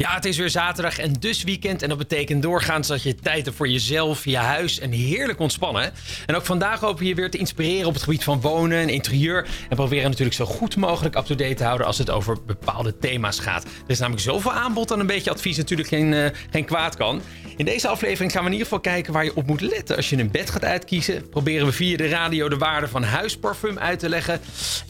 Ja, 0.00 0.14
het 0.14 0.24
is 0.24 0.36
weer 0.36 0.50
zaterdag 0.50 0.98
en 0.98 1.12
dus 1.12 1.42
weekend. 1.42 1.82
En 1.82 1.88
dat 1.88 1.98
betekent 1.98 2.42
doorgaans 2.42 2.88
dat 2.88 3.02
je 3.02 3.14
tijd 3.14 3.44
hebt 3.44 3.56
voor 3.56 3.68
jezelf, 3.68 4.24
je 4.24 4.36
huis 4.36 4.78
en 4.78 4.90
heerlijk 4.90 5.38
ontspannen. 5.38 5.92
En 6.26 6.36
ook 6.36 6.44
vandaag 6.44 6.80
hopen 6.80 7.02
we 7.02 7.08
je 7.08 7.14
weer 7.14 7.30
te 7.30 7.38
inspireren 7.38 7.86
op 7.86 7.94
het 7.94 8.02
gebied 8.02 8.24
van 8.24 8.40
wonen 8.40 8.78
en 8.78 8.88
interieur. 8.88 9.48
En 9.68 9.76
proberen 9.76 10.10
natuurlijk 10.10 10.36
zo 10.36 10.44
goed 10.44 10.76
mogelijk 10.76 11.16
up-to-date 11.16 11.54
te 11.54 11.64
houden 11.64 11.86
als 11.86 11.98
het 11.98 12.10
over 12.10 12.36
bepaalde 12.46 12.98
thema's 12.98 13.38
gaat. 13.38 13.64
Er 13.64 13.70
is 13.86 13.98
namelijk 13.98 14.24
zoveel 14.24 14.52
aanbod 14.52 14.88
dat 14.88 14.98
een 14.98 15.06
beetje 15.06 15.30
advies 15.30 15.56
natuurlijk 15.56 15.88
geen, 15.88 16.12
uh, 16.12 16.26
geen 16.50 16.64
kwaad 16.64 16.96
kan. 16.96 17.22
In 17.60 17.66
deze 17.66 17.88
aflevering 17.88 18.32
gaan 18.32 18.40
we 18.40 18.46
in 18.46 18.52
ieder 18.52 18.68
geval 18.68 18.82
kijken 18.82 19.12
waar 19.12 19.24
je 19.24 19.34
op 19.36 19.46
moet 19.46 19.60
letten 19.60 19.96
als 19.96 20.10
je 20.10 20.18
een 20.18 20.30
bed 20.30 20.50
gaat 20.50 20.64
uitkiezen. 20.64 21.28
Proberen 21.28 21.66
we 21.66 21.72
via 21.72 21.96
de 21.96 22.08
radio 22.08 22.48
de 22.48 22.56
waarde 22.56 22.88
van 22.88 23.02
huisparfum 23.02 23.78
uit 23.78 23.98
te 23.98 24.08
leggen. 24.08 24.40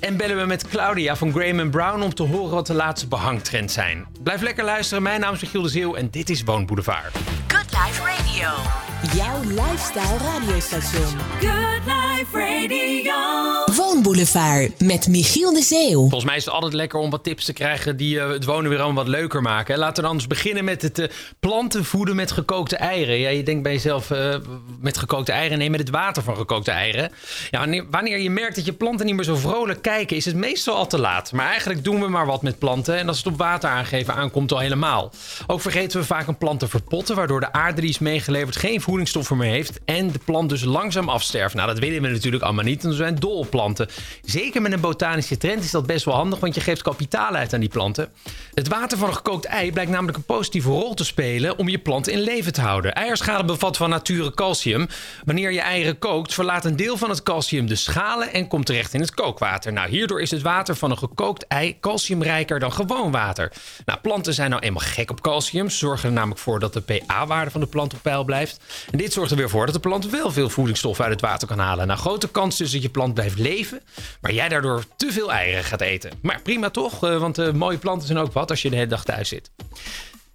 En 0.01 0.17
bellen 0.17 0.37
we 0.37 0.45
met 0.45 0.69
Claudia 0.69 1.17
van 1.17 1.33
Graham 1.33 1.71
Brown 1.71 2.03
om 2.03 2.15
te 2.15 2.23
horen 2.23 2.55
wat 2.55 2.67
de 2.67 2.75
laatste 2.75 3.07
behangtrends 3.07 3.75
zijn. 3.75 4.07
Blijf 4.23 4.41
lekker 4.41 4.65
luisteren 4.65 5.03
mijn 5.03 5.21
naam 5.21 5.35
is 5.35 5.41
Michiel 5.41 5.63
de 5.63 5.69
Zeeuw 5.69 5.95
en 5.95 6.11
dit 6.11 6.31
is 6.31 6.43
Woonboulevard. 6.43 7.15
Good 7.47 7.71
Life 7.71 8.03
Radio. 8.03 8.90
Jouw 9.01 9.41
lifestyle 9.43 10.19
radiostation. 10.19 11.19
Good 11.41 11.81
Life 11.87 12.39
Radio. 12.39 13.41
Woonboulevard 13.77 14.81
met 14.81 15.09
Michiel 15.09 15.53
de 15.53 15.63
Zeeuw. 15.63 16.01
Volgens 16.01 16.25
mij 16.25 16.37
is 16.37 16.45
het 16.45 16.55
altijd 16.55 16.73
lekker 16.73 16.99
om 16.99 17.11
wat 17.11 17.25
tips 17.25 17.45
te 17.45 17.53
krijgen 17.53 17.97
die 17.97 18.17
uh, 18.17 18.29
het 18.29 18.45
wonen 18.45 18.71
weer 18.71 18.81
allemaal 18.81 19.05
wat 19.05 19.13
leuker 19.13 19.43
maken. 19.43 19.79
Laten 19.79 20.03
we 20.03 20.09
anders 20.09 20.27
beginnen 20.29 20.65
met 20.65 20.83
het 20.83 20.99
uh, 20.99 21.07
planten 21.41 21.85
voeden 21.85 22.17
met 22.17 22.33
gekookte 22.33 22.77
eieren. 22.77 23.19
Ja, 23.19 23.29
je 23.29 23.43
denkt 23.43 23.63
bij 23.63 23.73
jezelf 23.73 24.11
uh, 24.11 24.35
met 24.81 24.99
gekookte 24.99 25.33
eieren, 25.33 25.59
nee, 25.59 25.71
met 25.71 25.81
het 25.81 25.91
water 25.91 26.23
van 26.23 26.37
gekookte 26.37 26.71
eieren. 26.71 27.13
Ja, 27.51 27.85
wanneer, 27.91 28.19
je 28.19 28.31
merkt 28.31 28.57
dat 28.57 28.65
je 28.65 28.73
planten 28.73 29.07
niet 29.07 29.15
meer 29.15 29.25
zo 29.25 29.37
vrolijk 29.37 29.83
kijken, 29.83 30.17
is 30.17 30.25
het 30.25 30.37
meestal 30.37 30.77
al 30.77 30.87
te 30.87 30.99
laat. 30.99 31.33
Maar 31.33 31.47
eigenlijk 31.47 31.85
doen 31.85 32.01
we 32.01 32.09
maar 32.09 32.27
wat 32.27 32.43
met 32.43 32.59
planten 32.59 32.97
en 32.97 33.09
als 33.09 33.17
het 33.17 33.27
op 33.27 33.39
water 33.39 33.71
aangeven 33.71 34.15
aankomt 34.15 34.53
al 34.53 34.59
helemaal. 34.59 35.11
Ook 35.47 35.61
vergeten 35.61 36.01
we 36.01 36.07
vaak 36.07 36.27
een 36.27 36.39
plant 36.39 36.59
te 36.59 36.69
verpotten, 36.69 37.17
waardoor 37.17 37.41
de 37.41 37.53
aarde 37.53 37.81
die 37.81 37.91
is 37.91 37.99
meegeleverd 37.99 38.57
geen 38.57 38.81
voedingsstoffen 38.91 39.37
meer 39.37 39.51
heeft 39.51 39.81
en 39.85 40.11
de 40.11 40.19
plant 40.19 40.49
dus 40.49 40.65
langzaam 40.65 41.09
afsterft. 41.09 41.55
Nou, 41.55 41.69
dat 41.69 41.79
willen 41.79 42.03
we 42.03 42.09
natuurlijk 42.09 42.43
allemaal 42.43 42.65
niet, 42.65 42.83
want 42.83 42.95
we 42.95 43.03
zijn 43.03 43.15
dol 43.15 43.39
op 43.39 43.51
planten. 43.51 43.89
Zeker 44.25 44.63
met 44.63 44.73
een 44.73 44.81
botanische 44.81 45.37
trend 45.37 45.65
is 45.65 45.71
dat 45.71 45.87
best 45.87 46.05
wel 46.05 46.15
handig, 46.15 46.41
want 46.41 46.55
je 46.55 46.61
geeft 46.61 46.83
kapitaal 46.83 47.35
uit 47.35 47.55
aan 47.55 47.61
die 47.61 47.69
planten. 47.69 48.09
Het 48.55 48.69
water 48.69 48.99
van 48.99 49.09
een 49.09 49.15
gekookt 49.15 49.45
ei 49.45 49.73
blijkt 49.73 49.91
namelijk 49.91 50.17
een 50.17 50.25
positieve 50.25 50.69
rol 50.69 50.95
te 50.95 51.05
spelen 51.05 51.59
om 51.59 51.69
je 51.69 51.79
plant 51.79 52.09
in 52.09 52.21
leven 52.21 52.53
te 52.53 52.61
houden. 52.61 52.95
Eierschalen 52.95 53.47
bevat 53.47 53.77
van 53.77 53.91
nature 53.91 54.35
calcium. 54.35 54.87
Wanneer 55.25 55.53
je 55.53 55.61
eieren 55.61 55.99
kookt, 55.99 56.35
verlaat 56.35 56.65
een 56.65 56.77
deel 56.77 56.97
van 56.97 57.11
het 57.11 57.23
calcium 57.23 57.67
de 57.67 57.77
schalen 57.77 58.33
en 58.33 58.49
komt 58.49 58.67
terecht 58.67 58.95
in 58.95 59.01
het 59.01 59.15
kookwater. 59.15 59.73
Nou, 59.73 59.89
hierdoor 59.89 60.21
is 60.21 60.31
het 60.31 60.43
water 60.43 60.77
van 60.77 60.91
een 60.91 60.99
gekookt 60.99 61.47
ei 61.47 61.77
calciumrijker 61.81 62.59
dan 62.59 62.73
gewoon 62.73 63.11
water. 63.11 63.53
Nou, 63.85 63.99
planten 63.99 64.35
zijn 64.35 64.51
nou 64.51 64.63
eenmaal 64.63 64.85
gek 64.85 65.11
op 65.11 65.21
calcium. 65.21 65.71
Zorgen 65.71 66.09
er 66.09 66.15
namelijk 66.15 66.41
voor 66.41 66.61
dat 66.61 66.73
de 66.73 66.81
pH-waarde 66.81 67.51
van 67.51 67.61
de 67.61 67.67
plant 67.67 67.95
op 67.95 68.03
peil 68.03 68.25
blijft. 68.25 68.61
En 68.91 68.99
dit 68.99 69.13
zorgt 69.13 69.31
er 69.31 69.37
weer 69.37 69.51
voor 69.51 69.65
dat 69.65 69.75
de 69.75 69.81
plant 69.81 70.11
wel 70.11 70.31
veel 70.31 70.49
voedingsstoffen 70.49 71.05
uit 71.05 71.13
het 71.13 71.23
water 71.23 71.49
kan 71.49 71.59
halen. 71.59 71.87
Nou, 71.87 71.99
grote 71.99 72.29
kans 72.29 72.57
dus 72.57 72.73
dat 72.73 72.83
je 72.83 72.89
plant 72.89 73.15
blijft 73.15 73.39
leven, 73.39 73.81
maar 74.21 74.33
jij 74.33 74.49
daardoor 74.49 74.85
te 74.97 75.13
veel 75.13 75.33
eieren 75.33 75.65
gaat 75.65 75.81
eten. 75.81 76.11
Maar 76.23 76.41
prima 76.43 76.71
toch, 76.71 77.05
eh, 77.05 77.19
want 77.19 77.39
uh, 77.39 77.53
mooie 77.53 77.79
planten 77.79 78.07
zijn 78.07 78.19
ook 78.19 78.33
wat 78.33 78.51
als 78.51 78.63
je 78.63 78.71
de 78.71 78.77
hele 78.77 78.89
dag 78.89 79.05
thuis 79.05 79.29
zit. 79.29 79.51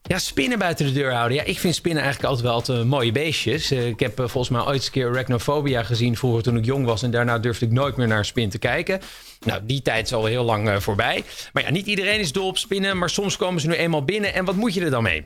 Ja, 0.08 0.20
spinnen 0.20 0.60
buiten 0.60 0.86
de 0.86 0.92
deur 0.92 1.14
houden. 1.14 1.38
Ja, 1.38 1.44
ik 1.44 1.60
vind 1.60 1.76
spinnen 1.76 2.04
eigenlijk 2.04 2.34
altijd 2.34 2.48
wel 2.48 2.58
altijd 2.58 2.88
mooie 2.88 3.12
beestjes. 3.12 3.72
Ik 3.72 4.00
heb 4.00 4.14
volgens 4.16 4.50
mij 4.50 4.62
ooit 4.62 4.86
een 4.86 4.92
keer 4.92 5.10
arachnophobia 5.10 5.84
gezien 5.84 6.18
vroeger 6.18 6.44
toen 6.44 6.58
ik 6.58 6.66
jong 6.66 6.86
was. 6.86 7.04
En 7.04 7.12
daarna 7.12 7.40
durfde 7.40 7.66
ik 7.66 7.72
nooit 7.72 7.98
meer 7.98 8.08
naar 8.08 8.18
een 8.18 8.26
spin 8.26 8.50
te 8.50 8.58
kijken. 8.58 9.02
Nou, 9.46 9.62
die 9.64 9.82
tijd 9.82 10.06
is 10.06 10.14
al 10.14 10.26
heel 10.26 10.44
lang 10.44 10.84
voorbij. 10.84 11.24
Maar 11.54 11.64
ja, 11.64 11.72
niet 11.72 11.86
iedereen 11.86 12.20
is 12.20 12.32
dol 12.32 12.48
op 12.48 12.58
spinnen. 12.58 12.98
Maar 12.98 13.10
soms 13.10 13.38
komen 13.38 13.62
ze 13.62 13.68
nu 13.68 13.74
eenmaal 13.74 14.04
binnen. 14.04 14.34
En 14.34 14.46
wat 14.46 14.56
moet 14.56 14.74
je 14.74 14.82
er 14.82 14.90
dan 14.90 15.04
mee? 15.04 15.26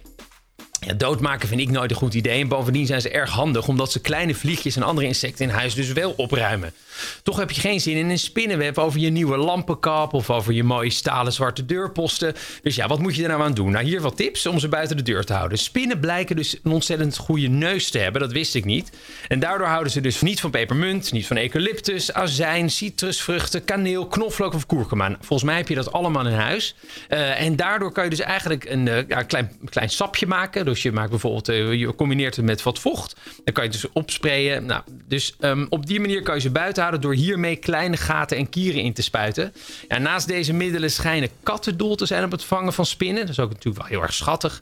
Ja, 0.80 0.94
doodmaken 0.94 1.48
vind 1.48 1.62
ik 1.62 1.70
nooit 1.70 1.92
een 1.92 1.98
goed 1.98 2.14
idee. 2.14 2.42
En 2.42 2.48
bovendien 2.48 2.86
zijn 2.86 3.02
ze 3.02 3.10
erg 3.10 3.30
handig, 3.30 3.68
omdat 3.68 3.92
ze 3.92 4.02
kleine 4.02 4.36
vliegjes 4.36 4.76
en 4.76 4.84
andere 4.84 5.08
insecten 5.08 5.46
in 5.46 5.52
huis 5.52 5.74
dus 5.74 5.94
wel 5.94 6.14
opruimen. 6.18 6.74
Toch 7.24 7.38
heb 7.38 7.52
je 7.52 7.62
geen 7.62 7.82
zin 7.82 7.98
in 7.98 8.10
een 8.10 8.20
spinnenweb 8.20 8.78
over 8.78 9.00
je 9.00 9.10
nieuwe 9.10 9.38
lampenkap 9.38 10.14
of 10.14 10.30
over 10.30 10.54
je 10.54 10.64
mooie 10.64 10.90
stalen 10.90 11.34
zwarte 11.34 11.66
deurposten. 11.66 12.34
Dus 12.62 12.76
ja, 12.76 12.88
wat 12.88 13.00
moet 13.00 13.16
je 13.16 13.22
er 13.24 13.30
nou 13.30 13.42
aan 13.42 13.54
doen? 13.54 13.72
Nou, 13.72 13.86
hier 13.86 14.02
wat 14.02 14.18
tips 14.18 14.46
om 14.46 14.60
ze 14.60 14.68
buiten 14.68 14.98
de 14.98 15.04
deur 15.04 15.26
te 15.26 15.34
houden. 15.34 15.58
Spinnen 15.58 16.00
blijken 16.00 16.36
dus 16.36 16.58
een 16.64 16.72
ontzettend 16.72 17.18
goede 17.18 17.48
neus 17.48 17.90
te 17.90 18.00
hebben, 18.00 18.22
dat 18.22 18.32
wist 18.32 18.56
ik 18.56 18.66
niet. 18.66 18.90
En 19.28 19.40
daardoor 19.40 19.68
houden 19.68 19.92
ze 19.92 20.02
dus 20.02 20.22
niet 20.22 20.40
van 20.40 20.52
pepermunt, 20.52 21.12
niet 21.12 21.28
van 21.28 21.38
eucalyptus, 21.38 22.14
azijn, 22.14 22.70
citrusvruchten, 22.70 23.66
kaneel, 23.66 24.08
knoflook 24.08 24.54
of 24.54 24.66
kurkuma. 24.66 25.18
Volgens 25.20 25.44
mij 25.44 25.58
heb 25.58 25.68
je 25.68 25.76
dat 25.76 25.92
allemaal 25.92 26.28
in 26.28 26.34
huis. 26.34 26.76
Uh, 27.10 27.42
en 27.42 27.56
daardoor 27.56 27.92
kan 27.92 28.04
je 28.04 28.10
dus 28.10 28.20
eigenlijk 28.20 28.66
een 28.66 29.06
ja, 29.08 29.24
klein, 29.24 29.52
klein 29.70 29.90
sapje 29.90 30.28
maken. 30.28 30.66
Dus 30.66 30.79
je 30.82 30.92
maakt 30.92 31.10
bijvoorbeeld, 31.10 31.50
uh, 31.50 31.74
je 31.74 31.96
combineert 31.96 32.36
het 32.36 32.46
met 32.46 32.64
wat 32.64 32.80
vocht. 32.80 33.16
Dan 33.44 33.54
kan 33.54 33.64
je 33.64 33.70
het 33.70 33.82
dus 33.82 33.92
opsprayen. 33.94 34.66
Nou, 34.66 34.82
dus 35.08 35.36
um, 35.40 35.68
op 35.70 35.86
die 35.86 36.00
manier 36.00 36.22
kan 36.22 36.36
je 36.36 36.42
ze 36.42 36.50
buiten 36.50 36.82
houden 36.82 37.02
door 37.02 37.14
hiermee 37.14 37.56
kleine 37.56 37.98
gaten 37.98 38.38
en 38.38 38.50
kieren 38.50 38.82
in 38.82 38.94
te 38.94 39.02
spuiten. 39.02 39.54
Naast 40.00 40.28
deze 40.28 40.54
middelen 40.54 40.92
schijnen 40.92 41.30
katten 41.44 41.78
dol 41.78 41.96
te 41.96 42.06
zijn 42.06 42.24
op 42.24 42.32
het 42.32 42.44
vangen 42.44 42.74
van 42.74 42.86
spinnen. 42.86 43.22
Dat 43.22 43.30
is 43.30 43.40
ook 43.40 43.50
natuurlijk 43.50 43.78
wel 43.78 43.92
heel 43.92 44.02
erg 44.02 44.14
schattig. 44.14 44.62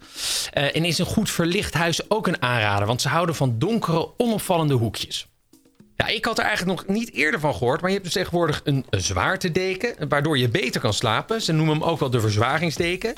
Uh, 0.53 0.75
en 0.75 0.85
is 0.85 0.97
een 0.97 1.05
goed 1.05 1.29
verlicht 1.29 1.73
huis 1.73 2.09
ook 2.09 2.27
een 2.27 2.41
aanrader, 2.41 2.87
want 2.87 3.01
ze 3.01 3.07
houden 3.07 3.35
van 3.35 3.55
donkere, 3.57 4.09
onopvallende 4.17 4.73
hoekjes. 4.73 5.27
Ja, 5.97 6.07
ik 6.07 6.25
had 6.25 6.37
er 6.37 6.45
eigenlijk 6.45 6.79
nog 6.79 6.95
niet 6.95 7.13
eerder 7.13 7.39
van 7.39 7.53
gehoord. 7.53 7.81
Maar 7.81 7.89
je 7.89 7.95
hebt 7.95 8.07
dus 8.07 8.15
tegenwoordig 8.15 8.61
een, 8.63 8.85
een 8.89 9.01
zwaartedeken. 9.01 10.09
Waardoor 10.09 10.37
je 10.37 10.49
beter 10.49 10.81
kan 10.81 10.93
slapen. 10.93 11.41
Ze 11.41 11.51
noemen 11.51 11.75
hem 11.75 11.83
ook 11.83 11.99
wel 11.99 12.09
de 12.09 12.19
verzwaringsdeken. 12.19 13.13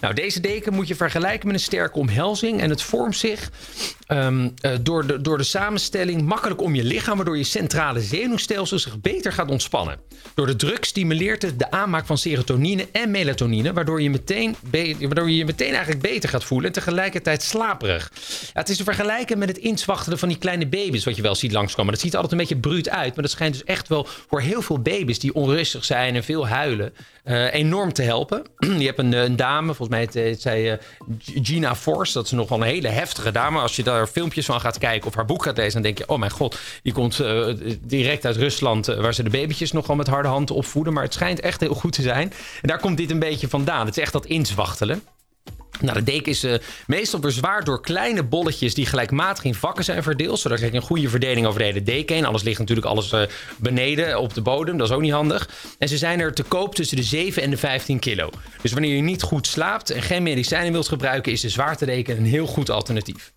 Nou, 0.00 0.14
deze 0.14 0.40
deken 0.40 0.74
moet 0.74 0.88
je 0.88 0.94
vergelijken 0.94 1.46
met 1.46 1.56
een 1.56 1.62
sterke 1.62 1.98
omhelzing. 1.98 2.60
En 2.60 2.70
het 2.70 2.82
vormt 2.82 3.16
zich 3.16 3.50
um, 4.08 4.54
uh, 4.62 4.72
door, 4.80 5.06
de, 5.06 5.20
door 5.20 5.38
de 5.38 5.44
samenstelling 5.44 6.22
makkelijk 6.22 6.60
om 6.60 6.74
je 6.74 6.84
lichaam. 6.84 7.16
Waardoor 7.16 7.36
je 7.36 7.44
centrale 7.44 8.00
zenuwstelsel 8.00 8.78
zich 8.78 9.00
beter 9.00 9.32
gaat 9.32 9.50
ontspannen. 9.50 9.98
Door 10.34 10.46
de 10.46 10.56
druk 10.56 10.84
stimuleert 10.84 11.42
het 11.42 11.58
de 11.58 11.70
aanmaak 11.70 12.06
van 12.06 12.18
serotonine 12.18 12.88
en 12.92 13.10
melatonine. 13.10 13.72
Waardoor 13.72 14.02
je, 14.02 14.10
meteen 14.10 14.56
waardoor 15.00 15.30
je 15.30 15.36
je 15.36 15.44
meteen 15.44 15.72
eigenlijk 15.72 16.02
beter 16.02 16.28
gaat 16.28 16.44
voelen. 16.44 16.66
En 16.66 16.72
tegelijkertijd 16.72 17.42
slaperig. 17.42 18.10
Ja, 18.52 18.60
het 18.60 18.68
is 18.68 18.76
te 18.76 18.84
vergelijken 18.84 19.38
met 19.38 19.48
het 19.48 19.58
inswachtelen 19.58 20.18
van 20.18 20.28
die 20.28 20.38
kleine 20.38 20.66
baby's. 20.66 21.04
Wat 21.04 21.16
je 21.16 21.22
wel 21.22 21.34
ziet 21.34 21.52
langskomen. 21.52 21.92
Dat 21.92 22.02
ziet 22.02 22.16
altijd 22.24 22.40
een 22.40 22.46
beetje 22.46 22.68
bruut 22.68 22.88
uit. 22.88 23.14
Maar 23.14 23.22
dat 23.22 23.32
schijnt 23.32 23.52
dus 23.52 23.64
echt 23.64 23.88
wel 23.88 24.06
voor 24.28 24.40
heel 24.40 24.62
veel 24.62 24.78
baby's 24.78 25.18
die 25.18 25.34
onrustig 25.34 25.84
zijn 25.84 26.14
en 26.14 26.24
veel 26.24 26.48
huilen. 26.48 26.94
Uh, 27.24 27.54
enorm 27.54 27.92
te 27.92 28.02
helpen. 28.02 28.42
Je 28.78 28.86
hebt 28.86 28.98
een, 28.98 29.12
een, 29.12 29.36
dame, 29.36 29.66
volgens 29.66 29.88
mij 29.88 29.98
heet, 29.98 30.14
heet 30.14 30.40
zij 30.40 30.78
Gina 31.18 31.74
Force. 31.74 32.12
Dat 32.12 32.24
is 32.24 32.30
nog 32.30 32.48
wel 32.48 32.58
een 32.58 32.66
hele 32.66 32.88
heftige 32.88 33.32
dame. 33.32 33.60
Als 33.60 33.76
je 33.76 33.82
daar 33.82 34.06
filmpjes 34.06 34.46
van 34.46 34.60
gaat 34.60 34.78
kijken 34.78 35.08
of 35.08 35.14
haar 35.14 35.24
boek 35.24 35.42
gaat 35.42 35.56
lezen, 35.56 35.72
dan 35.72 35.82
denk 35.82 35.98
je: 35.98 36.08
oh 36.08 36.18
mijn 36.18 36.30
god, 36.30 36.58
die 36.82 36.92
komt 36.92 37.22
direct 37.80 38.24
uit 38.24 38.36
Rusland, 38.36 38.86
waar 38.86 39.14
ze 39.14 39.22
de 39.22 39.30
babytjes 39.30 39.72
nogal 39.72 39.96
met 39.96 40.06
harde 40.06 40.28
hand 40.28 40.50
opvoeden. 40.50 40.92
Maar 40.92 41.02
het 41.02 41.14
schijnt 41.14 41.40
echt 41.40 41.60
heel 41.60 41.74
goed 41.74 41.92
te 41.92 42.02
zijn. 42.02 42.32
En 42.62 42.68
daar 42.68 42.80
komt 42.80 42.96
dit 42.96 43.10
een 43.10 43.18
beetje 43.18 43.48
vandaan. 43.48 43.86
Het 43.86 43.96
is 43.96 44.02
echt 44.02 44.12
dat 44.12 44.26
inswachtelen. 44.26 45.02
Nou, 45.80 45.98
de 45.98 46.04
deken 46.04 46.32
is 46.32 46.44
uh, 46.44 46.54
meestal 46.86 47.20
bezwaard 47.20 47.66
door 47.66 47.80
kleine 47.80 48.22
bolletjes 48.22 48.74
die 48.74 48.86
gelijkmatig 48.86 49.44
in 49.44 49.54
vakken 49.54 49.84
zijn 49.84 50.02
verdeeld. 50.02 50.38
Zodat 50.38 50.60
je 50.60 50.74
een 50.74 50.82
goede 50.82 51.08
verdeling 51.08 51.46
over 51.46 51.58
de 51.58 51.64
hele 51.64 51.82
deken 51.82 52.14
heen. 52.14 52.24
Alles 52.24 52.42
ligt 52.42 52.58
natuurlijk 52.58 52.86
alles 52.86 53.12
uh, 53.12 53.22
beneden 53.58 54.18
op 54.18 54.34
de 54.34 54.42
bodem. 54.42 54.76
Dat 54.76 54.88
is 54.88 54.94
ook 54.94 55.00
niet 55.00 55.12
handig. 55.12 55.48
En 55.78 55.88
ze 55.88 55.98
zijn 55.98 56.20
er 56.20 56.32
te 56.32 56.42
koop 56.42 56.74
tussen 56.74 56.96
de 56.96 57.02
7 57.02 57.42
en 57.42 57.50
de 57.50 57.56
15 57.56 57.98
kilo. 57.98 58.30
Dus 58.62 58.72
wanneer 58.72 58.96
je 58.96 59.02
niet 59.02 59.22
goed 59.22 59.46
slaapt 59.46 59.90
en 59.90 60.02
geen 60.02 60.22
medicijnen 60.22 60.72
wilt 60.72 60.88
gebruiken, 60.88 61.32
is 61.32 61.40
de 61.40 61.48
zwaartedeken 61.48 62.16
een 62.16 62.24
heel 62.24 62.46
goed 62.46 62.70
alternatief. 62.70 63.32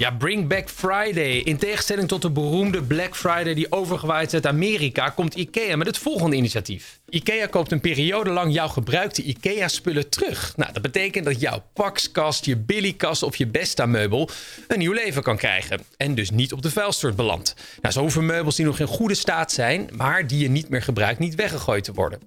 Ja, 0.00 0.10
Bring 0.10 0.48
Back 0.48 0.68
Friday. 0.68 1.38
In 1.38 1.56
tegenstelling 1.56 2.08
tot 2.08 2.22
de 2.22 2.30
beroemde 2.30 2.82
Black 2.82 3.16
Friday 3.16 3.54
die 3.54 3.72
overgewaaid 3.72 4.26
is 4.26 4.34
uit 4.34 4.46
Amerika, 4.46 5.08
komt 5.08 5.34
IKEA 5.34 5.76
met 5.76 5.86
het 5.86 5.98
volgende 5.98 6.36
initiatief. 6.36 7.00
IKEA 7.08 7.46
koopt 7.46 7.72
een 7.72 7.80
periode 7.80 8.30
lang 8.30 8.52
jouw 8.52 8.68
gebruikte 8.68 9.22
IKEA-spullen 9.22 10.08
terug. 10.08 10.56
Nou, 10.56 10.72
dat 10.72 10.82
betekent 10.82 11.24
dat 11.24 11.40
jouw 11.40 11.62
Paxkast, 11.72 12.44
je 12.44 12.56
Billykast 12.56 13.22
of 13.22 13.36
je 13.36 13.46
Besta-meubel 13.46 14.28
een 14.68 14.78
nieuw 14.78 14.92
leven 14.92 15.22
kan 15.22 15.36
krijgen. 15.36 15.80
En 15.96 16.14
dus 16.14 16.30
niet 16.30 16.52
op 16.52 16.62
de 16.62 16.70
vuilstort 16.70 17.16
belandt. 17.16 17.54
Nou, 17.80 17.94
zo 17.94 18.00
hoeven 18.00 18.26
meubels 18.26 18.56
die 18.56 18.64
nog 18.64 18.78
in 18.78 18.86
goede 18.86 19.14
staat 19.14 19.52
zijn, 19.52 19.90
maar 19.96 20.26
die 20.26 20.38
je 20.38 20.50
niet 20.50 20.68
meer 20.68 20.82
gebruikt, 20.82 21.18
niet 21.18 21.34
weggegooid 21.34 21.84
te 21.84 21.92
worden. 21.92 22.20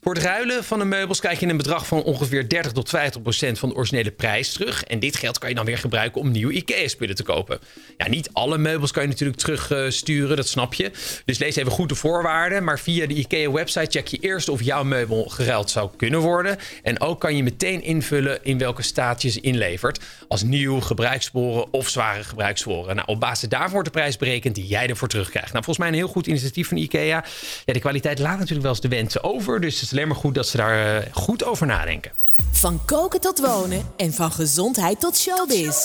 Voor 0.00 0.14
het 0.14 0.24
ruilen 0.24 0.64
van 0.64 0.78
de 0.78 0.84
meubels 0.84 1.20
krijg 1.20 1.40
je 1.40 1.46
een 1.46 1.56
bedrag 1.56 1.86
van 1.86 2.02
ongeveer 2.02 2.48
30 2.48 2.72
tot 2.72 2.88
50 2.88 3.22
procent 3.22 3.58
van 3.58 3.68
de 3.68 3.74
originele 3.74 4.10
prijs 4.10 4.52
terug. 4.52 4.84
En 4.84 4.98
dit 4.98 5.16
geld 5.16 5.38
kan 5.38 5.48
je 5.48 5.54
dan 5.54 5.64
weer 5.64 5.78
gebruiken 5.78 6.20
om 6.20 6.30
nieuwe 6.30 6.52
IKEA-spullen 6.52 7.14
te 7.14 7.22
kopen. 7.22 7.58
Ja, 7.96 8.08
niet 8.08 8.30
alle 8.32 8.58
meubels 8.58 8.90
kan 8.90 9.02
je 9.02 9.08
natuurlijk 9.08 9.38
terugsturen, 9.38 10.36
dat 10.36 10.48
snap 10.48 10.74
je. 10.74 10.90
Dus 11.24 11.38
lees 11.38 11.56
even 11.56 11.72
goed 11.72 11.88
de 11.88 11.94
voorwaarden. 11.94 12.64
Maar 12.64 12.78
via 12.78 13.06
de 13.06 13.14
IKEA-website 13.14 13.90
check 13.90 14.06
je 14.06 14.18
eerst 14.18 14.48
of 14.48 14.62
jouw 14.62 14.84
meubel 14.84 15.24
geruild 15.24 15.70
zou 15.70 15.90
kunnen 15.96 16.20
worden. 16.20 16.56
En 16.82 17.00
ook 17.00 17.20
kan 17.20 17.36
je 17.36 17.42
meteen 17.42 17.82
invullen 17.82 18.44
in 18.44 18.58
welke 18.58 18.82
staat 18.82 19.22
je 19.22 19.30
ze 19.30 19.40
inlevert. 19.40 20.00
Als 20.28 20.42
nieuw, 20.42 20.80
gebruikssporen 20.80 21.72
of 21.72 21.88
zware 21.88 22.24
gebruikssporen. 22.24 22.96
Nou, 22.96 23.08
op 23.08 23.20
basis 23.20 23.48
daarvan 23.48 23.70
wordt 23.70 23.86
de 23.86 23.98
prijs 23.98 24.16
berekend 24.16 24.54
die 24.54 24.66
jij 24.66 24.88
ervoor 24.88 25.08
terugkrijgt. 25.08 25.52
Nou, 25.52 25.64
volgens 25.64 25.78
mij 25.78 25.88
een 25.88 26.04
heel 26.04 26.12
goed 26.12 26.26
initiatief 26.26 26.68
van 26.68 26.76
IKEA. 26.76 27.24
Ja, 27.64 27.72
de 27.72 27.80
kwaliteit 27.80 28.18
laat 28.18 28.38
natuurlijk 28.38 28.62
wel 28.62 28.70
eens 28.70 28.80
de 28.80 28.88
wensen 28.88 29.24
over. 29.24 29.55
Dus 29.60 29.74
het 29.74 29.82
is 29.82 29.92
alleen 29.92 30.08
maar 30.08 30.16
goed 30.16 30.34
dat 30.34 30.48
ze 30.48 30.56
daar 30.56 30.96
uh, 30.96 31.02
goed 31.12 31.44
over 31.44 31.66
nadenken. 31.66 32.10
Van 32.52 32.80
koken 32.84 33.20
tot 33.20 33.40
wonen 33.40 33.82
en 33.96 34.12
van 34.12 34.32
gezondheid 34.32 35.00
tot 35.00 35.16
showbiz. 35.16 35.76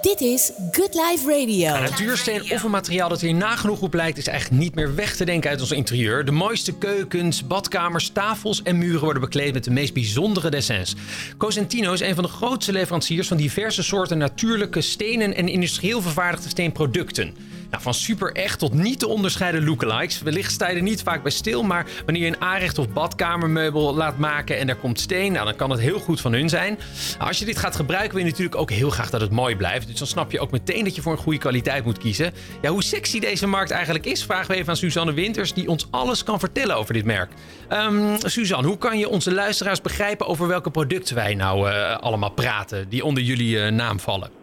Dit 0.00 0.20
is 0.20 0.52
Good 0.70 0.94
Life 0.94 1.38
Radio. 1.38 1.80
Natuursteen 1.80 2.42
of 2.52 2.62
een 2.62 2.70
materiaal 2.70 3.08
dat 3.08 3.20
hier 3.20 3.34
nagenoeg 3.34 3.80
op 3.80 3.94
lijkt... 3.94 4.18
is 4.18 4.26
eigenlijk 4.26 4.62
niet 4.62 4.74
meer 4.74 4.94
weg 4.94 5.16
te 5.16 5.24
denken 5.24 5.50
uit 5.50 5.60
ons 5.60 5.70
interieur. 5.70 6.24
De 6.24 6.32
mooiste 6.32 6.72
keukens, 6.72 7.46
badkamers, 7.46 8.08
tafels 8.08 8.62
en 8.62 8.78
muren 8.78 9.00
worden 9.00 9.22
bekleed... 9.22 9.52
met 9.52 9.64
de 9.64 9.70
meest 9.70 9.94
bijzondere 9.94 10.50
dessins. 10.50 10.94
Cosentino 11.38 11.92
is 11.92 12.00
een 12.00 12.14
van 12.14 12.24
de 12.24 12.30
grootste 12.30 12.72
leveranciers... 12.72 13.28
van 13.28 13.36
diverse 13.36 13.82
soorten 13.82 14.18
natuurlijke 14.18 14.80
stenen... 14.80 15.34
en 15.34 15.48
industrieel 15.48 16.02
vervaardigde 16.02 16.48
steenproducten. 16.48 17.34
Van 17.80 17.94
super 17.94 18.32
echt 18.32 18.58
tot 18.58 18.74
niet 18.74 18.98
te 18.98 19.08
onderscheiden 19.08 19.64
lookalikes. 19.64 20.22
Wellicht 20.22 20.52
sta 20.52 20.70
niet 20.72 21.02
vaak 21.02 21.22
bij 21.22 21.32
stil, 21.32 21.62
maar 21.62 21.86
wanneer 22.04 22.22
je 22.22 22.28
een 22.28 22.40
aanrecht 22.40 22.78
of 22.78 22.88
badkamermeubel 22.88 23.94
laat 23.94 24.18
maken 24.18 24.58
en 24.58 24.66
daar 24.66 24.76
komt 24.76 25.00
steen, 25.00 25.32
nou, 25.32 25.44
dan 25.44 25.56
kan 25.56 25.70
het 25.70 25.80
heel 25.80 25.98
goed 25.98 26.20
van 26.20 26.32
hun 26.32 26.48
zijn. 26.48 26.78
Nou, 27.16 27.28
als 27.28 27.38
je 27.38 27.44
dit 27.44 27.58
gaat 27.58 27.76
gebruiken, 27.76 28.14
wil 28.14 28.24
je 28.24 28.30
natuurlijk 28.30 28.56
ook 28.56 28.70
heel 28.70 28.90
graag 28.90 29.10
dat 29.10 29.20
het 29.20 29.30
mooi 29.30 29.56
blijft. 29.56 29.86
Dus 29.86 29.98
dan 29.98 30.06
snap 30.06 30.32
je 30.32 30.40
ook 30.40 30.50
meteen 30.50 30.84
dat 30.84 30.94
je 30.94 31.02
voor 31.02 31.12
een 31.12 31.18
goede 31.18 31.38
kwaliteit 31.38 31.84
moet 31.84 31.98
kiezen. 31.98 32.32
Ja, 32.62 32.70
hoe 32.70 32.82
sexy 32.82 33.20
deze 33.20 33.46
markt 33.46 33.70
eigenlijk 33.70 34.06
is, 34.06 34.24
vragen 34.24 34.50
we 34.50 34.56
even 34.56 34.68
aan 34.68 34.76
Suzanne 34.76 35.12
Winters, 35.12 35.52
die 35.52 35.68
ons 35.68 35.86
alles 35.90 36.24
kan 36.24 36.38
vertellen 36.38 36.76
over 36.76 36.94
dit 36.94 37.04
merk. 37.04 37.32
Um, 37.70 38.16
Suzanne, 38.22 38.66
hoe 38.66 38.78
kan 38.78 38.98
je 38.98 39.08
onze 39.08 39.32
luisteraars 39.32 39.80
begrijpen 39.80 40.26
over 40.26 40.46
welke 40.46 40.70
producten 40.70 41.14
wij 41.14 41.34
nou 41.34 41.70
uh, 41.70 41.96
allemaal 41.96 42.30
praten, 42.30 42.88
die 42.88 43.04
onder 43.04 43.22
jullie 43.22 43.56
uh, 43.56 43.68
naam 43.70 44.00
vallen? 44.00 44.41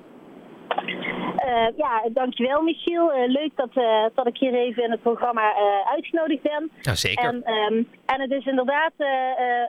Uh, 1.50 1.78
ja, 1.78 2.04
dankjewel 2.14 2.62
Michiel. 2.62 3.18
Uh, 3.18 3.28
leuk 3.28 3.52
dat, 3.56 3.70
uh, 3.76 4.06
dat 4.14 4.28
ik 4.28 4.38
hier 4.38 4.54
even 4.54 4.84
in 4.84 4.92
het 4.92 5.02
programma 5.02 5.54
uitgenodigd 5.86 6.42
ben. 6.42 6.72
Ja, 6.82 6.96
zeker. 6.96 7.24
En, 7.24 7.36
um, 7.54 7.88
en 8.06 8.22
het 8.22 8.32
is 8.32 8.46
inderdaad 8.46 8.92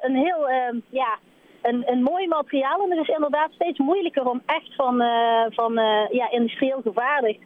een 0.01 0.15
heel 0.15 0.51
ja, 0.89 1.19
een, 1.63 1.83
een 1.87 2.03
mooi 2.03 2.29
materiaal. 2.29 2.83
En 2.83 2.91
het 2.91 3.09
is 3.09 3.15
inderdaad 3.15 3.53
steeds 3.53 3.79
moeilijker 3.79 4.29
om 4.29 4.43
echt 4.47 4.75
van, 4.75 5.03
van 5.51 5.73
ja, 6.11 6.31
industrieel 6.31 6.83
vervaardigd 6.83 7.41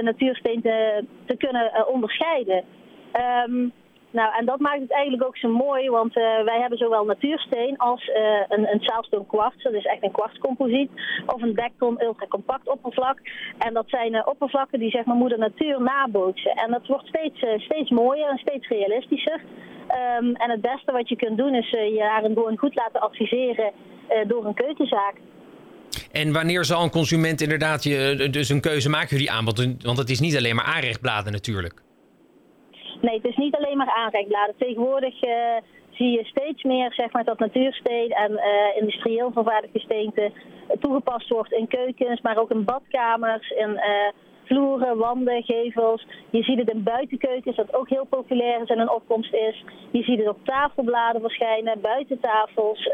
natuursteen 0.00 0.62
te, 0.62 1.04
te 1.26 1.36
kunnen 1.36 1.88
onderscheiden. 1.88 2.64
Um, 3.46 3.72
nou, 4.18 4.30
en 4.38 4.44
dat 4.44 4.60
maakt 4.60 4.80
het 4.80 4.92
eigenlijk 4.92 5.24
ook 5.24 5.36
zo 5.36 5.48
mooi, 5.48 5.90
want 5.90 6.16
uh, 6.16 6.44
wij 6.44 6.58
hebben 6.60 6.78
zowel 6.78 7.04
natuursteen 7.04 7.76
als 7.78 8.08
uh, 8.08 8.14
een, 8.48 8.64
een 8.72 9.26
kwarts, 9.26 9.62
dat 9.62 9.72
is 9.72 9.84
echt 9.84 10.02
een 10.02 10.18
kwartscomposiet, 10.18 10.90
of 11.26 11.42
een 11.42 11.54
dekton 11.54 12.02
ultracompact 12.02 12.68
oppervlak. 12.68 13.18
En 13.58 13.74
dat 13.74 13.88
zijn 13.88 14.14
uh, 14.14 14.22
oppervlakken 14.24 14.78
die 14.78 14.90
zeg 14.90 15.04
maar 15.04 15.16
moeder 15.16 15.38
natuur 15.38 15.82
nabootsen. 15.82 16.50
En 16.50 16.70
dat 16.70 16.86
wordt 16.86 17.06
steeds, 17.06 17.44
steeds 17.56 17.90
mooier 17.90 18.28
en 18.30 18.38
steeds 18.38 18.68
realistischer. 18.68 19.40
Um, 20.18 20.34
en 20.34 20.50
het 20.50 20.60
beste 20.60 20.92
wat 20.92 21.08
je 21.08 21.16
kunt 21.16 21.38
doen 21.38 21.54
is 21.54 21.70
je 21.70 21.96
daarin 21.98 22.32
gewoon 22.34 22.58
goed 22.58 22.74
laten 22.74 23.00
adviseren 23.00 23.72
door 24.26 24.44
een 24.46 24.54
keukenzaak. 24.54 25.14
En 26.12 26.32
wanneer 26.32 26.64
zal 26.64 26.82
een 26.82 26.90
consument 26.90 27.40
inderdaad 27.40 27.84
je, 27.84 28.28
dus 28.30 28.48
een 28.48 28.60
keuze 28.60 28.88
maken 28.88 29.08
voor 29.08 29.18
die 29.18 29.30
aanbod? 29.30 29.82
Want 29.82 29.98
het 29.98 30.10
is 30.10 30.20
niet 30.20 30.36
alleen 30.36 30.56
maar 30.56 30.64
aanrechtbladen 30.64 31.32
natuurlijk. 31.32 31.84
Nee, 33.06 33.20
het 33.22 33.30
is 33.30 33.36
niet 33.36 33.56
alleen 33.56 33.76
maar 33.76 33.90
aanrechtbladen. 33.90 34.54
Tegenwoordig 34.58 35.24
uh, 35.24 35.56
zie 35.90 36.10
je 36.10 36.24
steeds 36.24 36.62
meer 36.62 36.92
zeg 36.92 37.12
maar, 37.12 37.24
dat 37.24 37.38
natuursteen 37.38 38.10
en 38.10 38.32
uh, 38.32 38.76
industrieel 38.80 39.30
vervaardigde 39.32 39.78
steenten 39.78 40.32
toegepast 40.80 41.28
wordt 41.28 41.52
in 41.52 41.68
keukens, 41.68 42.20
maar 42.20 42.38
ook 42.38 42.50
in 42.50 42.64
badkamers, 42.64 43.50
in 43.50 43.70
uh, 43.70 44.10
vloeren, 44.46 44.96
wanden, 44.96 45.42
gevels. 45.42 46.06
Je 46.30 46.42
ziet 46.42 46.58
het 46.58 46.70
in 46.70 46.82
buitenkeukens, 46.82 47.56
dat 47.56 47.74
ook 47.74 47.88
heel 47.88 48.06
populair 48.10 48.62
is 48.62 48.68
en 48.68 48.78
een 48.78 48.90
opkomst 48.90 49.32
is. 49.32 49.64
Je 49.90 50.02
ziet 50.02 50.18
het 50.18 50.28
op 50.28 50.38
tafelbladen 50.44 51.20
verschijnen, 51.20 51.80
buitentafels. 51.80 52.86
Uh, 52.86 52.92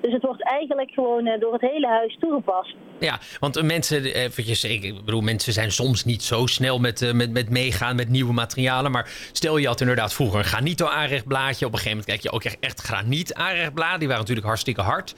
dus 0.00 0.12
het 0.12 0.22
wordt 0.22 0.42
eigenlijk 0.42 0.90
gewoon 0.90 1.26
uh, 1.26 1.40
door 1.40 1.52
het 1.52 1.60
hele 1.60 1.86
huis 1.86 2.16
toegepast. 2.20 2.74
Ja, 2.98 3.18
want 3.40 3.62
mensen, 3.62 4.04
eventjes, 4.04 4.64
ik 4.64 5.04
bedoel, 5.04 5.20
mensen 5.20 5.52
zijn 5.52 5.70
soms 5.70 6.04
niet 6.04 6.22
zo 6.22 6.46
snel 6.46 6.78
met, 6.78 7.12
met, 7.14 7.32
met 7.32 7.50
meegaan 7.50 7.96
met 7.96 8.08
nieuwe 8.08 8.32
materialen. 8.32 8.90
Maar 8.90 9.10
stel 9.32 9.56
je 9.56 9.66
had 9.66 9.80
inderdaad 9.80 10.14
vroeger 10.14 10.38
een 10.38 10.44
granito 10.44 10.86
aanrechtblaadje. 10.86 11.66
Op 11.66 11.72
een 11.72 11.78
gegeven 11.78 11.90
moment 11.90 12.06
kijk 12.06 12.22
je 12.22 12.30
ook 12.30 12.44
echt, 12.44 12.56
echt 12.60 12.80
graniet 12.80 13.34
aanrechtbladen. 13.34 13.98
Die 13.98 14.08
waren 14.08 14.22
natuurlijk 14.22 14.46
hartstikke 14.46 14.80
hard. 14.80 15.14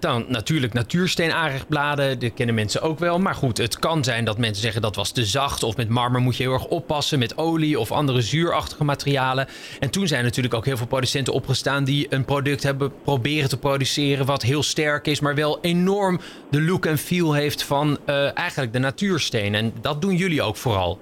dan 0.00 0.24
natuurlijk 0.28 0.72
natuursteen 0.72 1.32
aanrechtbladen. 1.32 2.18
Die 2.18 2.30
kennen 2.30 2.54
mensen 2.54 2.82
ook 2.82 2.98
wel. 2.98 3.18
Maar 3.18 3.34
goed, 3.34 3.58
het 3.58 3.78
kan 3.78 4.04
zijn 4.04 4.24
dat 4.24 4.38
mensen 4.38 4.62
zeggen 4.62 4.82
dat 4.82 4.87
dat 4.88 4.96
was 4.96 5.12
te 5.12 5.24
zacht. 5.24 5.62
Of 5.62 5.76
met 5.76 5.88
marmer 5.88 6.20
moet 6.20 6.36
je 6.36 6.42
heel 6.42 6.52
erg 6.52 6.66
oppassen. 6.66 7.18
Met 7.18 7.38
olie 7.38 7.78
of 7.78 7.92
andere 7.92 8.20
zuurachtige 8.20 8.84
materialen. 8.84 9.46
En 9.80 9.90
toen 9.90 10.06
zijn 10.06 10.24
natuurlijk 10.24 10.54
ook 10.54 10.64
heel 10.64 10.76
veel 10.76 10.86
producenten 10.86 11.32
opgestaan 11.32 11.84
die 11.84 12.06
een 12.10 12.24
product 12.24 12.62
hebben 12.62 12.92
proberen 13.02 13.48
te 13.48 13.58
produceren. 13.58 14.26
wat 14.26 14.42
heel 14.42 14.62
sterk 14.62 15.06
is, 15.06 15.20
maar 15.20 15.34
wel 15.34 15.58
enorm 15.60 16.20
de 16.50 16.62
look 16.62 16.86
en 16.86 16.98
feel 16.98 17.32
heeft 17.32 17.64
van 17.64 17.98
uh, 18.06 18.38
eigenlijk 18.38 18.72
de 18.72 18.78
natuursteen. 18.78 19.54
En 19.54 19.72
dat 19.80 20.00
doen 20.02 20.14
jullie 20.14 20.42
ook 20.42 20.56
vooral. 20.56 20.98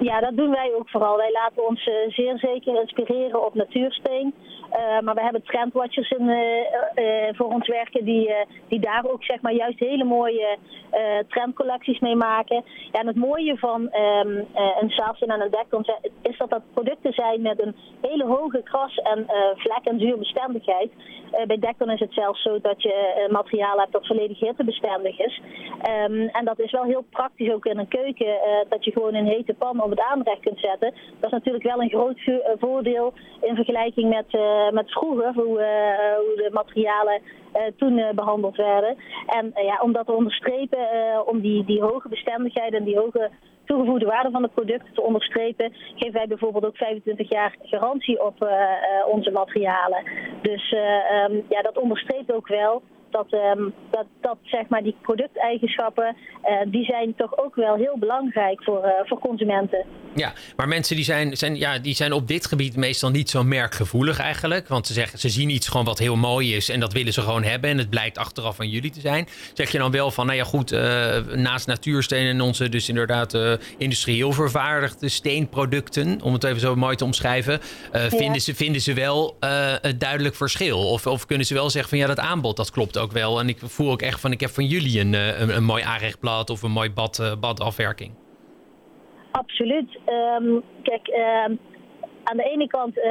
Ja, 0.00 0.20
dat 0.20 0.36
doen 0.36 0.50
wij 0.50 0.70
ook 0.78 0.88
vooral. 0.88 1.16
Wij 1.16 1.32
laten 1.32 1.68
ons 1.68 1.86
uh, 1.86 1.94
zeer 2.08 2.38
zeker 2.38 2.80
inspireren 2.80 3.46
op 3.46 3.54
natuursteen. 3.54 4.34
Uh, 4.72 5.00
maar 5.00 5.14
we 5.14 5.22
hebben 5.22 5.42
trendwatchers 5.42 6.10
in, 6.10 6.28
uh, 6.28 6.36
uh, 6.94 7.28
voor 7.32 7.46
ons 7.46 7.68
werken 7.68 8.04
die, 8.04 8.34
die 8.68 8.80
daar 8.80 9.04
ook 9.04 9.24
zeg 9.24 9.40
maar, 9.40 9.52
juist 9.52 9.78
hele 9.78 10.04
mooie 10.04 10.58
trendcollecties 11.28 11.98
mee 11.98 12.16
maken. 12.16 12.64
Ja, 12.92 13.00
en 13.00 13.06
het 13.06 13.16
mooie 13.16 13.58
van 13.58 13.80
um, 13.80 14.46
een 14.80 14.90
Saafsen 14.90 15.28
en 15.28 15.40
een 15.40 15.50
Dekton 15.50 15.84
is 16.22 16.38
dat 16.38 16.50
dat 16.50 16.62
producten 16.74 17.12
zijn 17.12 17.42
met 17.42 17.62
een 17.62 17.76
hele 18.00 18.24
hoge 18.24 18.62
kras- 18.62 18.96
en 19.02 19.26
vlek- 19.56 19.84
en 19.84 19.98
zuurbestendigheid. 19.98 20.90
bij 21.46 21.58
Dekton 21.58 21.90
is 21.90 22.00
het 22.00 22.12
zelfs 22.12 22.42
zo 22.42 22.60
dat 22.60 22.82
je 22.82 23.26
materiaal 23.30 23.78
hebt 23.78 23.92
dat 23.92 24.06
volledig 24.06 24.40
hittebestendig 24.40 25.18
is. 25.18 25.40
Um, 26.06 26.28
en 26.28 26.44
dat 26.44 26.58
is 26.58 26.70
wel 26.70 26.84
heel 26.84 27.04
praktisch 27.10 27.52
ook 27.52 27.66
in 27.66 27.78
een 27.78 27.88
keuken, 27.88 28.38
dat 28.68 28.84
je 28.84 28.92
gewoon 28.92 29.14
een 29.14 29.26
hete 29.26 29.54
pan 29.54 29.82
op 29.82 29.90
het 29.90 30.00
aanrecht 30.00 30.40
kunt 30.40 30.60
zetten. 30.60 30.94
Dat 31.20 31.32
is 31.32 31.38
natuurlijk 31.38 31.64
wel 31.64 31.82
een 31.82 31.88
groot 31.88 32.20
voordeel 32.58 33.12
in 33.40 33.54
vergelijking 33.54 34.08
met 34.08 34.26
met 34.70 34.92
vroeger, 34.92 35.32
hoe, 35.34 35.58
uh, 35.58 36.16
hoe 36.16 36.36
de 36.36 36.50
materialen 36.52 37.20
uh, 37.20 37.62
toen 37.76 38.02
behandeld 38.14 38.56
werden. 38.56 38.96
En 39.26 39.52
ja, 39.54 39.78
om 39.82 39.92
dat 39.92 40.06
te 40.06 40.12
onderstrepen, 40.12 40.86
om 41.26 41.40
die, 41.40 41.64
die 41.64 41.82
hoge 41.82 42.08
bestendigheid 42.08 42.74
en 42.74 42.84
die 42.84 42.98
hoge 42.98 43.30
toegevoegde 43.64 44.06
waarde 44.06 44.30
van 44.30 44.42
de 44.42 44.48
producten 44.54 44.94
te 44.94 45.02
onderstrepen, 45.02 45.72
geven 45.94 46.12
wij 46.12 46.26
bijvoorbeeld 46.26 46.64
ook 46.64 46.76
25 46.76 47.30
jaar 47.30 47.56
garantie 47.62 48.24
op 48.24 48.48
onze 49.06 49.30
materialen. 49.30 50.02
Dus 50.42 50.74
um, 51.28 51.44
ja, 51.48 51.62
dat 51.62 51.78
onderstreept 51.78 52.32
ook 52.32 52.48
wel 52.48 52.82
dat, 53.10 53.32
um, 53.32 53.72
dat, 53.90 54.06
dat 54.20 54.36
zeg 54.42 54.68
maar 54.68 54.82
die 54.82 54.96
producteigenschappen, 55.02 56.16
uh, 56.44 56.50
die 56.66 56.84
zijn 56.84 57.14
toch 57.16 57.38
ook 57.38 57.54
wel 57.54 57.74
heel 57.74 57.98
belangrijk 57.98 58.62
voor, 58.62 58.84
uh, 58.84 58.90
voor 59.04 59.18
consumenten. 59.18 59.84
Ja, 60.14 60.32
maar 60.56 60.68
mensen 60.68 60.96
die 60.96 61.04
zijn, 61.04 61.36
zijn, 61.36 61.56
ja, 61.56 61.78
die 61.78 61.94
zijn 61.94 62.12
op 62.12 62.28
dit 62.28 62.46
gebied 62.46 62.76
meestal 62.76 63.10
niet 63.10 63.30
zo 63.30 63.42
merkgevoelig 63.42 64.18
eigenlijk. 64.18 64.68
Want 64.68 64.86
ze, 64.86 64.92
zeggen, 64.92 65.18
ze 65.18 65.28
zien 65.28 65.50
iets 65.50 65.68
gewoon 65.68 65.86
wat 65.86 65.98
heel 65.98 66.16
mooi 66.16 66.56
is 66.56 66.68
en 66.68 66.80
dat 66.80 66.92
willen 66.92 67.12
ze 67.12 67.20
gewoon 67.20 67.42
hebben. 67.42 67.70
En 67.70 67.78
het 67.78 67.90
blijkt 67.90 68.18
achteraf 68.18 68.56
van 68.56 68.68
jullie 68.68 68.90
te 68.90 69.00
zijn. 69.00 69.28
Zeg 69.54 69.70
je 69.70 69.78
dan 69.78 69.90
wel 69.90 70.10
van, 70.10 70.26
nou 70.26 70.38
ja 70.38 70.44
goed, 70.44 70.72
uh, 70.72 71.16
naast 71.34 71.66
natuursteen 71.66 72.26
en 72.26 72.40
onze 72.40 72.68
dus 72.68 72.88
inderdaad 72.88 73.38
industrieel 73.78 74.32
vervaardigde 74.32 75.08
steenproducten, 75.08 76.20
om 76.22 76.32
het 76.32 76.44
even 76.44 76.60
zo 76.60 76.76
mooi 76.76 76.96
te 76.96 77.04
omschrijven, 77.04 77.60
ja. 77.92 78.08
vinden, 78.08 78.40
ze, 78.40 78.54
vinden 78.54 78.80
ze 78.80 78.94
wel 78.94 79.36
een 79.80 79.98
duidelijk 79.98 80.34
verschil? 80.34 80.78
Of, 80.78 81.06
of 81.06 81.26
kunnen 81.26 81.46
ze 81.46 81.54
wel 81.54 81.70
zeggen 81.70 81.90
van 81.90 81.98
ja, 81.98 82.06
dat 82.06 82.18
aanbod 82.18 82.56
dat 82.56 82.70
klopt 82.70 82.98
ook 83.00 83.12
wel. 83.12 83.40
En 83.40 83.48
ik 83.48 83.58
voel 83.58 83.90
ook 83.90 84.02
echt 84.02 84.20
van, 84.20 84.32
ik 84.32 84.40
heb 84.40 84.50
van 84.50 84.64
jullie 84.64 85.00
een, 85.00 85.12
een, 85.12 85.56
een 85.56 85.64
mooi 85.64 85.82
aanrechtblad 85.82 86.50
of 86.50 86.62
een 86.62 86.70
mooi 86.70 86.90
bad, 86.90 87.36
badafwerking. 87.40 88.12
Absoluut. 89.30 89.98
Um, 90.38 90.62
kijk, 90.82 91.08
uh, 91.08 91.56
aan 92.24 92.36
de 92.36 92.50
ene 92.52 92.66
kant 92.66 92.96
uh, 92.96 93.04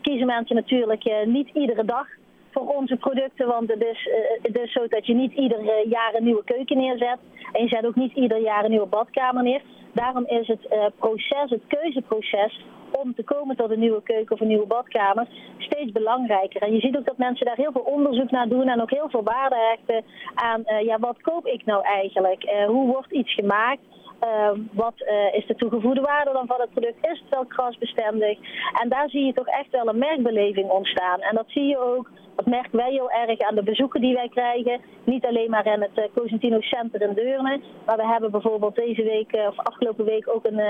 kiezen 0.00 0.26
mensen 0.26 0.56
natuurlijk 0.56 1.04
uh, 1.06 1.14
niet 1.26 1.48
iedere 1.54 1.84
dag 1.84 2.06
voor 2.50 2.66
onze 2.66 2.96
producten. 2.96 3.46
Want 3.46 3.70
het 3.70 3.82
is, 3.82 4.08
het 4.42 4.58
is 4.58 4.72
zo 4.72 4.86
dat 4.88 5.06
je 5.06 5.14
niet 5.14 5.32
ieder 5.32 5.86
jaar 5.88 6.14
een 6.14 6.24
nieuwe 6.24 6.44
keuken 6.44 6.76
neerzet. 6.76 7.18
En 7.52 7.62
je 7.62 7.68
zet 7.68 7.86
ook 7.86 7.94
niet 7.94 8.14
ieder 8.14 8.40
jaar 8.40 8.64
een 8.64 8.70
nieuwe 8.70 8.86
badkamer 8.86 9.42
neer. 9.42 9.62
Daarom 9.92 10.26
is 10.26 10.46
het 10.46 10.92
proces, 10.96 11.50
het 11.50 11.66
keuzeproces 11.66 12.60
om 12.92 13.14
te 13.14 13.24
komen 13.24 13.56
tot 13.56 13.70
een 13.70 13.78
nieuwe 13.78 14.02
keuken 14.02 14.34
of 14.34 14.40
een 14.40 14.46
nieuwe 14.46 14.66
badkamer 14.66 15.26
steeds 15.58 15.92
belangrijker. 15.92 16.62
En 16.62 16.74
je 16.74 16.80
ziet 16.80 16.96
ook 16.96 17.06
dat 17.06 17.18
mensen 17.18 17.46
daar 17.46 17.56
heel 17.56 17.72
veel 17.72 17.92
onderzoek 17.94 18.30
naar 18.30 18.48
doen 18.48 18.68
en 18.68 18.82
ook 18.82 18.90
heel 18.90 19.08
veel 19.10 19.22
waarde 19.22 19.56
hechten 19.56 20.04
aan 20.34 20.62
uh, 20.66 20.80
ja, 20.80 20.98
wat 20.98 21.20
koop 21.20 21.46
ik 21.46 21.64
nou 21.64 21.84
eigenlijk? 21.84 22.44
Uh, 22.44 22.66
hoe 22.66 22.86
wordt 22.92 23.12
iets 23.12 23.34
gemaakt? 23.34 23.80
Uh, 24.22 24.50
wat 24.72 24.94
is 25.32 25.46
de 25.46 25.54
toegevoegde 25.54 26.00
waarde 26.00 26.32
dan 26.32 26.46
van 26.46 26.60
het 26.60 26.70
product? 26.70 27.06
Is 27.06 27.18
het 27.20 27.28
wel 27.28 27.44
krasbestendig? 27.44 28.38
En 28.82 28.88
daar 28.88 29.08
zie 29.08 29.24
je 29.24 29.32
toch 29.32 29.46
echt 29.46 29.70
wel 29.70 29.88
een 29.88 29.98
merkbeleving 29.98 30.70
ontstaan. 30.70 31.20
En 31.20 31.34
dat 31.34 31.44
zie 31.48 31.66
je 31.66 31.78
ook, 31.78 32.10
dat 32.36 32.46
merken 32.46 32.76
wij 32.76 32.90
heel 32.90 33.10
erg 33.10 33.38
aan 33.40 33.54
de 33.54 33.62
bezoeken 33.62 34.00
die 34.00 34.14
wij 34.14 34.28
krijgen. 34.28 34.80
Niet 35.04 35.26
alleen 35.26 35.50
maar 35.50 35.66
in 35.66 35.80
het 35.80 35.96
uh, 35.96 36.04
Cosentino 36.14 36.60
Center 36.60 37.02
in 37.02 37.14
Deurne. 37.14 37.60
Maar 37.86 37.96
we 37.96 38.06
hebben 38.06 38.30
bijvoorbeeld 38.30 38.74
deze 38.74 39.02
week, 39.02 39.32
of 39.48 39.58
afgelopen 39.58 40.04
week, 40.04 40.28
ook 40.28 40.44
een, 40.44 40.60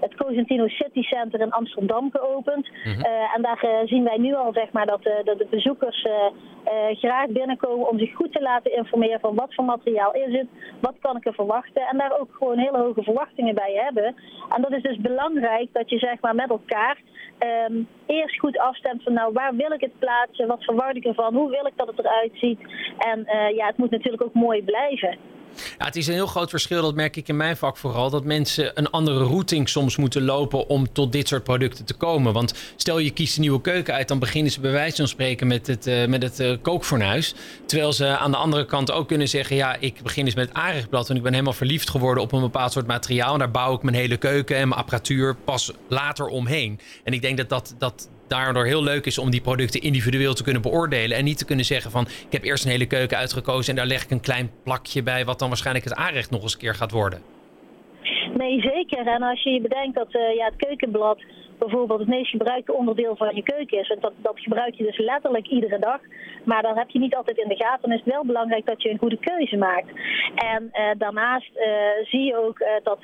het 0.00 0.14
Cosentino 0.14 0.68
City 0.68 1.02
Center 1.02 1.40
in 1.40 1.52
Amsterdam 1.52 2.10
geopend. 2.10 2.68
Mm 2.84 2.92
-hmm. 2.92 3.04
en 3.34 3.42
daar 3.42 3.82
zien 3.84 4.04
wij 4.04 4.18
nu 4.18 4.34
al 4.34 4.52
zeg 4.52 4.72
maar, 4.72 4.86
dat, 4.86 5.02
dat 5.24 5.38
de 5.38 5.46
bezoekers 5.50 6.06
eh, 6.64 6.96
graag 6.98 7.26
binnenkomen 7.26 7.88
om 7.88 7.98
zich 7.98 8.14
goed 8.14 8.32
te 8.32 8.42
laten 8.42 8.76
informeren 8.76 9.20
van 9.20 9.34
wat 9.34 9.54
voor 9.54 9.64
materiaal 9.64 10.12
is 10.14 10.38
het, 10.38 10.46
wat 10.80 10.94
kan 11.00 11.16
ik 11.16 11.26
er 11.26 11.34
verwachten 11.34 11.82
en 11.82 11.98
daar 11.98 12.18
ook 12.18 12.28
gewoon 12.32 12.58
hele 12.58 12.78
hoge 12.78 13.02
verwachtingen 13.02 13.54
bij 13.54 13.72
hebben. 13.84 14.14
En 14.48 14.62
dat 14.62 14.72
is 14.72 14.82
dus 14.82 14.96
belangrijk 14.96 15.68
dat 15.72 15.90
je 15.90 15.98
zeg 15.98 16.20
maar 16.20 16.34
met 16.34 16.50
elkaar 16.50 16.98
ehm, 17.38 17.82
eerst 18.06 18.38
goed 18.38 18.58
afstemt 18.58 19.02
van 19.02 19.12
nou 19.12 19.32
waar 19.32 19.54
wil 19.54 19.72
ik 19.72 19.80
het 19.80 19.98
plaatsen, 19.98 20.46
wat 20.46 20.64
verwacht 20.64 20.96
ik 20.96 21.04
ervan, 21.04 21.34
hoe 21.34 21.50
wil 21.50 21.66
ik 21.66 21.76
dat 21.76 21.86
het 21.86 21.98
eruit 21.98 22.32
ziet? 22.34 22.60
En 22.98 23.24
eh, 23.24 23.56
ja, 23.56 23.66
het 23.66 23.76
moet 23.76 23.90
natuurlijk 23.90 24.22
ook 24.22 24.34
mooi 24.34 24.62
blijven. 24.62 25.18
Het 25.78 25.96
is 25.96 26.06
een 26.06 26.12
heel 26.12 26.26
groot 26.26 26.50
verschil, 26.50 26.82
dat 26.82 26.94
merk 26.94 27.16
ik 27.16 27.28
in 27.28 27.36
mijn 27.36 27.56
vak 27.56 27.76
vooral, 27.76 28.10
dat 28.10 28.24
mensen 28.24 28.70
een 28.74 28.90
andere 28.90 29.24
routing 29.24 29.68
soms 29.68 29.96
moeten 29.96 30.22
lopen 30.24 30.68
om 30.68 30.92
tot 30.92 31.12
dit 31.12 31.28
soort 31.28 31.44
producten 31.44 31.84
te 31.84 31.94
komen. 31.94 32.32
Want 32.32 32.54
stel 32.76 32.98
je 32.98 33.10
kiest 33.10 33.34
een 33.36 33.40
nieuwe 33.40 33.60
keuken 33.60 33.94
uit, 33.94 34.08
dan 34.08 34.18
beginnen 34.18 34.52
ze 34.52 34.60
bij 34.60 34.70
wijze 34.70 34.96
van 34.96 35.08
spreken 35.08 35.46
met 35.46 35.66
het, 35.66 35.86
uh, 35.86 36.06
met 36.06 36.22
het 36.22 36.40
uh, 36.40 36.56
kookfornuis. 36.62 37.34
Terwijl 37.66 37.92
ze 37.92 38.06
aan 38.06 38.30
de 38.30 38.36
andere 38.36 38.66
kant 38.66 38.92
ook 38.92 39.08
kunnen 39.08 39.28
zeggen, 39.28 39.56
ja, 39.56 39.76
ik 39.80 40.02
begin 40.02 40.24
eens 40.24 40.34
met 40.34 40.54
aardigblad, 40.54 41.06
want 41.06 41.18
ik 41.18 41.24
ben 41.24 41.32
helemaal 41.32 41.52
verliefd 41.52 41.90
geworden 41.90 42.22
op 42.22 42.32
een 42.32 42.40
bepaald 42.40 42.72
soort 42.72 42.86
materiaal. 42.86 43.32
En 43.32 43.38
daar 43.38 43.50
bouw 43.50 43.74
ik 43.74 43.82
mijn 43.82 43.96
hele 43.96 44.16
keuken 44.16 44.56
en 44.56 44.68
mijn 44.68 44.80
apparatuur 44.80 45.34
pas 45.44 45.72
later 45.88 46.26
omheen. 46.26 46.80
En 47.04 47.12
ik 47.12 47.22
denk 47.22 47.36
dat 47.36 47.48
dat, 47.48 47.74
dat 47.78 48.08
daardoor 48.28 48.64
heel 48.64 48.82
leuk 48.82 49.06
is 49.06 49.18
om 49.18 49.30
die 49.30 49.40
producten 49.40 49.80
individueel 49.80 50.34
te 50.34 50.42
kunnen 50.42 50.62
beoordelen. 50.62 51.16
En 51.16 51.24
niet 51.24 51.38
te 51.38 51.44
kunnen 51.44 51.64
zeggen 51.64 51.90
van 51.90 52.02
ik 52.02 52.32
heb 52.32 52.44
eerst 52.44 52.64
een 52.64 52.70
hele 52.70 52.86
keuken 52.86 53.16
uitgekozen 53.16 53.70
en 53.70 53.76
daar 53.76 53.86
leg 53.86 54.04
ik 54.04 54.10
een 54.10 54.20
klein 54.20 54.50
plakje 54.64 55.02
bij 55.02 55.24
wat 55.24 55.38
dan 55.38 55.48
waarschijnlijk 55.48 55.84
het 55.84 55.94
aanrecht 55.94 56.30
nog 56.30 56.42
eens 56.42 56.52
een 56.52 56.58
keer 56.58 56.74
gaat 56.74 56.90
worden. 56.90 57.22
Nee, 58.36 58.60
zeker. 58.60 59.06
En 59.06 59.22
als 59.22 59.42
je 59.42 59.60
bedenkt 59.60 59.94
dat 59.94 60.14
uh, 60.14 60.34
ja, 60.36 60.44
het 60.44 60.56
keukenblad 60.56 61.22
bijvoorbeeld 61.64 62.00
het 62.00 62.08
meest 62.08 62.30
gebruikte 62.30 62.72
onderdeel 62.72 63.16
van 63.16 63.34
je 63.34 63.42
keuken 63.42 63.78
is. 63.78 63.90
En 63.90 64.00
dat, 64.00 64.12
dat 64.16 64.40
gebruik 64.40 64.74
je 64.74 64.84
dus 64.84 64.98
letterlijk 64.98 65.46
iedere 65.46 65.78
dag. 65.78 66.00
Maar 66.44 66.62
dat 66.62 66.76
heb 66.76 66.90
je 66.90 66.98
niet 66.98 67.14
altijd 67.14 67.36
in 67.36 67.48
de 67.48 67.56
gaten. 67.56 67.82
Dan 67.82 67.92
is 67.92 68.04
het 68.04 68.14
wel 68.14 68.24
belangrijk 68.24 68.66
dat 68.66 68.82
je 68.82 68.90
een 68.90 68.98
goede 68.98 69.18
keuze 69.18 69.56
maakt. 69.56 69.88
En 70.34 70.62
uh, 70.72 70.90
daarnaast 70.98 71.50
uh, 71.56 71.64
zie 72.04 72.24
je 72.24 72.36
ook 72.36 72.60
uh, 72.60 72.68
dat 72.82 72.98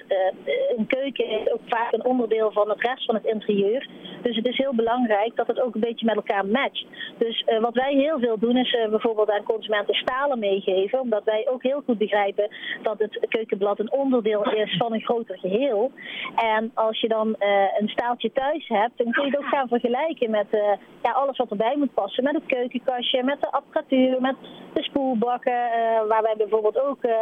een 0.76 0.87
keuken 0.87 1.52
ook 1.52 1.61
vaak 1.67 1.93
een 1.93 2.05
onderdeel 2.05 2.52
van 2.52 2.69
het 2.69 2.81
rest 2.81 3.05
van 3.05 3.14
het 3.14 3.25
interieur. 3.25 3.88
Dus 4.23 4.37
het 4.37 4.47
is 4.47 4.57
heel 4.57 4.75
belangrijk 4.75 5.37
dat 5.37 5.47
het 5.47 5.61
ook 5.61 5.75
een 5.75 5.81
beetje 5.81 6.07
met 6.07 6.17
elkaar 6.17 6.47
matcht. 6.47 6.87
Dus 7.19 7.45
wat 7.61 7.75
wij 7.75 7.95
heel 7.95 8.19
veel 8.19 8.38
doen 8.38 8.57
is 8.57 8.76
bijvoorbeeld 8.90 9.31
aan 9.31 9.43
consumenten 9.43 9.95
stalen 9.95 10.38
meegeven. 10.38 11.00
Omdat 11.00 11.25
wij 11.25 11.47
ook 11.50 11.62
heel 11.62 11.83
goed 11.85 11.99
begrijpen 11.99 12.49
dat 12.83 12.99
het 12.99 13.26
keukenblad 13.29 13.79
een 13.79 13.93
onderdeel 13.93 14.52
is 14.52 14.76
van 14.76 14.93
een 14.93 15.00
groter 15.00 15.38
geheel. 15.38 15.90
En 16.37 16.71
als 16.75 17.00
je 17.00 17.09
dan 17.09 17.37
een 17.79 17.88
staaltje 17.88 18.33
thuis 18.33 18.50
hebt, 18.69 18.99
dan 18.99 19.12
kun 19.12 19.25
je 19.25 19.30
het 19.30 19.38
ook 19.38 19.49
gaan 19.49 19.69
vergelijken 19.69 20.30
met 20.30 20.47
uh, 20.50 20.61
ja, 21.02 21.11
alles 21.11 21.37
wat 21.37 21.50
erbij 21.50 21.76
moet 21.76 21.95
passen. 21.95 22.25
Met 22.25 22.35
het 22.35 22.47
keukenkastje, 22.47 23.25
met 23.25 23.40
de 23.40 23.50
apparatuur, 23.50 24.21
met 24.21 24.37
de 24.73 24.83
spoelbakken. 24.83 25.52
Uh, 25.52 26.09
waar 26.09 26.23
wij 26.23 26.35
bijvoorbeeld 26.37 26.80
ook 26.80 27.04
uh, 27.04 27.12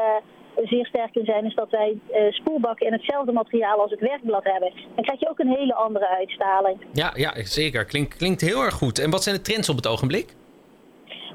zeer 0.65 0.87
sterk 0.87 1.15
in 1.15 1.25
zijn, 1.25 1.45
is 1.45 1.55
dat 1.55 1.71
wij 1.71 1.99
spoelbakken 2.31 2.87
in 2.87 2.93
hetzelfde 2.93 3.33
materiaal 3.33 3.81
als 3.81 3.91
het 3.91 4.01
werkblad 4.01 4.45
hebben. 4.45 4.73
Dan 4.95 5.05
krijg 5.05 5.21
je 5.21 5.31
ook 5.31 5.39
een 5.39 5.57
hele 5.57 5.75
andere 5.75 6.09
uitstraling. 6.09 6.79
Ja, 6.93 7.13
ja 7.15 7.33
zeker. 7.45 7.85
Klinkt, 7.85 8.17
klinkt 8.17 8.41
heel 8.41 8.63
erg 8.63 8.75
goed. 8.75 8.99
En 8.99 9.11
wat 9.11 9.23
zijn 9.23 9.37
de 9.37 9.43
trends 9.43 9.69
op 9.69 9.77
het 9.77 9.87
ogenblik? 9.87 10.35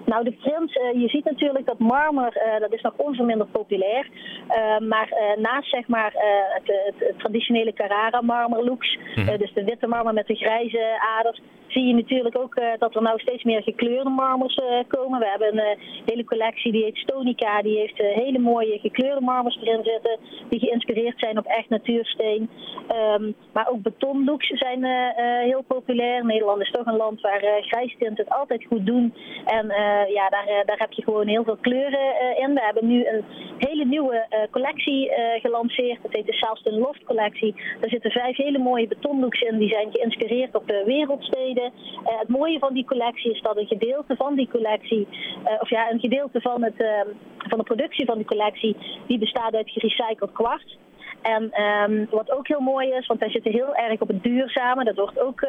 Nou, 0.06 0.24
de 0.24 0.38
trends, 0.38 0.76
uh, 0.76 1.02
je 1.02 1.08
ziet 1.08 1.26
natuurlijk 1.26 1.66
dat 1.66 1.80
marmer, 1.80 2.38
uh, 2.38 2.60
dat 2.60 2.74
is 2.74 2.82
nog 2.82 2.94
onverminderd 2.98 3.52
populair. 3.52 4.08
Uh, 4.50 4.88
maar 4.88 5.14
naast 5.38 5.70
zeg 5.70 5.88
maar 5.88 6.14
het, 6.54 6.68
het, 6.86 7.08
het, 7.08 7.20
traditionele 7.20 7.74
Carrara 7.74 8.22
marmer 8.22 8.64
looks, 8.64 8.98
hm. 9.16 9.38
dus 9.38 9.54
de 9.54 9.64
witte 9.64 9.88
marmer 9.88 10.14
met 10.14 10.28
de 10.28 10.36
grijze 10.36 11.00
aders, 11.20 11.42
zie 11.74 11.88
je 11.88 11.94
natuurlijk 11.94 12.38
ook 12.38 12.56
uh, 12.56 12.66
dat 12.80 12.96
er 12.96 13.02
nou 13.02 13.20
steeds 13.20 13.44
meer 13.44 13.64
gekleurde 13.64 14.10
marmers 14.10 14.58
uh, 14.58 14.66
komen. 14.88 15.20
We 15.20 15.30
hebben 15.30 15.48
een 15.48 15.78
uh, 15.78 15.84
hele 16.06 16.24
collectie 16.24 16.72
die 16.72 16.84
heet 16.84 16.98
Stonica. 16.98 17.62
Die 17.62 17.78
heeft 17.78 17.98
hele 17.98 18.40
mooie 18.40 18.80
gekleurde 18.80 19.22
marmers 19.22 19.58
erin 19.62 19.84
zitten. 19.84 20.20
Die 20.50 20.60
geïnspireerd 20.60 21.20
zijn 21.20 21.38
op 21.38 21.46
echt 21.46 21.70
natuursteen. 21.70 22.50
Um, 23.16 23.36
maar 23.54 23.70
ook 23.70 23.82
betonlooks 23.82 24.48
zijn 24.48 24.84
heel 25.46 25.64
populair. 25.68 26.26
Nederland 26.26 26.62
is 26.62 26.72
toch 26.72 26.86
een 26.86 26.98
land 26.98 27.22
waar 27.22 27.42
grijstinten 27.62 28.24
het 28.24 28.34
altijd 28.34 28.66
goed 28.66 28.86
doen. 28.86 29.14
En 29.46 29.66
ja, 30.14 30.30
daar, 30.30 30.64
daar 30.66 30.78
heb 30.78 30.92
je 30.92 31.04
gewoon 31.04 31.28
heel 31.28 31.44
veel 31.44 31.58
kleuren 31.62 32.38
in. 32.38 32.54
We 32.54 32.62
hebben 32.62 32.88
nu 32.88 33.06
een 33.06 33.24
hele 33.58 33.86
nieuwe 33.86 34.48
collectie 34.52 35.12
gelanceerd. 35.42 36.00
Dat 36.02 36.14
heet 36.14 36.26
de 36.26 36.34
Saalston 36.34 36.80
Loft 36.80 37.04
collectie. 37.04 37.56
Daar 37.80 37.90
zitten 37.90 38.12
vijf 38.12 38.38
hele 38.38 38.60
mooie 38.60 38.88
betonlooks 38.88 39.42
in. 39.42 39.58
Die 39.58 39.70
zijn 39.70 39.92
geïnspireerd 39.92 40.56
op 40.56 40.82
wereldsteden. 40.86 41.63
Uh, 41.64 42.20
het 42.20 42.28
mooie 42.28 42.60
van 42.60 42.74
die 42.74 42.86
collectie 42.86 43.32
is 43.32 43.42
dat 43.42 43.58
een 43.58 43.68
gedeelte 43.68 44.16
van 44.16 44.36
die 44.36 44.50
collectie, 44.52 45.08
uh, 45.46 45.62
of 45.62 45.70
ja, 45.70 45.92
een 45.92 46.00
gedeelte 46.00 46.42
van, 46.42 46.64
het, 46.64 46.80
uh, 46.80 47.02
van 47.38 47.58
de 47.58 47.64
productie 47.64 48.06
van 48.06 48.18
die 48.18 48.26
collectie, 48.26 48.76
die 49.08 49.20
bestaat 49.20 49.56
uit 49.56 49.70
gerecycled 49.70 50.32
kwarts. 50.32 50.78
En 51.22 51.62
um, 51.62 52.08
wat 52.10 52.32
ook 52.32 52.48
heel 52.48 52.60
mooi 52.60 52.90
is, 52.90 53.08
want 53.08 53.20
wij 53.20 53.30
zitten 53.30 53.52
heel 53.52 53.76
erg 53.76 54.02
op 54.02 54.08
het 54.08 54.24
duurzame, 54.24 54.84
dat 54.84 54.96
wordt 54.96 55.20
ook 55.20 55.48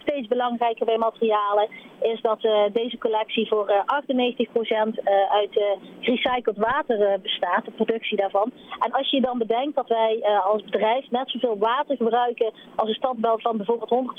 steeds 0.00 0.28
belangrijker 0.28 0.86
bij 0.86 0.98
materialen, 0.98 1.68
is 2.00 2.20
dat 2.20 2.44
uh, 2.44 2.52
deze 2.72 2.98
collectie 2.98 3.48
voor 3.48 3.70
uh, 3.70 3.76
98% 3.76 4.48
uh, 4.48 5.12
uit 5.30 5.54
gerecycled 6.00 6.56
water 6.56 7.20
bestaat, 7.22 7.64
de 7.64 7.70
productie 7.70 8.16
daarvan. 8.16 8.52
En 8.78 8.90
als 8.92 9.10
je 9.10 9.20
dan 9.20 9.38
bedenkt 9.38 9.74
dat 9.74 9.88
wij 9.88 10.22
als 10.44 10.62
bedrijf 10.64 11.10
net 11.10 11.30
zoveel 11.30 11.58
water 11.58 11.96
gebruiken 11.96 12.52
als 12.76 12.88
een 12.88 12.94
stadbel 12.94 13.38
van 13.38 13.56
bijvoorbeeld 13.56 14.14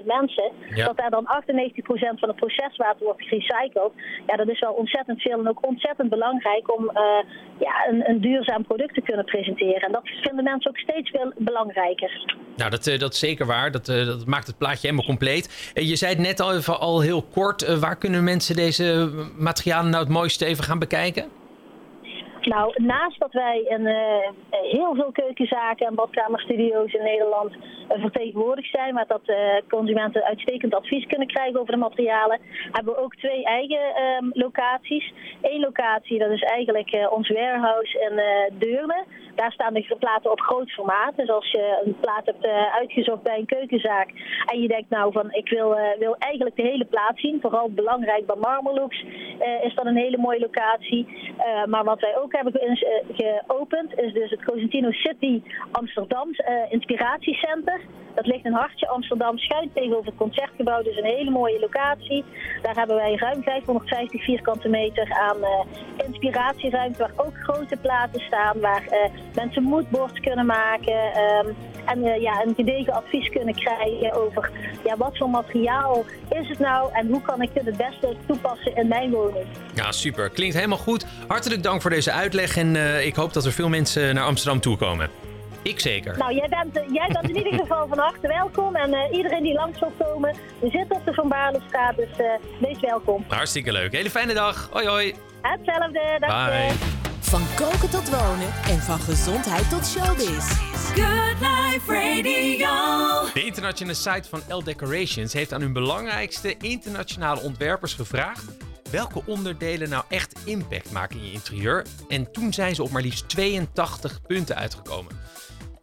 150.000 0.00 0.04
mensen, 0.04 0.50
ja. 0.74 0.86
dat 0.86 0.96
daar 0.96 1.10
dan 1.10 1.26
98% 1.26 2.18
van 2.20 2.28
het 2.28 2.36
proceswater 2.36 3.04
wordt 3.04 3.22
gerecycled, 3.22 3.92
ja, 4.26 4.36
dat 4.36 4.48
is 4.48 4.60
wel 4.60 4.72
ontzettend 4.72 5.20
veel 5.20 5.38
en 5.38 5.48
ook 5.48 5.66
ontzettend 5.66 6.10
belangrijk 6.10 6.76
om 6.76 6.90
ja, 7.58 7.86
een, 7.88 8.08
een 8.10 8.20
duurzaam 8.20 8.64
product 8.64 8.94
te 8.94 9.00
kunnen 9.00 9.24
presenteren. 9.24 9.80
En 9.80 9.92
dat 9.92 10.08
vinden 10.22 10.44
mensen 10.44 10.70
ook 10.70 10.78
steeds 10.78 11.10
veel 11.10 11.32
belangrijker. 11.36 12.36
Nou, 12.56 12.70
dat, 12.70 12.84
dat 12.84 13.12
is 13.12 13.18
zeker 13.18 13.46
waar. 13.46 13.70
Dat, 13.70 13.86
dat 13.86 14.26
maakt 14.26 14.46
het 14.46 14.58
plaatje 14.58 14.80
helemaal 14.80 15.04
compleet. 15.04 15.15
Je 15.74 15.96
zei 15.96 16.12
het 16.12 16.22
net 16.22 16.40
al, 16.40 16.54
even, 16.54 16.80
al 16.80 17.00
heel 17.00 17.22
kort. 17.22 17.78
Waar 17.78 17.96
kunnen 17.96 18.24
mensen 18.24 18.56
deze 18.56 19.10
materialen 19.36 19.90
nou 19.90 20.02
het 20.04 20.12
mooiste 20.12 20.44
even 20.44 20.64
gaan 20.64 20.78
bekijken? 20.78 21.24
Nou, 22.54 22.82
naast 22.82 23.18
dat 23.20 23.32
wij 23.32 23.64
een, 23.68 23.86
uh, 23.86 24.28
heel 24.50 24.94
veel 24.94 25.12
keukenzaken 25.12 25.86
en 25.86 25.94
badkamerstudio's 25.94 26.92
in 26.92 27.02
Nederland 27.02 27.52
uh, 27.52 28.00
vertegenwoordigd 28.00 28.70
zijn, 28.70 28.94
maar 28.94 29.06
dat 29.06 29.20
uh, 29.24 29.36
consumenten 29.68 30.24
uitstekend 30.24 30.74
advies 30.74 31.06
kunnen 31.06 31.26
krijgen 31.26 31.60
over 31.60 31.72
de 31.72 31.78
materialen, 31.78 32.40
hebben 32.72 32.94
we 32.94 33.00
ook 33.00 33.14
twee 33.14 33.44
eigen 33.44 33.94
ehm, 33.94 34.24
locaties. 34.32 35.12
Eén 35.42 35.60
locatie, 35.60 36.18
dat 36.18 36.30
is 36.30 36.42
eigenlijk 36.42 37.08
ons 37.10 37.28
warehouse 37.28 37.98
in 37.98 38.14
Deurne. 38.58 39.04
Daar 39.34 39.52
staan 39.52 39.74
de 39.74 39.96
platen 39.98 40.30
op 40.30 40.40
groot 40.40 40.70
formaat. 40.70 41.16
Dus 41.16 41.28
als 41.28 41.50
je 41.50 41.82
een 41.84 41.96
plaat 42.00 42.26
hebt 42.26 42.46
uitgezocht 42.78 43.22
bij 43.22 43.38
een 43.38 43.46
keukenzaak 43.46 44.08
en 44.52 44.60
je 44.60 44.68
denkt 44.68 44.90
nou 44.90 45.12
van 45.12 45.32
ik 45.32 45.48
wil, 45.48 45.76
wil 45.98 46.16
eigenlijk 46.18 46.56
de 46.56 46.62
hele 46.62 46.84
plaat 46.84 47.18
zien, 47.18 47.40
vooral 47.40 47.70
belangrijk 47.70 48.26
bij 48.26 48.36
Marmorlooks, 48.36 49.04
is 49.62 49.74
dat 49.74 49.86
een 49.86 49.96
hele 49.96 50.18
mooie 50.18 50.40
locatie. 50.40 51.06
maar 51.66 51.84
wat 51.84 52.00
wij 52.00 52.16
ook 52.16 52.34
hebben 52.36 52.52
geopend 53.46 53.98
is 53.98 54.12
dus 54.12 54.30
het 54.30 54.44
Cosentino 54.44 54.90
City 54.90 55.42
Amsterdam 55.70 56.28
uh, 56.28 56.72
Inspiratiecenter. 56.72 57.80
Dat 58.16 58.26
ligt 58.26 58.44
in 58.44 58.52
Hartje 58.52 58.88
Amsterdam, 58.88 59.38
schuin 59.38 59.70
tegenover 59.74 60.06
het 60.06 60.16
Concertgebouw. 60.16 60.82
Dus 60.82 60.96
een 60.96 61.14
hele 61.16 61.30
mooie 61.30 61.60
locatie. 61.60 62.24
Daar 62.62 62.74
hebben 62.74 62.96
wij 62.96 63.14
ruim 63.14 63.42
550 63.42 64.24
vierkante 64.24 64.68
meter 64.68 65.12
aan 65.12 65.36
uh, 65.36 66.06
inspiratieruimte. 66.06 66.98
Waar 66.98 67.26
ook 67.26 67.36
grote 67.42 67.76
platen 67.76 68.20
staan. 68.20 68.60
Waar 68.60 68.82
uh, 68.82 68.98
mensen 69.34 69.62
moodboards 69.62 70.20
kunnen 70.20 70.46
maken. 70.46 71.22
Um, 71.46 71.56
en 71.84 71.98
uh, 71.98 72.20
ja, 72.20 72.42
een 72.42 72.54
gedegen 72.54 72.92
advies 72.92 73.28
kunnen 73.28 73.54
krijgen 73.54 74.12
over 74.12 74.50
ja, 74.84 74.96
wat 74.96 75.16
voor 75.18 75.30
materiaal 75.30 76.04
is 76.30 76.48
het 76.48 76.58
nou. 76.58 76.92
En 76.92 77.06
hoe 77.06 77.22
kan 77.22 77.42
ik 77.42 77.54
dit 77.54 77.64
het 77.64 77.76
beste 77.76 78.16
toepassen 78.26 78.76
in 78.76 78.88
mijn 78.88 79.10
woning. 79.10 79.46
Ja, 79.74 79.92
super. 79.92 80.30
Klinkt 80.30 80.54
helemaal 80.54 80.78
goed. 80.78 81.06
Hartelijk 81.28 81.62
dank 81.62 81.82
voor 81.82 81.90
deze 81.90 82.12
uitleg. 82.12 82.56
En 82.56 82.76
ik 83.06 83.14
hoop 83.14 83.32
dat 83.32 83.44
er 83.44 83.52
veel 83.52 83.68
mensen 83.68 84.14
naar 84.14 84.24
Amsterdam 84.24 84.60
toe 84.60 84.76
komen. 84.76 85.25
Ik 85.66 85.80
zeker. 85.80 86.18
Nou, 86.18 86.34
jij 86.34 86.48
bent, 86.48 86.92
jij 86.92 87.08
bent 87.12 87.28
in 87.28 87.36
ieder 87.36 87.54
geval 87.60 87.88
van 87.88 87.98
harte 87.98 88.28
welkom. 88.28 88.76
En 88.76 88.90
uh, 88.90 89.16
iedereen 89.16 89.42
die 89.42 89.54
langs 89.54 89.78
wil 89.78 89.92
komen, 89.98 90.36
we 90.60 90.70
zitten 90.70 90.96
op 90.96 91.04
de 91.04 91.14
Van 91.14 91.28
Baarlestraat, 91.28 91.96
dus 91.96 92.18
uh, 92.18 92.26
wees 92.60 92.80
welkom. 92.80 93.24
Hartstikke 93.28 93.72
leuk. 93.72 93.92
Hele 93.92 94.10
fijne 94.10 94.34
dag. 94.34 94.68
Hoi 94.72 94.86
hoi. 94.86 95.14
Hetzelfde. 95.42 96.16
Dag 96.18 96.50
Bye. 96.50 96.72
Van 97.20 97.42
koken 97.56 97.90
tot 97.90 98.10
wonen 98.10 98.52
en 98.68 98.78
van 98.78 98.98
gezondheid 98.98 99.70
tot 99.70 99.86
showbiz. 99.86 100.52
Good 100.94 101.40
Life 101.40 101.92
Radio. 101.92 103.32
De 103.34 103.44
internationale 103.44 103.96
site 103.96 104.28
van 104.28 104.56
L 104.56 104.62
Decorations 104.62 105.32
heeft 105.32 105.52
aan 105.52 105.60
hun 105.60 105.72
belangrijkste 105.72 106.56
internationale 106.56 107.40
ontwerpers 107.40 107.94
gevraagd 107.94 108.44
welke 108.90 109.22
onderdelen 109.26 109.88
nou 109.88 110.04
echt 110.08 110.38
impact 110.44 110.90
maken 110.90 111.18
in 111.18 111.26
je 111.26 111.32
interieur. 111.32 111.84
En 112.08 112.32
toen 112.32 112.52
zijn 112.52 112.74
ze 112.74 112.82
op 112.82 112.90
maar 112.90 113.02
liefst 113.02 113.28
82 113.28 114.22
punten 114.26 114.56
uitgekomen. 114.56 115.12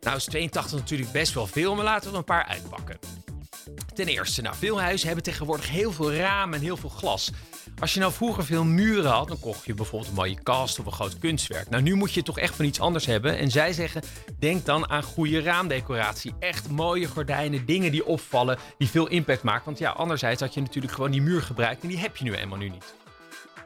Nou 0.04 0.16
is 0.16 0.26
82 0.26 0.80
natuurlijk 0.80 1.12
best 1.12 1.34
wel 1.34 1.48
veel, 1.48 1.76
maar 1.76 1.84
laten 1.84 2.04
we 2.04 2.12
er 2.12 2.18
een 2.18 2.24
paar 2.24 2.46
uitpakken. 2.46 2.98
Ten 3.94 4.08
eerste, 4.08 4.42
nou, 4.42 4.56
veel 4.56 4.82
huizen 4.82 5.06
hebben 5.06 5.24
tegenwoordig 5.26 5.70
heel 5.70 5.92
veel 5.92 6.14
ramen 6.14 6.58
en 6.60 6.64
heel 6.64 6.78
veel 6.78 6.90
glas. 6.90 7.32
Als 7.80 7.94
je 7.94 8.00
nou 8.00 8.14
vroeger 8.14 8.46
veel 8.46 8.64
muren 8.64 9.12
had, 9.12 9.28
dan 9.28 9.40
kocht 9.40 9.66
je 9.66 9.74
bijvoorbeeld 9.74 10.10
een 10.10 10.16
mooie 10.16 10.44
kast 10.44 10.80
of 10.80 10.86
een 10.86 10.92
groot 10.92 11.20
kunstwerk. 11.20 11.70
Nou, 11.70 11.84
nu 11.84 11.96
moet 11.96 12.14
je 12.14 12.24
toch 12.24 12.40
echt 12.40 12.56
van 12.56 12.66
iets 12.66 12.80
anders 12.80 13.06
hebben. 13.06 13.38
En 13.38 13.52
zij 13.52 13.74
zeggen, 13.74 14.02
denk 14.40 14.66
dan 14.66 14.90
aan 14.90 15.04
goede 15.04 15.42
raamdecoratie. 15.42 16.34
Echt 16.40 16.70
mooie 16.70 17.08
gordijnen, 17.08 17.66
dingen 17.66 17.92
die 17.92 18.06
opvallen, 18.06 18.58
die 18.78 18.88
veel 18.88 19.08
impact 19.08 19.44
maken. 19.44 19.66
Want 19.66 19.78
ja, 19.78 19.92
anderzijds 19.92 20.42
had 20.42 20.54
je 20.54 20.62
natuurlijk 20.62 20.94
gewoon 20.94 21.12
die 21.12 21.22
muur 21.22 21.42
gebruikt 21.42 21.82
en 21.82 21.88
die 21.88 21.98
heb 21.98 22.18
je 22.18 22.24
nu 22.24 22.34
eenmaal 22.34 22.58
nu 22.58 22.70
niet. 22.70 22.94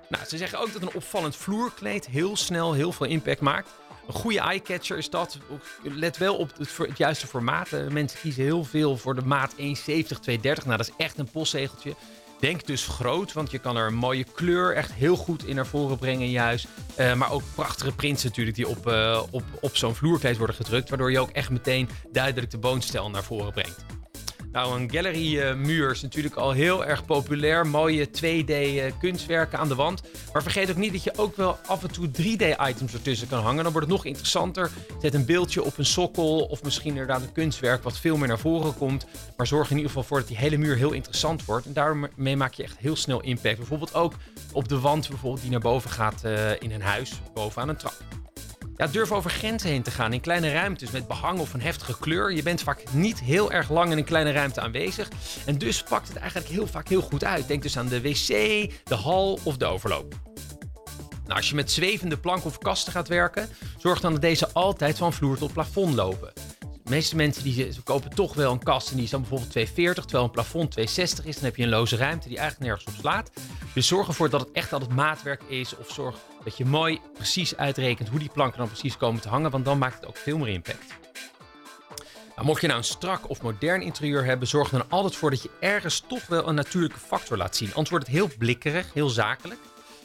Nou, 0.10 0.26
ze 0.26 0.38
zeggen 0.38 0.60
ook 0.60 0.74
dat 0.74 0.82
een 0.82 0.94
opvallend 0.94 1.36
vloerkleed 1.36 2.08
heel 2.08 2.36
snel 2.36 2.74
heel 2.74 2.92
veel 2.92 3.06
impact 3.06 3.42
maakt. 3.42 3.70
Een 4.08 4.14
goede 4.14 4.40
eyecatcher 4.40 4.98
is 4.98 5.10
dat. 5.10 5.38
Let 5.84 6.18
wel 6.18 6.36
op 6.36 6.52
het, 6.58 6.98
juiste 6.98 7.28
formaat. 7.28 7.72
Eh, 7.72 7.88
mensen 7.88 8.20
kiezen 8.20 8.44
heel 8.44 8.64
veel 8.64 8.98
voor 8.98 9.16
de 9.16 9.22
maat 9.22 9.54
1,70, 9.58 10.20
230. 10.20 10.66
Nou, 10.66 10.78
dat 10.78 10.88
is 10.88 10.94
echt 10.98 11.18
een 11.18 11.32
postzegeltje. 11.32 11.96
Denk 12.40 12.66
dus 12.66 12.88
groot, 12.88 13.34
want 13.34 13.52
je 13.52 13.60
kan 13.60 13.78
er 13.78 13.88
een 13.88 13.94
mooie 13.94 14.24
kleur 14.24 14.76
echt 14.76 14.94
heel 14.94 15.16
goed 15.16 15.46
in 15.46 15.56
naar 15.56 15.68
voren 15.68 15.98
brengen 15.98 16.30
juist. 16.30 16.68
Uh, 17.00 17.14
maar 17.14 17.32
ook 17.32 17.42
prachtige 17.56 17.92
prints 17.92 18.24
natuurlijk 18.24 18.56
die 18.56 18.68
op, 18.68 18.88
uh, 18.88 19.24
op, 19.32 19.44
op 19.62 19.78
zo'n 19.78 19.96
vloerkleed 19.96 20.38
worden 20.38 20.56
gedrukt. 20.56 20.90
Waardoor 20.90 21.12
je 21.12 21.20
ook 21.20 21.30
echt 21.30 21.50
meteen 21.50 21.90
duidelijk 22.12 22.52
de 22.52 22.60
woonstijl 22.60 23.10
naar 23.10 23.24
voren 23.24 23.54
brengt. 23.54 23.86
Nou, 24.58 24.82
een 24.82 24.92
gallery 24.92 25.54
muur 25.54 25.92
is 25.92 26.02
natuurlijk 26.02 26.36
al 26.36 26.52
heel 26.52 26.86
erg 26.86 27.06
populair. 27.06 27.68
Mooie 27.68 28.08
2D 28.08 28.54
kunstwerken 29.00 29.60
aan 29.60 29.68
de 29.68 29.76
wand. 29.76 30.02
Maar 30.34 30.42
vergeet 30.42 30.70
ook 30.70 30.78
niet 30.78 30.92
dat 30.92 31.04
je 31.04 31.18
ook 31.18 31.36
wel 31.36 31.58
af 31.66 31.84
en 31.84 31.92
toe 31.92 32.08
3D-items 32.08 32.94
ertussen 32.94 33.28
kan 33.28 33.44
hangen. 33.44 33.64
Dan 33.64 33.72
wordt 33.72 33.88
het 33.88 33.98
nog 33.98 34.06
interessanter. 34.06 34.72
Zet 35.02 35.14
een 35.14 35.26
beeldje 35.26 35.64
op 35.64 35.78
een 35.78 35.86
sokkel 35.86 36.40
of 36.40 36.64
misschien 36.64 36.90
inderdaad 36.90 37.22
een 37.22 37.32
kunstwerk 37.32 37.84
wat 37.84 38.00
veel 38.00 38.18
meer 38.18 38.28
naar 38.28 38.40
voren 38.40 38.78
komt. 38.78 39.06
Maar 39.36 39.48
zorg 39.48 39.70
in 39.70 39.76
ieder 39.76 39.92
geval 39.92 40.08
voor 40.08 40.20
dat 40.20 40.28
die 40.28 40.38
hele 40.38 40.58
muur 40.58 40.76
heel 40.76 40.92
interessant 40.92 41.46
wordt. 41.46 41.66
En 41.66 41.74
daarmee 41.74 42.36
maak 42.36 42.54
je 42.54 42.64
echt 42.64 42.78
heel 42.78 42.96
snel 42.96 43.22
impact. 43.22 43.58
Bijvoorbeeld 43.58 43.94
ook 43.94 44.14
op 44.52 44.68
de 44.68 44.80
wand 44.80 45.10
bijvoorbeeld 45.10 45.42
die 45.42 45.52
naar 45.52 45.60
boven 45.60 45.90
gaat 45.90 46.22
uh, 46.26 46.52
in 46.60 46.72
een 46.72 46.82
huis, 46.82 47.22
boven 47.34 47.62
aan 47.62 47.70
een 47.70 47.78
trap. 47.78 48.27
Ja, 48.78 48.88
durf 48.88 49.12
over 49.12 49.32
grenzen 49.32 49.70
heen 49.70 49.84
te 49.84 49.92
gaan 49.92 50.14
in 50.14 50.22
kleine 50.22 50.52
ruimtes 50.52 50.92
met 50.92 51.08
behang 51.08 51.40
of 51.40 51.54
een 51.54 51.62
heftige 51.62 52.00
kleur. 52.00 52.34
Je 52.34 52.44
bent 52.44 52.62
vaak 52.62 52.84
niet 52.92 53.20
heel 53.20 53.52
erg 53.52 53.70
lang 53.70 53.92
in 53.92 53.98
een 53.98 54.04
kleine 54.04 54.32
ruimte 54.32 54.62
aanwezig. 54.62 55.10
En 55.46 55.58
dus 55.58 55.84
pakt 55.84 56.08
het 56.08 56.18
eigenlijk 56.18 56.50
heel 56.50 56.68
vaak 56.68 56.88
heel 56.88 57.02
goed 57.02 57.24
uit. 57.24 57.48
Denk 57.48 57.62
dus 57.62 57.78
aan 57.78 57.88
de 57.88 58.02
wc, 58.02 58.28
de 58.84 58.96
hal 58.96 59.40
of 59.44 59.58
de 59.58 59.66
overloop. 59.66 60.16
Nou, 61.24 61.40
als 61.40 61.50
je 61.50 61.56
met 61.56 61.72
zwevende 61.72 62.18
planken 62.18 62.46
of 62.46 62.58
kasten 62.58 62.92
gaat 62.92 63.08
werken, 63.08 63.50
zorg 63.78 64.00
dan 64.00 64.12
dat 64.12 64.22
deze 64.22 64.52
altijd 64.54 64.98
van 64.98 65.14
vloer 65.14 65.38
tot 65.38 65.54
plafond 65.54 65.94
lopen. 65.94 66.34
De 66.60 66.94
meeste 66.94 67.16
mensen 67.16 67.44
die 67.44 67.70
kopen 67.84 68.10
toch 68.10 68.34
wel 68.34 68.52
een 68.52 68.64
kast 68.64 68.90
en 68.90 68.96
die 68.96 69.04
is 69.04 69.10
dan 69.10 69.20
bijvoorbeeld 69.20 69.52
240, 69.52 70.04
terwijl 70.04 70.26
een 70.26 70.32
plafond 70.32 70.72
260 70.72 71.26
is. 71.26 71.36
Dan 71.36 71.44
heb 71.44 71.56
je 71.56 71.64
een 71.64 71.70
loze 71.70 71.96
ruimte 71.96 72.28
die 72.28 72.38
eigenlijk 72.38 72.70
nergens 72.70 72.96
op 72.96 73.02
slaat. 73.02 73.32
Dus 73.74 73.88
zorg 73.88 74.08
ervoor 74.08 74.30
dat 74.30 74.40
het 74.40 74.52
echt 74.52 74.74
altijd 74.74 74.92
maatwerk 74.92 75.42
is. 75.48 75.78
Of 75.78 75.92
zorg 75.92 76.16
dat 76.48 76.58
je 76.58 76.66
mooi 76.66 77.00
precies 77.14 77.58
uitrekent 77.58 78.10
hoe 78.10 78.20
die 78.20 78.30
planken 78.30 78.58
dan 78.58 78.68
precies 78.68 78.98
komen 78.98 79.22
te 79.22 79.30
hangen. 79.30 79.52
Want 79.52 79.66
dan 79.66 79.78
maakt 79.78 79.96
het 79.96 80.06
ook 80.06 80.18
veel 80.18 80.38
meer 80.38 80.48
impact. 80.48 80.86
Nou, 82.36 82.46
mocht 82.46 82.62
je 82.62 82.68
nou 82.68 82.80
een 82.80 82.86
strak 82.86 83.30
of 83.30 83.42
modern 83.42 83.82
interieur 83.82 84.26
hebben, 84.26 84.48
zorg 84.48 84.72
er 84.72 84.78
dan 84.78 84.90
altijd 84.90 85.16
voor 85.16 85.30
dat 85.30 85.42
je 85.42 85.50
ergens 85.60 86.04
toch 86.08 86.28
wel 86.28 86.48
een 86.48 86.56
natuurlijke 86.56 87.00
factor 87.00 87.38
laat 87.38 87.56
zien. 87.56 87.68
Anders 87.68 87.90
wordt 87.90 88.08
het 88.08 88.16
heel 88.16 88.30
blikkerig, 88.38 88.94
heel 88.94 89.10
zakelijk. 89.10 89.60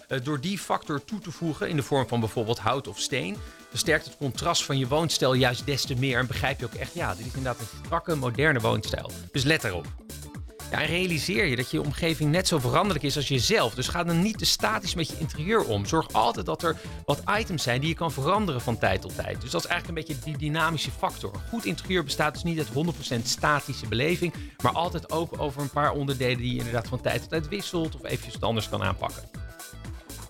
Uh, 0.09 0.19
door 0.23 0.41
die 0.41 0.59
factor 0.59 1.05
toe 1.05 1.19
te 1.19 1.31
voegen 1.31 1.69
in 1.69 1.77
de 1.77 1.83
vorm 1.83 2.09
van 2.09 2.21
bijvoorbeeld 2.21 2.59
hout 2.59 2.89
of 2.89 2.99
steen, 2.99 3.37
versterkt 3.71 4.05
het 4.05 4.17
contrast 4.17 4.65
van 4.65 4.79
je 4.79 4.89
woonstijl 4.89 5.35
juist 5.35 5.67
des 5.67 5.85
te 5.85 5.95
meer. 5.95 6.19
En 6.19 6.27
begrijp 6.27 6.59
je 6.61 6.67
ook 6.67 6.75
echt, 6.75 6.95
ja, 6.95 7.15
dit 7.15 7.27
is 7.27 7.35
inderdaad 7.35 7.61
een 7.61 7.85
strakke, 7.85 8.17
moderne 8.17 8.61
woonstijl. 8.61 9.11
Dus 9.33 9.43
let 9.43 9.65
erop. 9.65 9.87
Ja, 10.73 10.79
realiseer 10.79 11.45
je 11.45 11.57
dat 11.57 11.71
je 11.71 11.81
omgeving 11.81 12.31
net 12.31 12.49
zo 12.49 12.59
veranderlijk 12.59 13.05
is 13.05 13.17
als 13.17 13.29
jezelf. 13.29 13.75
Dus 13.75 13.89
ga 13.89 14.05
dan 14.05 14.23
niet 14.23 14.39
te 14.39 14.45
statisch 14.45 14.95
met 14.95 15.09
je 15.09 15.19
interieur 15.19 15.65
om. 15.65 15.87
Zorg 15.87 16.13
altijd 16.13 16.47
dat 16.47 16.63
er 16.63 16.77
wat 17.05 17.23
items 17.39 17.63
zijn 17.63 17.81
die 17.81 17.89
je 17.89 17.95
kan 17.95 18.13
veranderen 18.13 18.61
van 18.61 18.79
tijd 18.79 19.01
tot 19.01 19.15
tijd. 19.15 19.41
Dus 19.41 19.51
dat 19.51 19.65
is 19.65 19.71
eigenlijk 19.71 20.09
een 20.09 20.15
beetje 20.15 20.25
die 20.25 20.39
dynamische 20.39 20.91
factor. 20.91 21.33
Goed 21.49 21.65
interieur 21.65 22.05
bestaat 22.05 22.33
dus 22.33 22.43
niet 22.43 22.59
uit 22.59 22.95
100% 23.21 23.23
statische 23.23 23.89
beleving, 23.89 24.35
maar 24.63 24.73
altijd 24.73 25.11
ook 25.11 25.41
over 25.41 25.63
een 25.63 25.71
paar 25.71 25.93
onderdelen 25.93 26.39
die 26.39 26.53
je 26.53 26.59
inderdaad 26.59 26.89
van 26.89 27.01
tijd 27.01 27.21
tot 27.21 27.31
tijd 27.31 27.49
wisselt 27.49 27.95
of 27.95 28.05
eventjes 28.05 28.35
wat 28.35 28.43
anders 28.43 28.69
kan 28.69 28.83
aanpakken. 28.83 29.23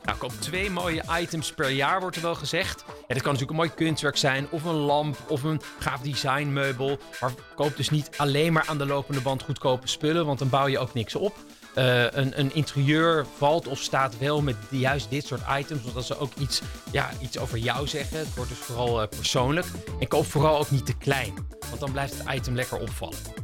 Nou, 0.04 0.18
koop 0.18 0.32
twee 0.38 0.70
mooie 0.70 1.02
items 1.20 1.52
per 1.52 1.70
jaar, 1.70 2.00
wordt 2.00 2.16
er 2.16 2.22
wel 2.22 2.34
gezegd. 2.34 2.84
Ja, 2.86 3.14
dat 3.14 3.22
kan 3.22 3.32
natuurlijk 3.32 3.50
een 3.50 3.56
mooi 3.56 3.70
kunstwerk 3.70 4.16
zijn, 4.16 4.46
of 4.50 4.64
een 4.64 4.74
lamp, 4.74 5.16
of 5.28 5.42
een 5.42 5.60
gaaf 5.78 6.00
designmeubel. 6.00 6.98
Maar 7.20 7.32
koop 7.54 7.76
dus 7.76 7.90
niet 7.90 8.10
alleen 8.16 8.52
maar 8.52 8.64
aan 8.66 8.78
de 8.78 8.86
lopende 8.86 9.20
band 9.20 9.42
goedkope 9.42 9.88
spullen, 9.88 10.26
want 10.26 10.38
dan 10.38 10.48
bouw 10.48 10.66
je 10.66 10.78
ook 10.78 10.94
niks 10.94 11.14
op. 11.14 11.36
Uh, 11.74 12.02
een, 12.02 12.38
een, 12.38 12.54
interieur 12.54 13.26
valt 13.36 13.68
of 13.68 13.78
staat 13.78 14.18
wel 14.18 14.42
met 14.42 14.56
juist 14.68 15.10
dit 15.10 15.26
soort 15.26 15.40
items. 15.58 15.82
Want 15.82 15.94
dat 15.94 16.04
ze 16.04 16.18
ook 16.18 16.34
iets, 16.34 16.62
ja, 16.90 17.10
iets 17.20 17.38
over 17.38 17.58
jou 17.58 17.86
zeggen. 17.86 18.18
Het 18.18 18.34
wordt 18.34 18.50
dus 18.50 18.58
vooral 18.58 19.02
uh, 19.02 19.08
persoonlijk. 19.08 19.66
En 20.00 20.08
koop 20.08 20.26
vooral 20.26 20.58
ook 20.58 20.70
niet 20.70 20.86
te 20.86 20.96
klein. 20.96 21.34
Want 21.68 21.80
dan 21.80 21.92
blijft 21.92 22.18
het 22.18 22.34
item 22.34 22.54
lekker 22.54 22.78
opvallen. 22.78 23.41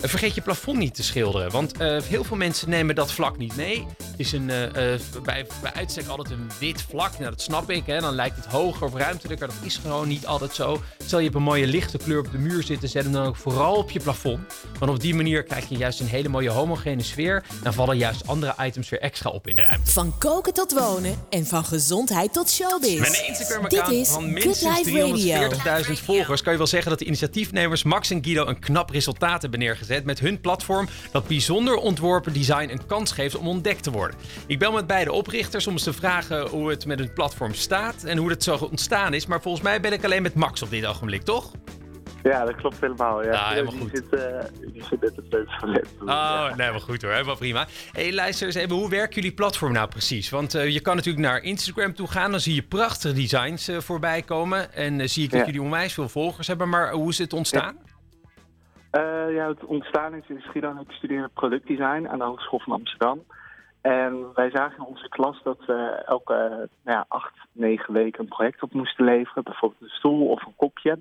Vergeet 0.00 0.34
je 0.34 0.40
plafond 0.40 0.78
niet 0.78 0.94
te 0.94 1.02
schilderen. 1.02 1.50
Want 1.50 1.78
heel 2.08 2.24
veel 2.24 2.36
mensen 2.36 2.70
nemen 2.70 2.94
dat 2.94 3.12
vlak 3.12 3.38
niet 3.38 3.56
mee 3.56 3.86
is 4.16 4.32
een, 4.32 4.48
uh, 4.48 4.56
bij, 5.22 5.46
bij 5.62 5.72
uitstek 5.74 6.06
altijd 6.06 6.30
een 6.30 6.50
wit 6.58 6.82
vlak. 6.88 7.18
Nou, 7.18 7.30
dat 7.30 7.40
snap 7.40 7.70
ik. 7.70 7.86
Hè. 7.86 8.00
Dan 8.00 8.14
lijkt 8.14 8.36
het 8.36 8.44
hoger 8.46 8.86
of 8.86 8.94
ruimtelijker. 8.94 9.46
Dat 9.46 9.56
is 9.62 9.76
gewoon 9.76 10.08
niet 10.08 10.26
altijd 10.26 10.54
zo. 10.54 10.82
Stel 11.04 11.18
je 11.18 11.24
hebt 11.24 11.36
een 11.36 11.42
mooie 11.42 11.66
lichte 11.66 11.98
kleur 11.98 12.18
op 12.18 12.32
de 12.32 12.38
muur 12.38 12.62
zitten. 12.62 12.88
Zet 12.88 13.04
hem 13.04 13.12
dan 13.12 13.26
ook 13.26 13.36
vooral 13.36 13.74
op 13.74 13.90
je 13.90 14.00
plafond. 14.00 14.40
Want 14.78 14.90
op 14.90 15.00
die 15.00 15.14
manier 15.14 15.42
krijg 15.42 15.68
je 15.68 15.76
juist 15.76 16.00
een 16.00 16.06
hele 16.06 16.28
mooie 16.28 16.50
homogene 16.50 17.02
sfeer. 17.02 17.44
Dan 17.62 17.74
vallen 17.74 17.96
juist 17.96 18.26
andere 18.26 18.54
items 18.60 18.88
weer 18.88 19.00
extra 19.00 19.30
op 19.30 19.46
in 19.46 19.56
de 19.56 19.62
ruimte. 19.62 19.90
Van 19.90 20.18
koken 20.18 20.54
tot 20.54 20.72
wonen 20.72 21.18
en 21.30 21.46
van 21.46 21.64
gezondheid 21.64 22.32
tot 22.32 22.50
showbiz. 22.50 22.98
Met 22.98 23.18
een 23.18 23.26
Instagram-account 23.26 24.08
van 24.08 24.32
minstens 24.32 24.88
340.000 25.86 25.92
volgers... 26.04 26.42
kan 26.42 26.52
je 26.52 26.58
wel 26.58 26.66
zeggen 26.66 26.90
dat 26.90 26.98
de 26.98 27.04
initiatiefnemers 27.04 27.82
Max 27.82 28.10
en 28.10 28.24
Guido... 28.24 28.46
een 28.46 28.58
knap 28.58 28.90
resultaat 28.90 29.42
hebben 29.42 29.60
neergezet 29.60 29.88
met 30.04 30.20
hun 30.20 30.40
platform... 30.40 30.88
dat 31.12 31.26
bijzonder 31.26 31.76
ontworpen 31.76 32.32
design 32.32 32.68
een 32.70 32.86
kans 32.86 33.12
geeft 33.12 33.36
om 33.36 33.48
ontdekt 33.48 33.82
te 33.82 33.90
worden. 33.90 34.16
Ik 34.46 34.58
bel 34.58 34.72
met 34.72 34.86
beide 34.86 35.12
oprichters 35.12 35.66
om 35.66 35.72
eens 35.72 35.82
te 35.82 35.92
vragen 35.92 36.48
hoe 36.48 36.70
het 36.70 36.86
met 36.86 36.98
hun 36.98 37.12
platform 37.12 37.54
staat 37.54 38.04
en 38.04 38.18
hoe 38.18 38.30
het 38.30 38.42
zo 38.42 38.56
ontstaan 38.56 39.14
is. 39.14 39.26
Maar 39.26 39.42
volgens 39.42 39.64
mij 39.64 39.80
ben 39.80 39.92
ik 39.92 40.04
alleen 40.04 40.22
met 40.22 40.34
Max 40.34 40.62
op 40.62 40.70
dit 40.70 40.86
ogenblik, 40.86 41.22
toch? 41.22 41.50
Ja, 42.22 42.44
dat 42.44 42.54
klopt 42.54 42.80
helemaal. 42.80 43.24
Ja, 43.24 43.32
ja 43.32 43.48
helemaal 43.48 43.72
goed. 43.80 43.90
Zit, 43.92 44.20
uh, 44.20 44.20
die 44.72 44.84
zit 44.84 45.00
net 45.00 45.16
het 45.16 45.26
sleutel 45.28 45.88
Oh, 46.00 46.44
nee, 46.44 46.54
helemaal 46.56 46.80
goed 46.80 47.02
hoor. 47.02 47.12
Helemaal 47.12 47.36
prima. 47.36 47.66
hey, 47.92 48.12
luister 48.12 48.46
eens 48.46 48.56
even, 48.56 48.76
hoe 48.76 48.88
werken 48.88 49.14
jullie 49.14 49.32
platform 49.32 49.72
nou 49.72 49.88
precies? 49.88 50.30
Want 50.30 50.54
uh, 50.54 50.68
je 50.68 50.80
kan 50.80 50.96
natuurlijk 50.96 51.26
naar 51.26 51.42
Instagram 51.42 51.94
toe 51.94 52.08
gaan, 52.08 52.30
dan 52.30 52.40
zie 52.40 52.54
je 52.54 52.62
prachtige 52.62 53.14
designs 53.14 53.68
uh, 53.68 53.78
voorbij 53.78 54.22
komen. 54.22 54.72
En 54.72 55.08
zie 55.08 55.24
ik 55.24 55.30
dat 55.30 55.40
ja. 55.40 55.46
jullie 55.46 55.62
onwijs 55.62 55.92
veel 55.92 56.08
volgers 56.08 56.46
hebben, 56.46 56.68
maar 56.68 56.92
hoe 56.92 57.10
is 57.10 57.18
het 57.18 57.32
ontstaan? 57.32 57.76
Ja, 57.84 57.89
ja 59.32 59.48
het 59.48 59.64
ontstaan 59.64 60.14
is 60.14 60.28
in 60.28 60.40
Schiedam. 60.40 60.78
Ik 60.78 60.90
studeerde 60.90 61.30
productdesign 61.34 62.08
aan 62.08 62.18
de 62.18 62.24
Hogeschool 62.24 62.60
van 62.60 62.72
Amsterdam. 62.72 63.22
En 63.80 64.34
wij 64.34 64.50
zagen 64.50 64.78
in 64.78 64.84
onze 64.84 65.08
klas 65.08 65.42
dat 65.42 65.64
we 65.66 66.02
elke 66.06 66.68
nou 66.82 66.96
ja, 66.98 67.04
acht, 67.08 67.34
negen 67.52 67.92
weken 67.92 68.20
een 68.20 68.28
project 68.28 68.62
op 68.62 68.72
moesten 68.72 69.04
leveren. 69.04 69.42
Bijvoorbeeld 69.42 69.82
een 69.82 69.88
stoel 69.88 70.28
of 70.28 70.46
een 70.46 70.56
kopje. 70.56 70.98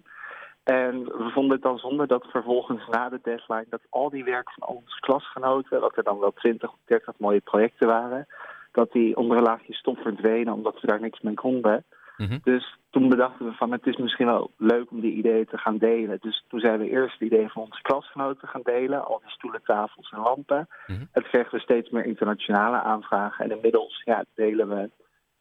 En 0.64 1.04
we 1.04 1.30
vonden 1.34 1.52
het 1.52 1.62
dan 1.62 1.78
zonde 1.78 2.08
dat 2.08 2.26
vervolgens 2.32 2.88
na 2.88 3.10
de 3.10 3.20
deadline... 3.24 3.66
dat 3.70 3.82
al 3.90 4.10
die 4.10 4.24
werk 4.24 4.52
van 4.52 4.68
onze 4.68 5.00
klasgenoten, 5.00 5.82
dat 5.82 5.98
er 5.98 6.04
dan 6.04 6.20
wel 6.20 6.34
20 6.34 6.70
of 6.70 6.78
30 6.86 7.14
mooie 7.18 7.42
projecten 7.42 7.88
waren... 7.88 8.28
dat 8.72 8.92
die 8.92 9.18
onder 9.18 9.38
een 9.38 9.44
laagje 9.44 9.74
stof 9.74 10.02
verdwenen 10.02 10.54
omdat 10.54 10.82
we 10.82 10.88
daar 10.88 11.02
niks 11.02 11.20
mee 11.22 11.34
konden... 11.34 11.86
Mm 12.20 12.28
-hmm. 12.28 12.40
Dus 12.44 12.78
toen 12.90 13.10
bedachten 13.10 13.46
we 13.46 13.52
van 13.52 13.72
het 13.72 13.88
is 13.88 13.98
misschien 13.98 14.26
wel 14.26 14.52
leuk 14.58 14.92
om 14.92 15.00
die 15.00 15.14
ideeën 15.14 15.46
te 15.46 15.58
gaan 15.58 15.78
delen. 15.78 16.18
Dus 16.22 16.46
toen 16.48 16.60
zijn 16.60 16.80
we 16.80 16.90
eerst 16.90 17.20
het 17.20 17.32
idee 17.32 17.50
van 17.50 17.62
onze 17.62 17.82
klasgenoten 17.82 18.48
gaan 18.48 18.62
delen. 18.64 19.06
Al 19.06 19.20
die 19.20 19.32
stoelen, 19.32 19.62
tafels 19.64 20.12
en 20.12 20.20
lampen. 20.20 20.68
Mm 20.88 20.96
-hmm. 20.96 21.08
Het 21.12 21.28
kregen 21.28 21.52
we 21.52 21.60
steeds 21.60 21.90
meer 21.90 22.06
internationale 22.06 22.82
aanvragen. 22.82 23.46
En 23.46 23.52
inmiddels 23.52 24.02
ja, 24.06 24.26
delen 24.36 24.70
we 24.70 24.90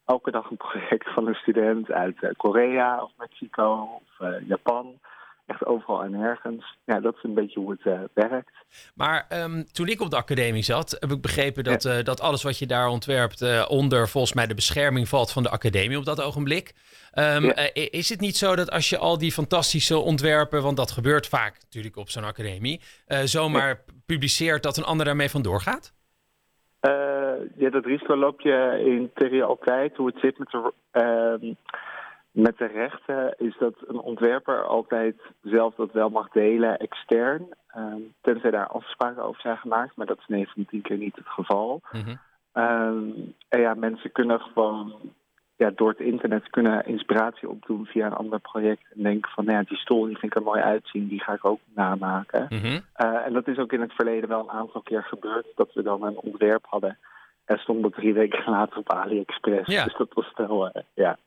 elke 0.04 0.30
dag 0.30 0.50
een 0.50 0.56
project 0.56 1.12
van 1.14 1.26
een 1.26 1.34
student 1.34 1.90
uit 1.90 2.22
uh, 2.22 2.30
Korea 2.36 3.02
of 3.02 3.10
Mexico 3.18 4.00
of 4.00 4.28
uh, 4.28 4.48
Japan 4.48 4.98
echt 5.48 5.66
overal 5.66 6.02
en 6.02 6.10
nergens. 6.10 6.76
Ja, 6.84 7.00
dat 7.00 7.14
is 7.16 7.22
een 7.22 7.34
beetje 7.34 7.60
hoe 7.60 7.70
het 7.70 7.84
uh, 7.84 8.00
werkt. 8.12 8.50
Maar 8.94 9.26
um, 9.42 9.64
toen 9.72 9.88
ik 9.88 10.00
op 10.00 10.10
de 10.10 10.16
academie 10.16 10.62
zat, 10.62 10.96
heb 11.00 11.10
ik 11.10 11.20
begrepen 11.20 11.64
dat, 11.64 11.82
ja. 11.82 11.98
uh, 11.98 12.04
dat 12.04 12.20
alles 12.20 12.42
wat 12.42 12.58
je 12.58 12.66
daar 12.66 12.88
ontwerpt 12.88 13.42
uh, 13.42 13.66
onder 13.68 14.08
volgens 14.08 14.32
mij 14.32 14.46
de 14.46 14.54
bescherming 14.54 15.08
valt 15.08 15.32
van 15.32 15.42
de 15.42 15.50
academie 15.50 15.98
op 15.98 16.04
dat 16.04 16.22
ogenblik. 16.22 16.74
Um, 17.14 17.44
ja. 17.44 17.70
is 17.72 18.08
het 18.08 18.20
niet 18.20 18.36
zo 18.36 18.56
dat 18.56 18.70
als 18.70 18.88
je 18.88 18.98
al 18.98 19.18
die 19.18 19.32
fantastische 19.32 19.98
ontwerpen, 19.98 20.62
want 20.62 20.76
dat 20.76 20.90
gebeurt 20.90 21.26
vaak 21.26 21.54
natuurlijk 21.60 21.96
op 21.96 22.08
zo'n 22.08 22.24
academie, 22.24 22.80
zomaar 23.24 23.68
ja. 23.68 23.92
publiceert 24.06 24.62
dat 24.62 24.76
een 24.76 24.84
ander 24.84 25.06
daarmee 25.06 25.30
vandoor 25.30 25.60
gaat? 25.60 25.96
ja, 27.56 27.70
dat 27.70 27.84
risico 27.84 28.16
loop 28.16 28.40
je 28.40 28.82
in 28.84 29.10
theorie 29.14 29.42
altijd. 29.42 29.96
Hoe 29.96 30.06
het 30.06 30.20
zit 30.20 30.38
met 30.38 30.50
de 30.50 31.56
Met 32.38 32.58
de 32.58 32.66
rechten 32.66 33.34
is 33.38 33.56
dat 33.58 33.74
een 33.86 33.98
ontwerper 33.98 34.64
altijd 34.64 35.14
zelf 35.42 35.74
dat 35.74 35.92
wel 35.92 36.08
mag 36.08 36.28
delen 36.28 36.78
extern. 36.78 37.48
ehm, 37.68 38.00
tenzij 38.20 38.50
daar 38.50 38.66
afspraken 38.66 39.22
over 39.22 39.40
zijn 39.40 39.56
gemaakt, 39.56 39.96
maar 39.96 40.06
dat 40.06 40.18
is 40.18 40.26
9 40.26 40.52
van 40.52 40.62
de 40.62 40.68
10 40.68 40.82
keer 40.82 40.96
niet 40.96 41.16
het 41.16 41.28
geval. 41.28 41.80
Mhm. 41.92 42.16
Ehm, 42.52 43.10
en 43.48 43.60
ja, 43.60 43.74
mensen 43.74 44.12
kunnen 44.12 44.40
gewoon 44.40 44.94
ja, 45.56 45.70
door 45.70 45.88
het 45.88 46.00
internet 46.00 46.50
kunnen 46.50 46.86
inspiratie 46.86 47.48
opdoen 47.48 47.86
via 47.86 48.06
een 48.06 48.12
ander 48.12 48.40
project. 48.40 48.82
En 48.94 49.02
denken 49.02 49.30
van, 49.30 49.44
nou 49.44 49.58
ja, 49.58 49.64
die 49.68 49.78
stoel 49.78 50.04
die 50.04 50.18
vind 50.18 50.32
ik 50.32 50.38
er 50.38 50.44
mooi 50.44 50.60
uitzien, 50.60 51.08
die 51.08 51.22
ga 51.22 51.32
ik 51.32 51.44
ook 51.44 51.60
namaken. 51.74 52.46
Eh, 52.92 53.26
en 53.26 53.32
dat 53.32 53.48
is 53.48 53.58
ook 53.58 53.72
in 53.72 53.80
het 53.80 53.92
verleden 53.92 54.28
wel 54.28 54.40
een 54.40 54.50
aantal 54.50 54.82
keer 54.82 55.02
gebeurd. 55.02 55.46
Dat 55.54 55.72
we 55.72 55.82
dan 55.82 56.02
een 56.02 56.18
ontwerp 56.18 56.66
hadden. 56.68 56.98
En 57.44 57.58
stond 57.58 57.82
dat 57.82 57.92
drie 57.92 58.14
weken 58.14 58.50
later 58.50 58.78
op 58.78 58.92
AliExpress. 58.92 59.72
Ja. 59.72 59.84
Dus 59.84 59.96
dat 59.96 60.12
was 60.12 60.32
wel, 60.34 60.68
eh, 60.68 60.82
ja. 60.94 61.18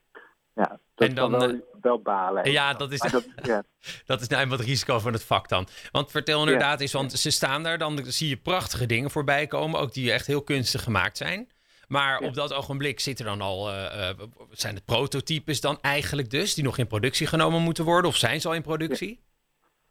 Ja. 0.54 0.80
Dat 0.96 1.08
En 1.08 1.16
dan, 1.16 1.32
kan 1.32 1.40
wel, 1.40 1.50
eh, 1.50 1.60
wel 1.82 2.02
balen. 2.02 2.52
Ja, 2.52 2.74
dat 2.74 2.92
is, 2.92 3.00
dat, 3.00 3.28
ja. 3.44 3.64
dat 4.06 4.22
is 4.22 4.28
nou 4.28 4.42
eenmaal 4.42 4.58
het 4.58 4.68
risico 4.68 5.00
van 5.00 5.14
het 5.14 5.24
vak 5.24 5.50
dan. 5.50 5.68
Want 5.92 6.12
vertel 6.12 6.40
inderdaad 6.40 6.82
eens, 6.82 6.94
want 6.94 7.12
ze 7.12 7.32
staan 7.32 7.64
daar, 7.64 7.78
dan 7.78 8.00
zie 8.04 8.30
je 8.30 8.38
prachtige 8.38 8.86
dingen 8.86 9.12
voorbij 9.12 9.48
komen, 9.48 9.80
ook 9.80 9.94
die 9.94 10.12
echt 10.12 10.28
heel 10.28 10.44
kunstig 10.44 10.84
gemaakt 10.84 11.18
zijn. 11.18 11.50
Maar 11.92 12.20
op 12.20 12.34
dat 12.34 12.54
ogenblik 12.54 13.00
zitten 13.00 13.26
dan 13.26 13.42
al, 13.42 13.70
eh, 13.70 14.10
eh, 14.10 14.16
zijn 14.52 14.76
het 14.76 14.86
prototypes 14.86 15.62
dan 15.62 15.78
eigenlijk 15.82 16.30
dus, 16.30 16.56
die 16.56 16.64
nog 16.64 16.78
in 16.78 16.88
productie 16.88 17.28
genomen 17.28 17.62
moeten 17.62 17.86
worden? 17.86 18.10
Of 18.10 18.16
zijn 18.16 18.42
ze 18.42 18.48
al 18.48 18.54
in 18.54 18.62
productie? 18.62 19.20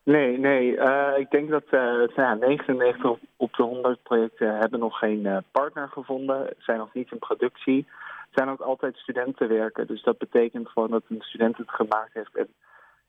Nee, 0.05 0.39
nee. 0.39 0.73
ik 1.19 1.31
denk 1.31 1.51
dat 1.51 1.65
eh, 1.71 1.81
nou 1.81 2.11
ja, 2.15 2.35
99 2.35 3.11
op, 3.37 3.53
de 3.53 3.63
100 3.63 4.03
projecten 4.03 4.57
hebben 4.59 4.81
nog 4.81 4.99
geen 4.99 5.45
partner 5.53 5.89
gevonden. 5.89 6.55
Zijn 6.59 6.79
nog 6.79 6.95
niet 6.95 7.13
in 7.13 7.19
productie. 7.19 7.87
Zijn 8.31 8.49
ook 8.49 8.61
altijd 8.61 8.97
studentenwerken. 8.97 9.87
Dus 9.87 10.03
dat 10.03 10.19
betekent 10.19 10.69
gewoon 10.69 10.91
dat 10.91 11.03
een 11.09 11.21
student 11.21 11.57
het 11.57 11.71
gemaakt 11.71 12.13
heeft. 12.13 12.37
En 12.37 12.49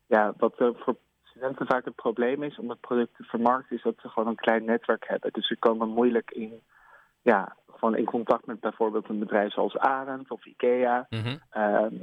ja, 0.06 0.32
wat 0.36 0.58
er 0.58 0.74
voor 0.76 0.96
studenten 1.22 1.66
vaak 1.66 1.84
het 1.84 1.94
probleem 1.94 2.42
is 2.42 2.58
om 2.58 2.68
het 2.68 2.80
product 2.80 3.16
te 3.16 3.22
vermarkten, 3.22 3.76
is 3.76 3.82
dat 3.82 3.94
ze 4.00 4.08
gewoon 4.08 4.28
een 4.28 4.34
klein 4.34 4.64
netwerk 4.64 5.08
hebben. 5.08 5.32
Dus 5.32 5.46
ze 5.46 5.56
komen 5.58 5.88
moeilijk 5.88 6.30
in, 6.30 6.62
ja, 7.22 7.56
gewoon 7.76 7.96
in 7.96 8.04
contact 8.04 8.46
met 8.46 8.60
bijvoorbeeld 8.60 9.08
een 9.08 9.18
bedrijf 9.18 9.52
zoals 9.52 9.76
Arend 9.76 10.30
of 10.30 10.46
IKEA. 10.46 11.06
Mhm. 11.10 11.36
Ehm, 11.50 11.94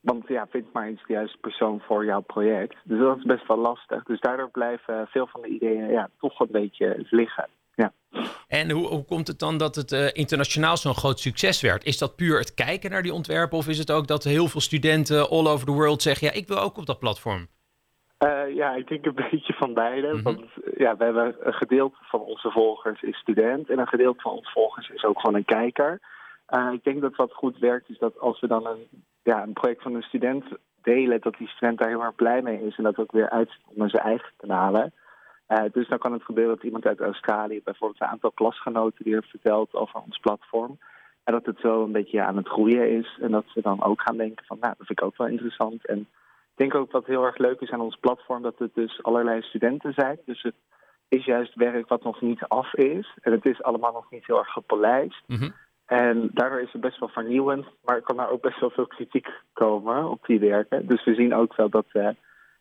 want 0.00 0.28
ja, 0.28 0.46
vind 0.46 0.72
maar 0.72 0.86
eens 0.86 1.06
de 1.06 1.12
juiste 1.12 1.38
persoon 1.38 1.80
voor 1.80 2.04
jouw 2.04 2.20
project. 2.20 2.76
Dus 2.82 2.98
dat 2.98 3.16
is 3.16 3.24
best 3.24 3.46
wel 3.46 3.56
lastig. 3.56 4.02
Dus 4.02 4.20
daardoor 4.20 4.50
blijven 4.50 5.06
veel 5.06 5.26
van 5.26 5.40
de 5.40 5.48
ideeën 5.48 5.90
ja, 5.90 6.08
toch 6.18 6.40
een 6.40 6.50
beetje 6.50 7.06
liggen. 7.10 7.48
Ja. 7.80 7.92
En 8.48 8.70
hoe, 8.70 8.86
hoe 8.86 9.04
komt 9.04 9.26
het 9.26 9.38
dan 9.38 9.58
dat 9.58 9.74
het 9.74 9.92
eh, 9.92 10.06
internationaal 10.12 10.76
zo'n 10.76 10.94
groot 10.94 11.20
succes 11.20 11.60
werd? 11.60 11.84
Is 11.84 11.98
dat 11.98 12.16
puur 12.16 12.38
het 12.38 12.54
kijken 12.54 12.90
naar 12.90 13.02
die 13.02 13.14
ontwerpen? 13.14 13.58
Of 13.58 13.68
is 13.68 13.78
het 13.78 13.90
ook 13.90 14.06
dat 14.06 14.24
heel 14.24 14.46
veel 14.46 14.60
studenten 14.60 15.28
all 15.28 15.46
over 15.46 15.66
the 15.66 15.72
world 15.72 16.02
zeggen... 16.02 16.26
ja, 16.26 16.32
ik 16.32 16.48
wil 16.48 16.58
ook 16.58 16.76
op 16.76 16.86
dat 16.86 16.98
platform? 16.98 17.48
Eh, 18.18 18.54
ja, 18.54 18.74
ik 18.74 18.88
denk 18.88 19.04
een 19.04 19.14
beetje 19.30 19.52
van 19.52 19.74
beide. 19.74 20.12
Mhm. 20.12 20.22
Want 20.22 20.40
ja, 20.76 20.96
we 20.96 21.04
hebben 21.04 21.36
een 21.40 21.54
gedeelte 21.54 21.96
van 22.00 22.20
onze 22.20 22.50
volgers 22.50 23.02
is 23.02 23.16
student. 23.16 23.70
En 23.70 23.78
een 23.78 23.88
gedeelte 23.88 24.20
van 24.20 24.32
onze 24.32 24.50
volgers 24.50 24.88
is 24.88 25.04
ook 25.04 25.20
gewoon 25.20 25.36
een 25.36 25.44
kijker. 25.44 26.00
Eh, 26.46 26.68
ik 26.72 26.84
denk 26.84 27.00
dat 27.00 27.16
wat 27.16 27.32
goed 27.32 27.58
werkt 27.58 27.88
is 27.88 27.98
dat 27.98 28.18
als 28.18 28.40
we 28.40 28.46
dan 28.46 28.66
een, 28.66 28.88
ja, 29.22 29.42
een 29.42 29.52
project 29.52 29.82
van 29.82 29.94
een 29.94 30.02
student 30.02 30.44
delen... 30.82 31.20
dat 31.20 31.36
die 31.38 31.48
student 31.48 31.78
daar 31.78 31.88
heel 31.88 32.02
erg 32.02 32.14
blij 32.14 32.42
mee 32.42 32.66
is. 32.66 32.76
En 32.76 32.84
dat 32.84 32.98
ook 32.98 33.12
weer 33.12 33.30
uit 33.30 33.50
onder 33.64 33.90
zijn 33.90 34.02
eigen 34.02 34.32
kanalen. 34.36 34.92
Eh, 35.50 35.64
dus 35.72 35.88
dan 35.88 35.98
kan 35.98 36.12
het 36.12 36.24
gebeuren 36.24 36.54
dat 36.54 36.64
iemand 36.64 36.86
uit 36.86 37.00
Australië... 37.00 37.60
bijvoorbeeld 37.64 38.00
een 38.00 38.06
aantal 38.06 38.30
klasgenoten 38.30 39.04
die 39.04 39.14
heeft 39.14 39.30
verteld 39.30 39.74
over 39.74 40.00
ons 40.00 40.18
platform... 40.18 40.78
En 41.24 41.32
dat 41.32 41.46
het 41.46 41.60
zo 41.60 41.84
een 41.84 41.92
beetje 41.92 42.22
aan 42.22 42.36
het 42.36 42.48
groeien 42.48 42.90
is. 42.90 43.18
En 43.20 43.30
dat 43.30 43.44
ze 43.46 43.60
dan 43.60 43.82
ook 43.82 44.00
gaan 44.02 44.16
denken 44.16 44.44
van, 44.44 44.56
nou, 44.60 44.74
dat 44.78 44.86
vind 44.86 45.00
ik 45.00 45.06
ook 45.06 45.16
wel 45.16 45.26
interessant. 45.26 45.86
En 45.86 45.98
ik 45.98 46.56
denk 46.56 46.74
ook 46.74 46.92
wat 46.92 47.06
heel 47.06 47.24
erg 47.24 47.38
leuk 47.38 47.60
is 47.60 47.70
aan 47.70 47.80
ons 47.80 47.96
platform, 47.96 48.42
dat 48.42 48.58
het 48.58 48.74
dus 48.74 49.02
allerlei 49.02 49.42
studenten 49.42 49.92
zijn. 49.92 50.18
Dus 50.24 50.42
het 50.42 50.54
is 51.08 51.24
juist 51.24 51.54
werk 51.54 51.88
wat 51.88 52.02
nog 52.02 52.20
niet 52.20 52.42
af 52.48 52.74
is. 52.74 53.18
En 53.20 53.32
het 53.32 53.46
is 53.46 53.62
allemaal 53.62 53.92
nog 53.92 54.10
niet 54.10 54.26
heel 54.26 54.38
erg 54.38 54.52
gepolijst. 54.52 55.22
Mhm. 55.26 55.50
En 55.86 56.30
daardoor 56.32 56.60
is 56.60 56.72
het 56.72 56.80
best 56.80 56.98
wel 56.98 57.08
vernieuwend. 57.08 57.66
Maar 57.84 57.96
er 57.96 58.02
kan 58.02 58.16
daar 58.16 58.30
ook 58.30 58.42
best 58.42 58.60
wel 58.60 58.70
veel 58.70 58.86
kritiek 58.86 59.28
komen 59.52 60.10
op 60.10 60.26
die 60.26 60.40
werken. 60.40 60.86
Dus 60.86 61.04
we 61.04 61.14
zien 61.14 61.34
ook 61.34 61.56
wel 61.56 61.68
dat 61.68 61.86
eh, 61.92 62.08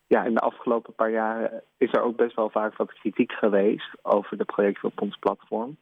ja, 0.10 0.24
in 0.24 0.34
de 0.34 0.40
afgelopen 0.40 0.94
paar 0.94 1.12
jaren 1.12 1.64
is 1.78 1.94
er 1.94 2.02
ook 2.02 2.16
best 2.16 2.36
wel 2.36 2.50
vaak 2.50 2.78
wat 2.78 2.94
kritiek 2.94 3.32
geweest 3.32 3.90
over 4.02 4.38
de 4.38 4.46
projecten 4.46 4.90
op 4.90 5.02
ons 5.02 5.18
platform. 5.18 5.78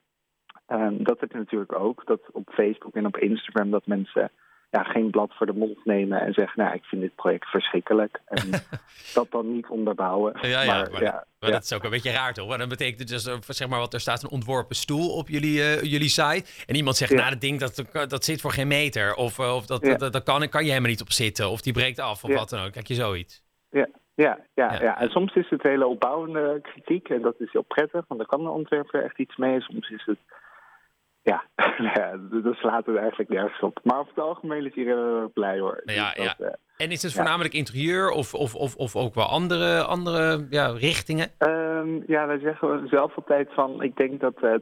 Ehm, 0.65 1.03
dat 1.03 1.19
heb 1.19 1.31
je 1.31 1.37
natuurlijk 1.37 1.79
ook. 1.79 2.05
Dat 2.05 2.19
op 2.31 2.49
Facebook 2.49 2.95
en 2.95 3.05
op 3.05 3.17
Instagram 3.17 3.71
dat 3.71 3.85
mensen 3.85 4.31
ja, 4.69 4.83
geen 4.83 5.09
blad 5.09 5.33
voor 5.33 5.45
de 5.45 5.53
mond 5.53 5.85
nemen 5.85 6.21
en 6.21 6.33
zeggen, 6.33 6.63
nou, 6.63 6.75
ik 6.75 6.83
vind 6.83 7.01
dit 7.01 7.15
project 7.15 7.49
verschrikkelijk. 7.49 8.21
En 8.25 8.49
dat 9.13 9.31
dan 9.31 9.53
niet 9.53 9.67
onderbouwen. 9.67 10.37
Ja, 10.41 10.61
ja, 10.61 10.65
maar, 10.65 10.91
maar, 10.91 10.91
dat, 10.91 10.99
ja, 10.99 11.25
maar 11.39 11.49
ja. 11.49 11.55
dat 11.55 11.63
is 11.63 11.73
ook 11.73 11.83
een 11.83 11.89
beetje 11.89 12.11
raar 12.11 12.33
toch? 12.33 12.47
Want 12.47 12.59
dan 12.59 12.69
betekent 12.69 12.99
het 12.99 13.07
dus, 13.07 13.25
eh, 13.25 13.37
zeg 13.47 13.67
maar, 13.67 13.79
wat 13.79 13.93
er 13.93 13.99
staat 13.99 14.23
een 14.23 14.29
ontworpen 14.29 14.75
stoel 14.75 15.09
op 15.09 15.27
jullie, 15.27 15.61
eh, 15.61 15.81
jullie 15.81 16.09
site. 16.09 16.63
En 16.65 16.75
iemand 16.75 16.95
zegt, 16.95 17.13
nou, 17.13 17.29
dat 17.29 17.41
ding 17.41 17.59
dat, 17.59 18.09
dat 18.09 18.25
zit 18.25 18.41
voor 18.41 18.51
geen 18.51 18.67
meter. 18.67 19.15
Of, 19.15 19.39
eh, 19.39 19.55
of 19.55 19.65
dat, 19.65 19.83
dat, 19.83 20.13
dat 20.13 20.23
kan, 20.23 20.49
kan 20.49 20.63
je 20.63 20.69
helemaal 20.69 20.91
niet 20.91 21.01
op 21.01 21.11
zitten. 21.11 21.49
Of 21.49 21.61
die 21.61 21.73
breekt 21.73 21.99
af, 21.99 22.23
of 22.23 22.33
wat 22.33 22.49
dan 22.49 22.65
ook. 22.65 22.71
Kijk 22.71 22.87
je 22.87 22.93
zoiets. 22.93 23.43
Ja, 23.69 23.87
ja, 24.25 24.39
ja, 24.53 24.73
Ja. 24.73 24.81
ja. 24.81 24.99
En 24.99 25.09
soms 25.09 25.35
is 25.35 25.49
het 25.49 25.63
hele 25.63 25.87
opbouwende 25.87 26.59
kritiek 26.61 27.09
en 27.09 27.21
dat 27.21 27.35
is 27.39 27.51
heel 27.51 27.61
prettig, 27.67 28.03
want 28.07 28.19
dan 28.19 28.29
kan 28.29 28.43
de 28.43 28.49
ontwerper 28.49 29.03
echt 29.03 29.19
iets 29.19 29.35
mee. 29.35 29.61
Soms 29.61 29.89
is 29.89 30.03
het, 30.05 30.17
ja, 31.21 31.43
nou 31.77 31.99
ja 31.99 32.17
dan 32.41 32.53
slaat 32.53 32.85
het 32.85 32.95
eigenlijk 32.97 33.29
nergens 33.29 33.59
op. 33.61 33.79
Maar 33.83 33.97
over 33.99 34.13
het 34.15 34.23
algemeen 34.23 34.65
is 34.65 34.73
iedereen 34.73 35.31
blij 35.33 35.59
hoor. 35.59 35.81
Ja, 35.85 36.13
Dus 36.13 36.25
dat, 36.25 36.35
ja. 36.37 36.45
eh, 36.45 36.53
En 36.85 36.91
is 36.91 37.01
het 37.03 37.13
voornamelijk 37.13 37.53
interieur 37.53 38.09
of, 38.09 38.33
of, 38.33 38.55
of, 38.55 38.75
of 38.75 38.95
ook 38.95 39.13
wel 39.15 39.25
andere, 39.25 39.81
andere 39.83 40.47
ja, 40.49 40.67
richtingen? 40.67 41.27
Ehm, 41.37 41.99
ja, 42.07 42.27
wij 42.27 42.39
zeggen 42.39 42.87
zelf 42.87 43.15
altijd 43.15 43.53
van, 43.53 43.81
ik 43.81 43.95
denk 43.97 44.19
dat 44.19 44.35
eh 44.41 44.53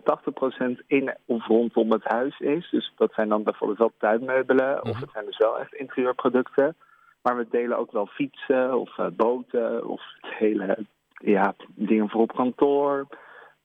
80% 0.73 0.85
in 0.87 1.15
of 1.25 1.47
rondom 1.47 1.91
het 1.91 2.03
huis 2.03 2.39
is. 2.39 2.69
Dus 2.71 2.93
dat 2.95 3.13
zijn 3.13 3.29
dan 3.29 3.43
bijvoorbeeld 3.43 3.79
wel 3.79 3.93
tuinmeubelen, 3.97 4.83
of 4.83 4.91
Mhm. 4.91 5.01
het 5.01 5.11
zijn 5.11 5.25
dus 5.25 5.37
wel 5.37 5.59
echt 5.59 5.73
interieurproducten. 5.73 6.75
Maar 7.25 7.37
we 7.37 7.47
delen 7.49 7.77
ook 7.77 7.91
wel 7.91 8.05
fietsen 8.05 8.79
of 8.79 8.97
eh, 8.97 9.07
boten 9.15 9.87
of 9.87 10.01
het 10.21 10.33
hele, 10.33 10.85
ja, 11.17 11.55
dingen 11.67 12.09
voor 12.09 12.21
op 12.21 12.35
kantoor. 12.35 13.07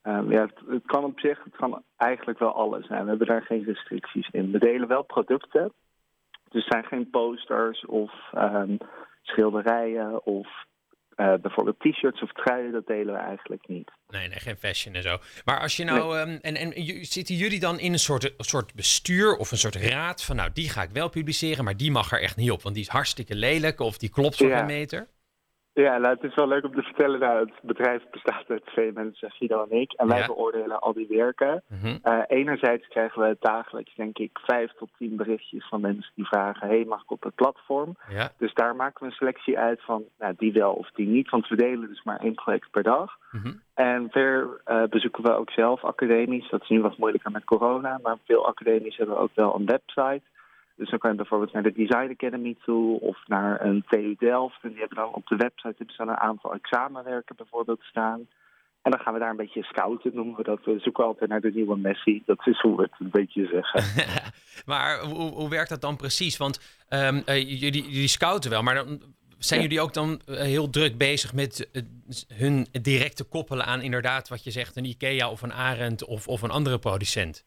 Ehm, 0.01 0.31
ja, 0.31 0.41
het, 0.41 0.59
het 0.67 0.85
kan 0.85 1.03
op 1.03 1.19
zich, 1.19 1.43
het 1.43 1.55
kan 1.55 1.83
eigenlijk 1.97 2.39
wel 2.39 2.53
alles 2.53 2.87
zijn. 2.87 3.03
We 3.03 3.09
hebben 3.09 3.27
daar 3.27 3.41
geen 3.41 3.63
restricties 3.63 4.29
in. 4.31 4.51
We 4.51 4.59
delen 4.59 4.87
wel 4.87 5.03
producten. 5.03 5.71
Dus 6.49 6.65
er 6.65 6.71
zijn 6.71 6.85
geen 6.85 7.09
posters 7.09 7.85
of 7.85 8.11
ehm, 8.33 8.77
schilderijen 9.21 10.25
of 10.25 10.47
eh, 11.15 11.33
bijvoorbeeld 11.41 11.79
t-shirts 11.79 12.21
of 12.21 12.31
truien, 12.31 12.71
dat 12.71 12.87
delen 12.87 13.13
we 13.13 13.19
eigenlijk 13.19 13.67
niet. 13.67 13.91
Nee, 14.07 14.27
nee, 14.27 14.39
geen 14.39 14.57
fashion 14.57 14.95
en 14.95 15.01
zo. 15.01 15.17
Maar 15.45 15.59
als 15.59 15.77
je 15.77 15.83
nou. 15.83 16.17
ehm, 16.19 16.37
en, 16.41 16.55
en 16.55 16.73
zitten 17.05 17.35
jullie 17.35 17.59
dan 17.59 17.79
in 17.79 17.93
een 17.93 17.99
soort, 17.99 18.23
een 18.23 18.33
soort 18.45 18.73
bestuur 18.73 19.35
of 19.35 19.51
een 19.51 19.57
soort 19.57 19.75
raad 19.75 20.23
van. 20.23 20.35
Nou, 20.35 20.49
die 20.53 20.69
ga 20.69 20.81
ik 20.83 20.89
wel 20.89 21.09
publiceren, 21.09 21.63
maar 21.63 21.77
die 21.77 21.91
mag 21.91 22.11
er 22.11 22.21
echt 22.21 22.37
niet 22.37 22.51
op. 22.51 22.61
Want 22.61 22.75
die 22.75 22.83
is 22.83 22.89
hartstikke 22.89 23.35
lelijk 23.35 23.79
of 23.79 23.97
die 23.97 24.09
klopt 24.09 24.37
voor 24.37 24.47
Ja. 24.47 24.63
meter. 24.63 25.07
Ja, 25.73 25.97
nou, 25.97 26.13
het 26.13 26.23
is 26.23 26.35
wel 26.35 26.47
leuk 26.47 26.63
om 26.63 26.73
te 26.75 26.81
vertellen. 26.81 27.19
Nou, 27.19 27.39
het 27.39 27.51
bedrijf 27.61 28.03
bestaat 28.11 28.49
uit 28.49 28.65
twee 28.65 28.91
mensen, 28.91 29.31
Guido 29.31 29.65
en 29.69 29.77
ik. 29.81 29.91
En 29.93 30.07
wij 30.07 30.19
Ja. 30.19 30.25
beoordelen 30.25 30.79
al 30.79 30.93
die 30.93 31.07
werken. 31.09 31.63
Eh, 32.03 32.19
enerzijds 32.27 32.87
krijgen 32.87 33.21
we 33.21 33.37
dagelijks, 33.39 33.95
denk 33.95 34.17
ik, 34.17 34.39
vijf 34.45 34.71
tot 34.71 34.89
tien 34.97 35.15
berichtjes 35.15 35.67
van 35.67 35.81
mensen 35.81 36.11
die 36.15 36.25
vragen... 36.25 36.67
hey, 36.67 36.85
mag 36.85 37.01
ik 37.01 37.11
op 37.11 37.23
het 37.23 37.35
platform? 37.35 37.95
Ja. 38.09 38.31
Dus 38.37 38.53
daar 38.53 38.75
maken 38.75 38.99
we 38.99 39.05
een 39.05 39.15
selectie 39.15 39.59
uit 39.59 39.81
van 39.83 40.03
nou, 40.19 40.33
die 40.37 40.53
wel 40.53 40.73
of 40.73 40.91
die 40.91 41.07
niet. 41.07 41.29
Want 41.29 41.47
we 41.47 41.55
delen 41.55 41.87
dus 41.87 42.03
maar 42.03 42.19
één 42.19 42.33
project 42.35 42.71
per 42.71 42.83
dag. 42.83 43.17
Mhm. 43.31 43.53
En 43.73 44.07
verder 44.09 44.61
eh, 44.65 44.83
bezoeken 44.83 45.23
we 45.23 45.31
ook 45.33 45.51
zelf 45.51 45.83
academies. 45.83 46.49
Dat 46.49 46.61
is 46.61 46.69
nu 46.69 46.81
wat 46.81 46.97
moeilijker 46.97 47.31
met 47.31 47.43
corona. 47.43 47.99
Maar 48.03 48.17
veel 48.25 48.47
academies 48.47 48.97
hebben 48.97 49.17
ook 49.17 49.31
wel 49.33 49.55
een 49.55 49.65
website. 49.65 50.21
Dus 50.81 50.89
dan 50.89 50.99
kan 50.99 51.11
je 51.11 51.17
bijvoorbeeld 51.17 51.53
naar 51.53 51.63
de 51.63 51.71
Design 51.71 52.11
Academy 52.11 52.55
toe 52.65 52.99
of 52.99 53.17
naar 53.27 53.65
een 53.65 53.83
TU 53.89 54.15
Delft. 54.19 54.57
En 54.61 54.69
die 54.69 54.79
hebben 54.79 54.97
dan 54.97 55.13
op 55.13 55.27
de 55.27 55.35
website 55.35 55.75
hebben 55.77 55.95
ze 55.95 55.97
dan 55.97 56.09
een 56.09 56.17
aantal 56.29 56.53
examenwerken 56.53 57.35
bijvoorbeeld 57.35 57.81
staan. 57.81 58.27
En 58.81 58.91
dan 58.91 58.99
gaan 58.99 59.13
we 59.13 59.19
daar 59.19 59.29
een 59.29 59.35
beetje 59.35 59.63
scouten, 59.63 60.11
noemen 60.15 60.35
we 60.35 60.43
dat. 60.43 60.59
We 60.65 60.79
zoeken 60.79 61.03
altijd 61.03 61.29
naar 61.29 61.41
de 61.41 61.51
nieuwe 61.51 61.77
Messi. 61.77 62.23
Dat 62.25 62.47
is 62.47 62.59
hoe 62.61 62.75
we 62.75 62.81
het 62.81 62.91
een 62.99 63.09
beetje 63.11 63.45
zeggen. 63.45 63.83
maar 64.71 64.99
hoe, 64.99 65.31
hoe 65.31 65.49
werkt 65.49 65.69
dat 65.69 65.81
dan 65.81 65.95
precies? 65.95 66.37
Want 66.37 66.83
ehm, 66.87 67.21
eh, 67.25 67.59
jullie, 67.59 67.83
jullie 67.89 68.07
scouten 68.07 68.49
wel, 68.49 68.63
maar 68.63 68.75
dan 68.75 69.01
zijn 69.37 69.59
Ja. 69.59 69.65
jullie 69.67 69.81
ook 69.81 69.93
dan 69.93 70.21
eh, 70.25 70.35
heel 70.37 70.69
druk 70.69 70.97
bezig 70.97 71.33
met 71.33 71.69
eh, 71.71 71.81
hun 72.37 72.67
directe 72.81 73.23
koppelen 73.23 73.65
aan 73.65 73.81
inderdaad 73.81 74.29
wat 74.29 74.43
je 74.43 74.51
zegt, 74.51 74.75
een 74.75 74.85
IKEA 74.85 75.29
of 75.29 75.41
een 75.41 75.53
Arend 75.53 76.05
of, 76.05 76.27
of 76.27 76.41
een 76.41 76.51
andere 76.51 76.79
producent? 76.79 77.45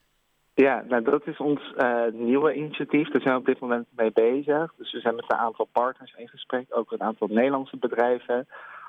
Ja, 0.55 0.85
nou 0.89 1.03
dat 1.03 1.27
is 1.27 1.37
ons 1.37 1.73
eh, 1.77 2.05
nieuwe 2.13 2.55
initiatief. 2.55 3.11
Daar 3.11 3.21
zijn 3.21 3.35
we 3.35 3.41
op 3.41 3.47
dit 3.47 3.61
moment 3.61 3.87
mee 3.97 4.13
bezig. 4.13 4.75
Dus 4.77 4.93
we 4.93 5.01
zijn 5.01 5.15
met 5.15 5.25
een 5.29 5.39
aantal 5.39 5.69
partners 5.73 6.15
in 6.17 6.29
gesprek, 6.29 6.67
ook 6.69 6.93
een 6.93 7.03
aantal 7.03 7.29
Nederlandse 7.29 7.77
bedrijven, 7.77 8.47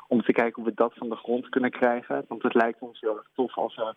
om 0.07 0.21
te 0.21 0.31
kijken 0.31 0.61
hoe 0.61 0.71
we 0.71 0.75
dat 0.75 0.93
van 0.95 1.09
de 1.09 1.15
grond 1.15 1.49
kunnen 1.49 1.71
krijgen. 1.71 2.25
Want 2.27 2.43
het 2.43 2.53
lijkt 2.53 2.79
ons 2.79 2.99
heel 2.99 3.17
erg 3.17 3.27
tof 3.33 3.57
als 3.57 3.75
we 3.75 3.93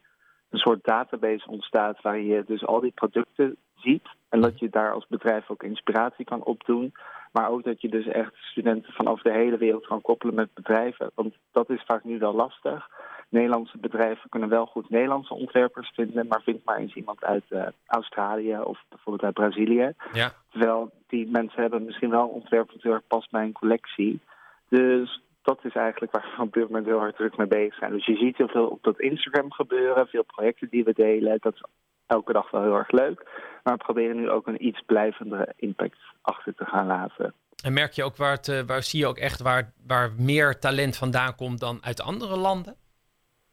een 0.51 0.59
soort 0.59 0.85
database 0.85 1.49
ontstaat 1.49 2.01
waar 2.03 2.19
je 2.19 2.45
dus 2.47 2.67
al 2.67 2.81
die 2.81 2.93
producten 2.93 3.57
ziet. 3.75 4.09
En 4.29 4.41
dat 4.41 4.59
je 4.59 4.69
daar 4.69 4.93
als 4.93 5.07
bedrijf 5.07 5.51
ook 5.51 5.63
inspiratie 5.63 6.25
kan 6.25 6.45
opdoen. 6.45 6.93
Maar 7.33 7.51
ook 7.51 7.65
dat 7.65 7.81
je 7.81 7.89
dus 7.89 8.07
echt 8.07 8.35
studenten 8.35 8.93
vanaf 8.93 9.23
de 9.23 9.33
hele 9.33 9.57
wereld 9.57 9.87
kan 9.87 10.01
koppelen 10.01 10.35
met 10.35 10.55
bedrijven. 10.55 11.11
Want 11.15 11.35
dat 11.53 11.71
is 11.71 11.83
vaak 11.87 12.05
nu 12.05 12.19
wel 12.19 12.35
lastig. 12.35 12.89
Nederlandse 13.29 13.79
bedrijven 13.79 14.29
kunnen 14.29 14.49
wel 14.49 14.67
goed 14.67 14.91
Nederlandse 14.91 15.35
ontwerpers 15.35 15.91
vinden, 15.95 16.27
maar 16.27 16.43
vind 16.43 16.65
maar 16.65 16.77
eens 16.77 16.95
iemand 16.95 17.25
uit 17.25 17.45
uh, 17.49 17.67
Australië 17.87 18.59
of 18.59 18.85
bijvoorbeeld 18.89 19.25
uit 19.25 19.35
Brazilië. 19.35 19.93
Ja. 20.13 20.33
Terwijl 20.51 20.91
die 21.07 21.31
mensen 21.31 21.61
hebben 21.61 21.85
misschien 21.85 22.11
wel 22.11 22.23
een 22.23 22.41
ontwerp 22.41 22.73
dat 22.73 22.83
heel 22.83 22.93
erg 22.93 23.07
past 23.07 23.31
bij 23.31 23.43
een 23.43 23.53
collectie. 23.53 24.21
Dus 24.69 25.23
dat 25.43 25.59
is 25.63 25.75
eigenlijk 25.75 26.13
waar 26.13 26.35
we 26.37 26.43
op 26.43 26.53
dit 26.53 26.63
moment 26.63 26.87
heel 26.87 26.99
hard 26.99 27.17
druk 27.17 27.37
mee 27.37 27.47
bezig 27.47 27.75
zijn. 27.75 27.93
Dus 27.93 28.07
je 28.07 28.17
ziet 28.17 28.37
heel 28.37 28.49
veel 28.49 28.67
op 28.67 28.83
dat 28.83 29.01
Instagram 29.01 29.53
gebeuren, 29.53 30.07
veel 30.07 30.25
projecten 30.25 30.69
die 30.71 30.85
we 30.85 30.93
delen. 30.93 31.39
Dat 31.41 31.55
is 31.55 31.63
elke 32.07 32.33
dag 32.33 32.51
wel 32.51 32.63
heel 32.63 32.77
erg 32.77 32.91
leuk. 32.91 33.27
Maar 33.63 33.77
we 33.77 33.85
proberen 33.85 34.17
nu 34.17 34.31
ook 34.31 34.47
een 34.47 34.67
iets 34.67 34.83
blijvendere 34.87 35.53
impact 35.57 35.99
achter 36.23 36.55
te 36.55 36.65
gaan 36.65 36.87
laten. 36.87 37.35
En 37.65 37.73
merk 37.73 37.93
je 37.93 38.05
ook 38.05 38.17
waar, 38.17 38.33
het, 38.33 38.49
eh, 38.49 38.61
waar 38.67 38.83
zie 38.83 39.01
je 39.01 39.07
ook 39.07 39.19
echt 39.19 39.43
waar, 39.43 39.73
waar 39.87 40.13
meer 40.19 40.59
talent 40.59 40.97
vandaan 40.97 41.35
komt 41.35 41.61
dan 41.61 41.79
uit 41.83 42.03
andere 42.03 42.37
landen? 42.37 42.77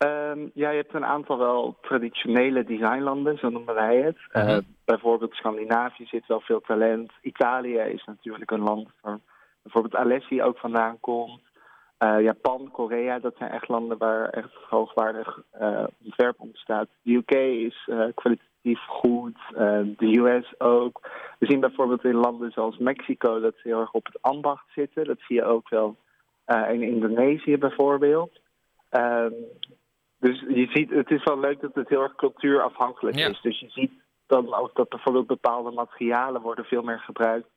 Um, 0.05 0.51
ja, 0.53 0.69
je 0.69 0.77
hebt 0.77 0.93
een 0.93 1.05
aantal 1.05 1.37
wel 1.37 1.77
traditionele 1.81 2.63
designlanden, 2.63 3.37
zo 3.37 3.49
noemen 3.49 3.75
wij 3.75 3.97
het. 3.97 4.17
Uh, 4.33 4.43
uh 4.43 4.49
-huh. 4.49 4.63
bijvoorbeeld 4.85 5.33
Scandinavië 5.33 6.05
zit 6.05 6.27
wel 6.27 6.39
veel 6.39 6.61
talent. 6.61 7.11
Italië 7.21 7.77
is 7.77 8.03
natuurlijk 8.05 8.51
een 8.51 8.63
land 8.63 8.89
waar 9.01 9.19
bijvoorbeeld 9.61 9.95
Alessi 9.95 10.41
ook 10.41 10.57
vandaan 10.57 10.99
komt. 10.99 11.41
Uh, 11.99 12.21
Japan, 12.21 12.69
Korea, 12.71 13.19
dat 13.19 13.35
zijn 13.37 13.51
echt 13.51 13.67
landen 13.67 13.97
waar 13.97 14.29
echt 14.29 14.53
hoogwaardig 14.69 15.41
ontwerp 16.03 16.39
ontstaat. 16.39 16.87
De 17.01 17.13
UK 17.13 17.31
is 17.31 17.89
kwalitatief 18.13 18.79
goed, 18.87 19.37
de 19.97 20.17
US 20.17 20.59
ook. 20.59 21.09
We 21.39 21.45
zien 21.45 21.59
bijvoorbeeld 21.59 22.03
in 22.03 22.15
landen 22.15 22.51
zoals 22.51 22.77
Mexico 22.77 23.39
dat 23.39 23.53
ze 23.55 23.67
heel 23.67 23.79
erg 23.79 23.91
op 23.91 24.05
het 24.05 24.21
ambacht 24.21 24.65
zitten. 24.75 25.05
Dat 25.05 25.19
zie 25.19 25.35
je 25.35 25.43
ook 25.43 25.69
wel 25.69 25.95
in 26.71 26.81
Indonesië 26.81 27.57
bijvoorbeeld. 27.57 28.39
Um, 28.91 29.33
dus 30.25 30.39
je 30.39 30.67
ziet, 30.73 30.89
het 30.89 31.11
is 31.11 31.23
wel 31.23 31.39
leuk 31.39 31.61
dat 31.61 31.75
het 31.75 31.89
heel 31.89 32.01
erg 32.01 32.15
cultuurafhankelijk 32.15 33.17
Ja. 33.17 33.27
is. 33.27 33.41
Dus 33.41 33.59
je 33.59 33.69
ziet 33.69 33.91
dan 34.27 34.53
ook 34.53 34.75
dat 34.75 34.89
bijvoorbeeld 34.89 35.27
bepaalde 35.27 35.71
materialen 35.71 36.41
worden 36.41 36.65
veel 36.65 36.81
meer 36.81 36.99
gebruikt 36.99 37.47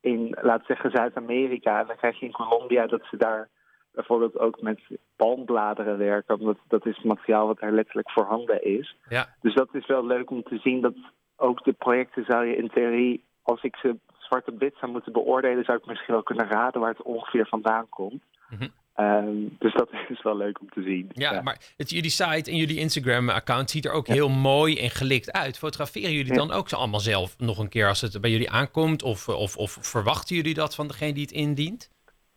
in, 0.00 0.36
laat 0.42 0.66
zeggen, 0.66 0.90
Zuid-Amerika. 0.90 1.80
En 1.80 1.86
dan 1.86 1.96
krijg 1.96 2.20
je 2.20 2.26
in 2.26 2.32
Colombia 2.32 2.86
dat 2.86 3.02
ze 3.10 3.16
daar 3.16 3.48
bijvoorbeeld 3.92 4.38
ook 4.38 4.60
met 4.60 4.80
palmbladeren 5.16 5.98
werken. 5.98 6.38
Omdat 6.38 6.58
dat 6.68 6.86
is 6.86 7.02
materiaal 7.02 7.46
wat 7.46 7.58
daar 7.58 7.72
letterlijk 7.72 8.10
voorhanden 8.10 8.64
is. 8.64 8.96
Ja. 9.08 9.26
Dus 9.40 9.54
dat 9.54 9.68
is 9.72 9.86
wel 9.86 10.06
leuk 10.06 10.30
om 10.30 10.42
te 10.42 10.58
zien 10.58 10.80
dat 10.80 10.94
ook 11.36 11.64
de 11.64 11.72
projecten 11.72 12.24
zou 12.24 12.44
je 12.46 12.56
in 12.56 12.68
theorie, 12.68 13.24
als 13.42 13.62
ik 13.62 13.76
ze 13.76 13.96
zwart 14.18 14.48
op 14.48 14.58
wit 14.58 14.74
zou 14.80 14.92
moeten 14.92 15.12
beoordelen, 15.12 15.64
zou 15.64 15.78
ik 15.78 15.86
misschien 15.86 16.14
wel 16.14 16.22
kunnen 16.22 16.48
raden 16.48 16.80
waar 16.80 16.90
het 16.90 17.02
ongeveer 17.02 17.46
vandaan 17.46 17.88
komt. 17.88 18.22
Mhm. 18.48 18.68
Um, 18.96 19.56
dus 19.58 19.74
dat 19.74 19.88
is 20.08 20.22
wel 20.22 20.36
leuk 20.36 20.60
om 20.60 20.68
te 20.70 20.82
zien. 20.82 21.10
Ja, 21.12 21.42
maar 21.42 21.58
het, 21.76 21.90
jullie 21.90 22.10
site 22.10 22.50
en 22.50 22.56
jullie 22.56 22.78
Instagram-account 22.78 23.70
ziet 23.70 23.84
er 23.84 23.92
ook 23.92 24.06
heel 24.06 24.28
mooi 24.28 24.78
en 24.78 24.90
gelikt 24.90 25.32
uit. 25.32 25.58
Fotograferen 25.58 26.12
jullie 26.12 26.32
Ja. 26.32 26.38
dan 26.38 26.52
ook 26.52 26.68
zo 26.68 26.76
allemaal 26.76 27.00
zelf 27.00 27.38
nog 27.38 27.58
een 27.58 27.68
keer 27.68 27.88
als 27.88 28.00
het 28.00 28.20
bij 28.20 28.30
jullie 28.30 28.50
aankomt? 28.50 29.02
Of, 29.02 29.28
of, 29.28 29.56
of 29.56 29.78
verwachten 29.80 30.36
jullie 30.36 30.54
dat 30.54 30.74
van 30.74 30.86
degene 30.86 31.12
die 31.12 31.22
het 31.22 31.32
indient? 31.32 31.90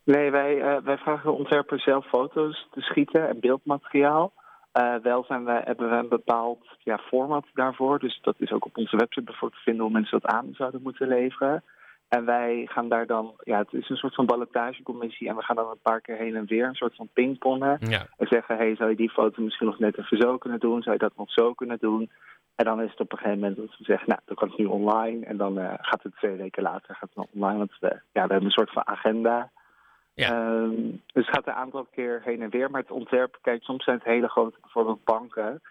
Nee, 0.04 0.32
wij, 0.32 0.56
uh, 0.56 0.78
wij 0.84 0.98
vragen 0.98 1.32
de 1.32 1.38
ontwerper 1.38 1.80
zelf 1.80 2.08
foto's 2.08 2.67
te 2.72 2.82
schieten 2.82 3.30
en 3.30 3.39
beeldmateriaal. 3.39 4.34
Uh, 4.74 4.96
wel 5.04 5.24
zijn 5.28 5.43
wij, 5.43 5.62
hebben 5.65 5.89
we 5.89 5.96
een 5.96 6.10
bepaald 6.10 6.65
ja, 6.84 6.98
format 6.98 7.46
daarvoor. 7.54 8.00
Dus 8.00 8.20
dat 8.22 8.36
is 8.38 8.52
ook 8.52 8.65
op 8.65 8.78
onze 8.78 8.98
website 8.98 9.26
bijvoorbeeld 9.26 9.60
te 9.60 9.70
vinden 9.70 9.84
hoe 9.84 9.93
mensen 9.93 10.20
dat 10.20 10.32
aan 10.32 10.50
zouden 10.54 10.82
moeten 10.82 11.08
leveren. 11.08 11.63
En 12.08 12.26
wij 12.26 12.67
gaan 12.70 12.89
daar 12.89 13.06
dan, 13.06 13.34
ja, 13.43 13.58
het 13.58 13.74
is 13.74 13.89
een 13.89 13.96
soort 13.96 14.15
van 14.15 14.26
ballotagecommissie. 14.26 15.28
En 15.28 15.36
we 15.36 15.43
gaan 15.43 15.56
dan 15.56 15.70
een 15.70 15.82
paar 15.82 16.02
keer 16.02 16.15
heen 16.15 16.36
en 16.36 16.46
weer, 16.46 16.65
een 16.65 16.76
soort 16.76 16.96
van 16.96 17.10
pingpongen. 17.13 17.78
Ja. 17.80 18.06
En 18.17 18.28
zeggen, 18.28 18.58
hey, 18.58 18.76
zou 18.76 18.89
je 18.89 18.96
die 18.96 19.10
foto 19.10 19.41
misschien 19.41 19.67
nog 19.67 19.80
net 19.80 19.98
even 19.98 20.17
zo 20.17 20.38
kunnen 20.38 20.60
doen? 20.60 20.82
Zou 20.82 20.96
je 20.96 21.02
dat 21.02 21.17
nog 21.17 21.32
zo 21.32 21.54
kunnen 21.54 21.78
doen? 21.80 22.10
En 22.56 22.65
dan 22.65 22.82
is 22.82 22.91
het 22.91 23.00
op 23.00 23.12
een 23.12 23.17
gegeven 23.17 23.39
moment 23.39 23.58
dat 23.58 23.78
we 23.78 23.84
zeggen, 23.84 24.10
nou, 24.10 24.20
dan 24.26 24.36
kan 24.36 24.48
het 24.48 24.58
nu 24.58 24.65
online. 24.65 25.26
En 25.26 25.38
dan 25.38 25.60
uh, 25.60 25.74
gaat 25.78 26.04
het 26.04 26.15
twee 26.15 26.36
weken 26.36 26.63
later 26.63 26.96
gaat 26.96 27.10
het 27.10 27.15
nog 27.15 27.28
online. 27.34 27.58
Want 27.58 27.72
we, 27.80 27.88
ja, 27.88 28.02
we 28.12 28.20
hebben 28.20 28.43
een 28.43 28.52
soort 28.52 28.72
van 28.72 28.88
agenda. 28.88 29.52
Ja. 30.13 30.52
Um, 30.52 31.02
dus 31.13 31.26
het 31.26 31.36
gaat 31.36 31.48
een 31.48 31.54
aantal 31.54 31.88
keer 31.91 32.22
heen 32.24 32.41
en 32.41 32.50
weer. 32.50 32.72
Maar 32.72 32.82
het 32.82 32.91
ontwerp, 32.91 33.38
kijk, 33.41 33.63
soms 33.63 33.84
zijn 33.84 33.98
het 33.98 34.06
hele 34.06 34.28
grote, 34.28 34.58
bijvoorbeeld 34.62 35.04
banken. 35.04 35.62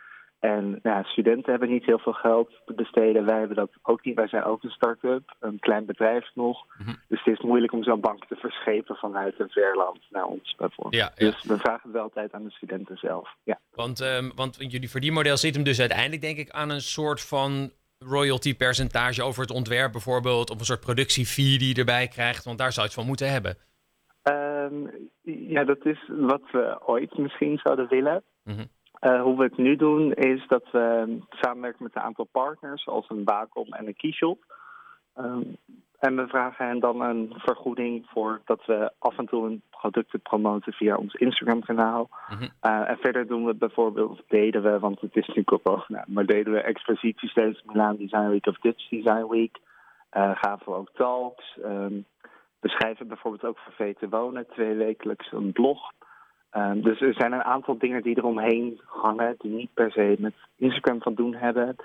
En 0.46 0.78
nou, 0.82 0.96
ja, 0.96 1.02
studenten 1.02 1.50
hebben 1.50 1.70
niet 1.70 1.84
heel 1.84 1.98
veel 1.98 2.12
geld 2.12 2.50
te 2.66 2.74
besteden. 2.74 3.24
Wij 3.24 3.38
hebben 3.38 3.56
dat 3.56 3.70
ook 3.82 4.04
niet. 4.04 4.14
Wij 4.14 4.28
zijn 4.28 4.44
ook 4.44 4.62
een 4.62 4.70
start-up, 4.70 5.34
een 5.40 5.58
klein 5.58 5.86
bedrijf 5.86 6.30
nog. 6.34 6.64
Mhm. 6.78 6.94
Dus 7.08 7.24
het 7.24 7.38
is 7.38 7.44
moeilijk 7.44 7.72
om 7.72 7.82
zo'n 7.82 8.00
bank 8.00 8.26
te 8.26 8.34
verschepen 8.34 8.96
vanuit 8.96 9.40
een 9.40 9.48
verland 9.48 10.00
naar 10.10 10.24
ons 10.24 10.54
bijvoorbeeld. 10.56 11.02
Ja, 11.02 11.12
ja. 11.14 11.30
Dus 11.30 11.44
we 11.44 11.58
vragen 11.58 11.80
het 11.82 11.92
wel 11.92 12.02
altijd 12.02 12.32
aan 12.32 12.44
de 12.44 12.50
studenten 12.50 12.96
zelf. 12.96 13.34
Ja. 13.42 13.58
Want, 13.70 14.00
um, 14.00 14.32
want 14.34 14.56
jullie 14.58 14.90
verdienmodel 14.90 15.36
zit 15.36 15.54
hem 15.54 15.64
dus 15.64 15.80
uiteindelijk 15.80 16.22
denk 16.22 16.38
ik 16.38 16.50
aan 16.50 16.70
een 16.70 16.80
soort 16.80 17.20
van 17.20 17.70
royalty 17.98 18.56
percentage 18.56 19.22
over 19.22 19.42
het 19.42 19.50
ontwerp 19.50 19.92
bijvoorbeeld. 19.92 20.50
Of 20.50 20.58
een 20.58 20.64
soort 20.64 20.80
productiefee 20.80 21.58
die 21.58 21.68
je 21.68 21.74
erbij 21.74 22.08
krijgt. 22.08 22.44
Want 22.44 22.58
daar 22.58 22.72
zou 22.72 22.86
je 22.86 22.92
het 22.92 23.00
van 23.00 23.08
moeten 23.08 23.30
hebben. 23.32 23.56
Um, 24.22 24.90
ja, 25.22 25.64
dat 25.64 25.86
is 25.86 26.10
wat 26.18 26.42
we 26.52 26.78
ooit 26.86 27.18
misschien 27.18 27.58
zouden 27.58 27.88
willen. 27.88 28.22
Mhm. 28.44 28.64
Uh, 29.06 29.22
hoe 29.22 29.36
we 29.36 29.42
het 29.42 29.56
nu 29.56 29.76
doen 29.76 30.12
is 30.12 30.46
dat 30.48 30.64
we 30.72 31.18
samenwerken 31.30 31.82
met 31.82 31.96
een 31.96 32.02
aantal 32.02 32.28
partners, 32.32 32.82
zoals 32.82 33.08
een 33.08 33.24
Wacom 33.24 33.72
en 33.72 33.86
een 33.86 33.96
Keyshop. 33.96 34.38
Um, 35.18 35.56
en 35.98 36.16
we 36.16 36.26
vragen 36.26 36.66
hen 36.66 36.80
dan 36.80 37.00
een 37.00 37.32
vergoeding 37.36 38.06
voor 38.08 38.40
dat 38.44 38.64
we 38.66 38.92
af 38.98 39.18
en 39.18 39.26
toe 39.26 39.46
een 39.46 39.62
producten 39.70 40.20
promoten 40.20 40.72
via 40.72 40.96
ons 40.96 41.14
Instagram-kanaal. 41.14 42.08
Mhm. 42.28 42.42
Uh, 42.42 42.90
en 42.90 42.96
verder 42.96 43.26
doen 43.26 43.44
we 43.44 43.54
bijvoorbeeld, 43.54 44.22
deden 44.28 44.62
we, 44.62 44.78
want 44.78 45.00
het 45.00 45.16
is 45.16 45.26
nu 45.34 45.44
corona, 45.44 46.04
maar 46.06 46.26
deden 46.26 46.52
we 46.52 46.60
exposities 46.60 47.32
tijdens 47.32 47.62
Milaan 47.64 47.96
Design 47.96 48.28
Week 48.28 48.46
of 48.46 48.58
Dutch 48.58 48.88
Design 48.88 49.26
Week. 49.28 49.58
Uh, 50.16 50.30
gaven 50.34 50.72
we 50.72 50.78
ook 50.78 50.90
talks. 50.94 51.58
Um, 51.64 52.04
we 52.60 52.68
schrijven 52.68 53.08
bijvoorbeeld 53.08 53.44
ook 53.44 53.58
voor 53.58 53.72
VT 53.72 54.10
Wonen 54.10 54.46
twee 54.48 54.74
wekelijks 54.74 55.32
een 55.32 55.52
blog. 55.52 55.92
Um, 56.52 56.82
dus 56.82 57.00
er 57.00 57.14
zijn 57.14 57.32
een 57.32 57.44
aantal 57.44 57.78
dingen 57.78 58.02
die 58.02 58.18
eromheen 58.18 58.80
hangen, 58.84 59.34
die 59.38 59.50
niet 59.50 59.74
per 59.74 59.92
se 59.92 60.16
met 60.18 60.34
Instagram 60.56 61.02
van 61.02 61.14
doen 61.14 61.34
hebben. 61.34 61.76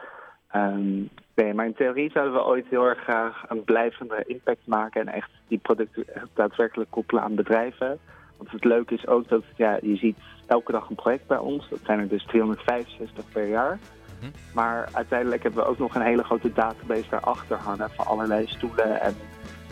Um, 0.55 1.09
nee, 1.35 1.53
maar 1.53 1.65
in 1.65 1.73
theorie 1.73 2.11
zouden 2.11 2.33
we 2.33 2.45
ooit 2.45 2.65
heel 2.69 2.85
erg 2.85 2.99
graag 2.99 3.43
een 3.47 3.63
blijvende 3.63 4.23
impact 4.27 4.65
maken 4.67 5.01
en 5.01 5.13
echt 5.13 5.29
die 5.47 5.57
producten 5.57 6.05
daadwerkelijk 6.33 6.91
koppelen 6.91 7.23
aan 7.23 7.35
bedrijven. 7.35 7.99
Want 8.37 8.51
het 8.51 8.63
leuke 8.63 8.93
is 8.93 9.07
ook 9.07 9.27
dat 9.27 9.43
ja, 9.55 9.77
je 9.81 9.95
ziet 9.95 10.17
elke 10.47 10.71
dag 10.71 10.89
een 10.89 10.95
project 10.95 11.27
bij 11.27 11.37
ons. 11.37 11.69
Dat 11.69 11.79
zijn 11.85 11.99
er 11.99 12.07
dus 12.07 12.25
365 12.25 13.25
per 13.31 13.47
jaar. 13.47 13.79
Mhm. 14.19 14.31
Maar 14.53 14.89
uiteindelijk 14.93 15.43
hebben 15.43 15.63
we 15.63 15.69
ook 15.69 15.77
nog 15.77 15.95
een 15.95 16.01
hele 16.01 16.23
grote 16.23 16.53
database 16.53 17.09
daarachter 17.09 17.57
hangen 17.57 17.89
van 17.89 18.05
allerlei 18.05 18.47
stoelen 18.47 19.01
en 19.01 19.15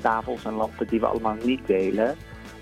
tafels 0.02 0.46
en 0.46 0.54
lampen 0.54 0.88
die 0.88 1.00
we 1.00 1.06
allemaal 1.06 1.38
niet 1.44 1.68
delen. 1.68 2.16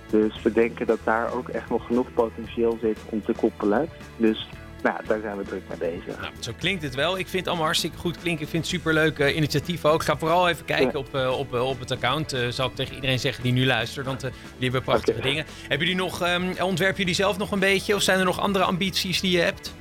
Dus 0.10 0.42
we 0.42 0.52
denken 0.52 0.88
dat 0.88 1.00
daar 1.04 1.34
ook 1.34 1.50
echt 1.50 1.70
nog 1.70 1.86
genoeg 1.86 2.14
potentieel 2.14 2.78
zit 2.82 2.98
om 3.10 3.24
te 3.24 3.34
koppelen. 3.34 3.90
Dus 4.18 4.48
nou, 4.84 4.98
daar 5.08 5.20
zijn 5.22 5.38
we 5.38 5.44
druk 5.44 5.62
mee 5.68 5.78
bezig. 5.92 6.20
Nou, 6.22 6.34
zo 6.40 6.52
klinkt 6.60 6.84
het 6.84 6.96
wel. 6.96 7.12
Ik 7.18 7.28
vind 7.28 7.38
het 7.38 7.48
allemaal 7.48 7.66
hartstikke 7.66 7.98
goed 7.98 8.18
klinken. 8.20 8.44
Ik 8.44 8.50
vind 8.50 8.64
het 8.64 8.72
superleuk 8.74 9.20
uh, 9.20 9.36
initiatief 9.36 9.86
ook. 9.86 10.04
Ga 10.04 10.18
vooral 10.18 10.50
even 10.50 10.66
kijken 10.66 10.92
Ja. 10.92 11.00
op, 11.00 11.16
uh, 11.16 11.40
op, 11.40 11.54
uh, 11.54 11.68
op 11.70 11.80
het 11.80 11.92
account. 11.92 12.38
Zal 12.50 12.68
ik 12.68 12.76
tegen 12.76 12.96
iedereen 12.96 13.20
zeggen 13.20 13.44
die 13.44 13.52
nu 13.54 13.66
luistert. 13.66 14.06
Want 14.06 14.22
jullie 14.22 14.34
hebben 14.60 14.82
prachtige 14.82 15.22
dingen. 15.22 15.46
Hebben 15.68 15.88
jullie 15.88 16.04
nog, 16.04 16.28
um, 16.28 16.54
ontwerpen 16.62 16.98
jullie 16.98 17.14
zelf 17.14 17.38
nog 17.38 17.52
een 17.52 17.60
beetje? 17.60 17.96
Of 17.96 18.02
zijn 18.02 18.20
er 18.20 18.26
nog 18.26 18.40
andere 18.40 18.64
ambities 18.66 19.22
die 19.22 19.32
je 19.32 19.42
hebt? 19.42 19.74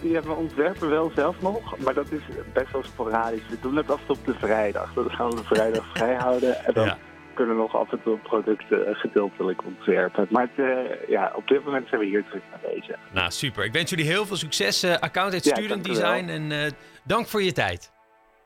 Die 0.00 0.12
hebben 0.12 0.30
we 0.30 0.36
ontwerpen 0.36 0.88
wel 0.88 1.12
zelf 1.14 1.36
nog, 1.40 1.78
maar 1.78 1.94
dat 1.94 2.06
is 2.12 2.20
best 2.52 2.72
wel 2.72 2.82
sporadisch. 2.84 3.42
We 3.48 3.56
doen 3.60 3.76
het 3.76 3.90
altijd 3.90 4.10
op 4.10 4.26
de 4.26 4.34
vrijdag. 4.38 4.92
Dan 4.94 5.10
gaan 5.10 5.30
we 5.30 5.36
de 5.36 5.44
vrijdag 5.44 5.84
vrij 5.94 6.14
houden 6.14 6.64
en 6.64 6.72
dan 6.74 6.84
Ja. 6.84 6.98
Kunnen 7.38 7.56
we 7.56 7.62
nog 7.62 7.76
af 7.76 7.92
en 7.92 8.02
toe 8.02 8.18
producten 8.18 8.88
uh, 8.88 8.94
gedeeltelijk 8.94 9.64
ontwerpen. 9.64 10.26
Maar 10.30 10.42
het, 10.42 10.66
uh, 10.66 11.08
ja, 11.08 11.32
op 11.34 11.48
dit 11.48 11.64
moment 11.64 11.88
zijn 11.88 12.00
we 12.00 12.06
hier 12.06 12.24
druk 12.30 12.42
mee 12.50 12.74
bezig. 12.74 12.96
Nou, 13.12 13.30
super. 13.30 13.64
Ik 13.64 13.72
wens 13.72 13.90
jullie 13.90 14.04
heel 14.04 14.26
veel 14.26 14.36
succes. 14.36 14.84
Uh, 14.84 14.96
account 14.96 15.34
at 15.34 15.44
Ja, 15.44 15.54
Student. 15.54 15.84
Design. 15.84 16.28
En 16.28 16.50
uh, 16.50 16.70
dank 17.04 17.26
voor 17.26 17.42
je 17.42 17.52
tijd. 17.52 17.92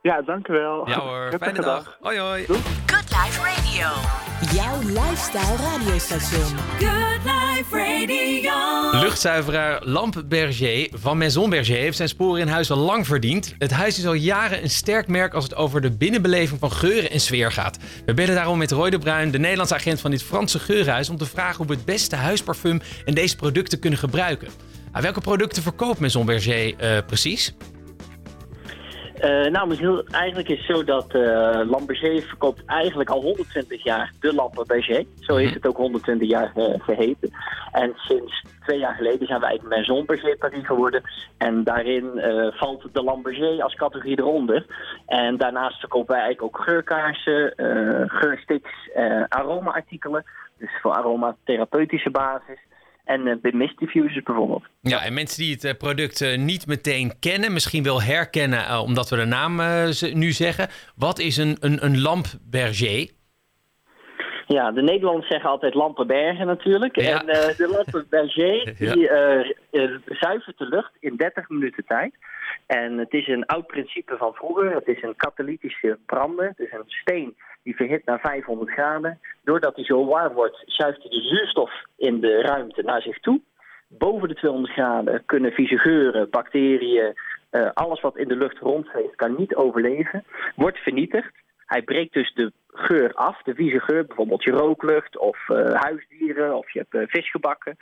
Ja, 0.02 0.22
dank 0.22 0.48
u 0.48 0.52
wel. 0.52 0.88
Ja 0.88 0.98
hoor, 0.98 1.33
fijne 1.38 1.61
dag. 1.61 1.98
Hoi 2.00 2.18
hoi. 2.18 2.46
Doei. 2.46 2.61
Good 2.87 3.11
Life 3.11 3.40
Radio. 3.40 4.32
Jouw 4.55 4.79
lifestyle 4.83 5.57
radiostation. 5.57 6.57
Good 6.79 7.21
Life 7.25 7.77
Radio. 7.77 9.01
Luchtzuiveraar 9.01 9.81
Lampe 9.85 10.25
Berger 10.25 10.88
van 10.93 11.19
Maison 11.19 11.51
Berger 11.51 11.77
heeft 11.77 11.97
zijn 11.97 12.09
sporen 12.09 12.41
in 12.41 12.49
huis 12.49 12.71
al 12.71 12.77
lang 12.77 13.07
verdiend. 13.07 13.55
Het 13.59 13.71
huis 13.71 13.99
is 13.99 14.07
al 14.07 14.12
jaren 14.12 14.62
een 14.62 14.71
sterk 14.71 15.09
merk 15.09 15.35
als 15.35 15.45
het 15.45 15.55
over 15.55 15.81
de 15.81 15.91
binnenbeleving 15.91 16.61
van 16.61 16.73
geuren 16.73 17.11
en 17.11 17.21
sfeer 17.21 17.53
gaat. 17.53 17.79
We 18.07 18.15
bellen 18.15 18.35
daarom 18.35 18.59
met 18.59 18.71
Roy 18.71 18.91
de 18.91 18.99
Bruin, 18.99 19.31
de 19.31 19.38
Nederlandse 19.38 19.75
agent 19.75 20.01
van 20.01 20.11
dit 20.11 20.23
Franse 20.23 20.59
geurenhuis, 20.59 21.09
om 21.09 21.17
te 21.17 21.27
vragen 21.27 21.57
hoe 21.57 21.67
we 21.67 21.75
het 21.75 21.85
beste 21.85 22.17
huisparfum 22.17 22.81
en 23.05 23.15
deze 23.15 23.37
producten 23.37 23.79
kunnen 23.79 23.99
gebruiken. 23.99 24.49
Welke 25.01 25.21
producten 25.21 25.62
verkoopt 25.62 26.01
Maison 26.01 26.27
Berger 26.27 26.75
eh, 26.77 26.99
precies? 27.07 27.55
Uh, 29.25 29.47
nou, 29.47 29.69
misschien, 29.69 30.05
eigenlijk 30.11 30.49
is 30.49 30.67
het 30.67 30.77
zo 30.77 30.85
dat 30.85 31.15
uh, 31.15 31.61
Lamberger 31.65 32.23
verkoopt 32.23 32.65
eigenlijk 32.67 33.11
al 33.11 33.23
120 33.23 33.85
jaar 33.85 34.13
de 34.21 34.35
lampen 34.35 34.67
Berger. 34.67 35.05
Zo 35.21 35.37
heeft 35.37 35.55
het 35.55 35.67
ook 35.67 35.77
120 35.77 36.29
jaar 36.29 36.53
uh, 36.57 36.65
geheten. 36.79 37.31
En 37.73 37.93
sinds 37.97 38.45
twee 38.65 38.79
jaar 38.79 38.95
geleden 38.95 39.27
zijn 39.27 39.41
wij 39.41 39.49
eigenlijk 39.49 39.77
Maison 39.77 40.07
Berger 40.07 40.37
Paris 40.37 40.67
geworden. 40.67 41.03
En 41.39 41.65
daarin 41.65 42.11
valt 42.55 42.89
de 42.93 43.03
Lamberger 43.03 43.63
als 43.63 43.75
categorie 43.75 44.19
eronder. 44.19 44.67
En 45.07 45.37
daarnaast 45.37 45.79
verkopen 45.79 46.15
wij 46.15 46.25
eigenlijk 46.25 46.57
ook 46.57 46.65
geurkaarsen, 46.65 47.55
geursticks, 48.07 48.91
aroma-artikelen. 49.29 50.25
Dus 50.59 50.71
voor 50.81 50.93
aromatherapeutische 50.93 52.11
basis 52.11 52.59
en 53.05 53.27
uh, 53.27 53.35
bij 53.41 53.53
Mist 53.53 53.79
Diffusers 53.79 54.23
bijvoorbeeld. 54.23 54.65
Ja, 54.81 55.05
en 55.05 55.15
mensen 55.15 55.43
die 55.43 55.53
het 55.53 55.65
uh, 55.65 55.73
product 55.79 56.21
uh, 56.21 56.38
niet 56.38 56.67
meteen 56.67 57.12
kennen, 57.21 57.53
misschien 57.53 57.83
wel 57.83 58.03
herkennen 58.03 58.81
omdat 58.81 59.11
we 59.11 59.17
de 59.17 59.25
naam 59.25 59.57
nu 60.12 60.31
zeggen. 60.31 60.69
Wat 60.97 61.19
is 61.19 61.37
een, 61.37 61.57
een, 61.61 61.85
een 61.85 62.01
lamp 62.01 62.27
Berger? 62.51 63.11
Ja, 64.47 64.71
de 64.71 64.83
Nederlanders 64.83 65.29
zeggen 65.29 65.51
altijd 65.51 65.75
lampenbergen 65.75 66.47
natuurlijk. 66.47 67.01
Ja. 67.01 67.21
En 67.21 67.27
de 67.57 67.69
lampen 67.69 68.07
Berger 68.11 68.75
die 68.95 69.09
zuivert 70.07 70.59
de 70.59 70.67
lucht 70.67 70.93
in 71.01 71.17
30 71.17 71.49
minuten 71.49 71.85
tijd. 71.85 72.15
En 72.67 72.99
het 72.99 73.12
is 73.12 73.29
een 73.29 73.47
oud 73.47 73.67
principe 73.67 74.17
van 74.17 74.35
vroeger. 74.35 74.75
Het 74.75 74.87
is 74.87 75.03
een 75.03 75.17
katalytische 75.17 75.99
brander. 76.07 76.47
Het 76.47 76.59
is 76.59 76.73
een 76.73 76.85
steen 76.87 77.37
die 77.62 77.77
verhit 77.77 78.05
naar 78.05 78.20
500 78.20 78.70
graden. 78.70 79.18
Doordat 79.44 79.75
hij 79.75 79.85
zo 79.85 80.07
warm 80.07 80.35
wordt, 80.35 80.62
zuigt 80.66 81.03
hij 81.03 81.11
de 81.11 81.20
zuurstof 81.20 81.70
in 81.96 82.20
de 82.20 82.40
ruimte 82.40 82.83
naar 82.83 83.03
zich 83.03 83.18
toe. 83.18 83.40
Boven 83.88 84.29
de 84.29 84.35
200 84.35 84.72
graden 84.72 85.22
kunnen 85.27 85.53
vieze 85.53 85.79
geuren, 85.79 86.31
bacteriën, 86.31 87.14
uh, 87.51 87.70
alles 87.75 88.01
wat 88.01 88.16
in 88.16 88.29
de 88.29 88.37
lucht 88.37 88.59
rondgeeft, 88.59 89.16
kan 89.16 89.35
niet 89.38 89.55
overleven. 89.55 90.25
Wordt 90.57 90.79
vernietigd. 90.79 91.33
Hij 91.66 91.83
breekt 91.83 92.12
dus 92.12 92.33
de 92.35 92.53
geur 92.66 93.12
af, 93.14 93.42
de 93.42 93.55
vieze 93.55 93.81
geur, 93.81 94.07
bijvoorbeeld 94.07 94.42
je 94.42 94.51
rooklucht 94.51 95.18
of 95.18 95.48
uh, 95.48 95.72
huisdieren 95.72 96.57
of 96.57 96.72
je 96.72 96.79
hebt 96.79 96.94
uh, 96.94 97.03
visgebakken. 97.07 97.77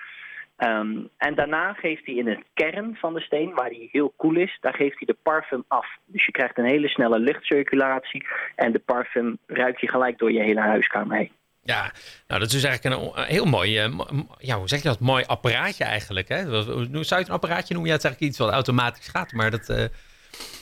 Um, 0.64 1.08
en 1.16 1.34
daarna 1.34 1.72
geeft 1.72 2.06
hij 2.06 2.14
in 2.14 2.28
het 2.28 2.42
kern 2.54 2.96
van 2.96 3.14
de 3.14 3.20
steen, 3.20 3.54
waar 3.54 3.66
hij 3.66 3.88
heel 3.92 4.12
koel 4.16 4.36
is, 4.36 4.58
daar 4.60 4.74
geeft 4.74 4.98
hij 4.98 5.06
de 5.06 5.16
parfum 5.22 5.64
af. 5.68 5.86
Dus 6.06 6.26
je 6.26 6.32
krijgt 6.32 6.58
een 6.58 6.64
hele 6.64 6.88
snelle 6.88 7.18
luchtcirculatie 7.18 8.26
en 8.56 8.72
de 8.72 8.78
parfum 8.78 9.38
ruik 9.46 9.80
je 9.80 9.88
gelijk 9.88 10.18
door 10.18 10.32
je 10.32 10.42
hele 10.42 10.60
huiskamer 10.60 11.16
heen. 11.16 11.32
Ja, 11.62 11.92
nou 12.26 12.40
dat 12.40 12.42
is 12.42 12.52
dus 12.52 12.64
eigenlijk 12.64 13.16
een, 13.16 13.24
heel 13.24 13.44
mooi, 13.44 13.84
uh, 13.84 14.00
ja, 14.38 14.56
hoe 14.56 14.68
zeg 14.68 14.82
je 14.82 14.88
dat, 14.88 15.00
mooi 15.00 15.24
apparaatje 15.26 15.84
eigenlijk. 15.84 16.28
Hè? 16.28 16.50
Zou 16.50 16.88
je 16.90 17.14
het 17.14 17.28
een 17.28 17.34
apparaatje 17.34 17.74
noemen? 17.74 17.90
Ja, 17.90 17.96
het 17.96 18.04
is 18.04 18.10
eigenlijk 18.10 18.20
iets 18.20 18.38
wat 18.38 18.50
automatisch 18.50 19.08
gaat, 19.08 19.32
maar 19.32 19.50
dat... 19.50 19.68
Uh, 19.68 19.84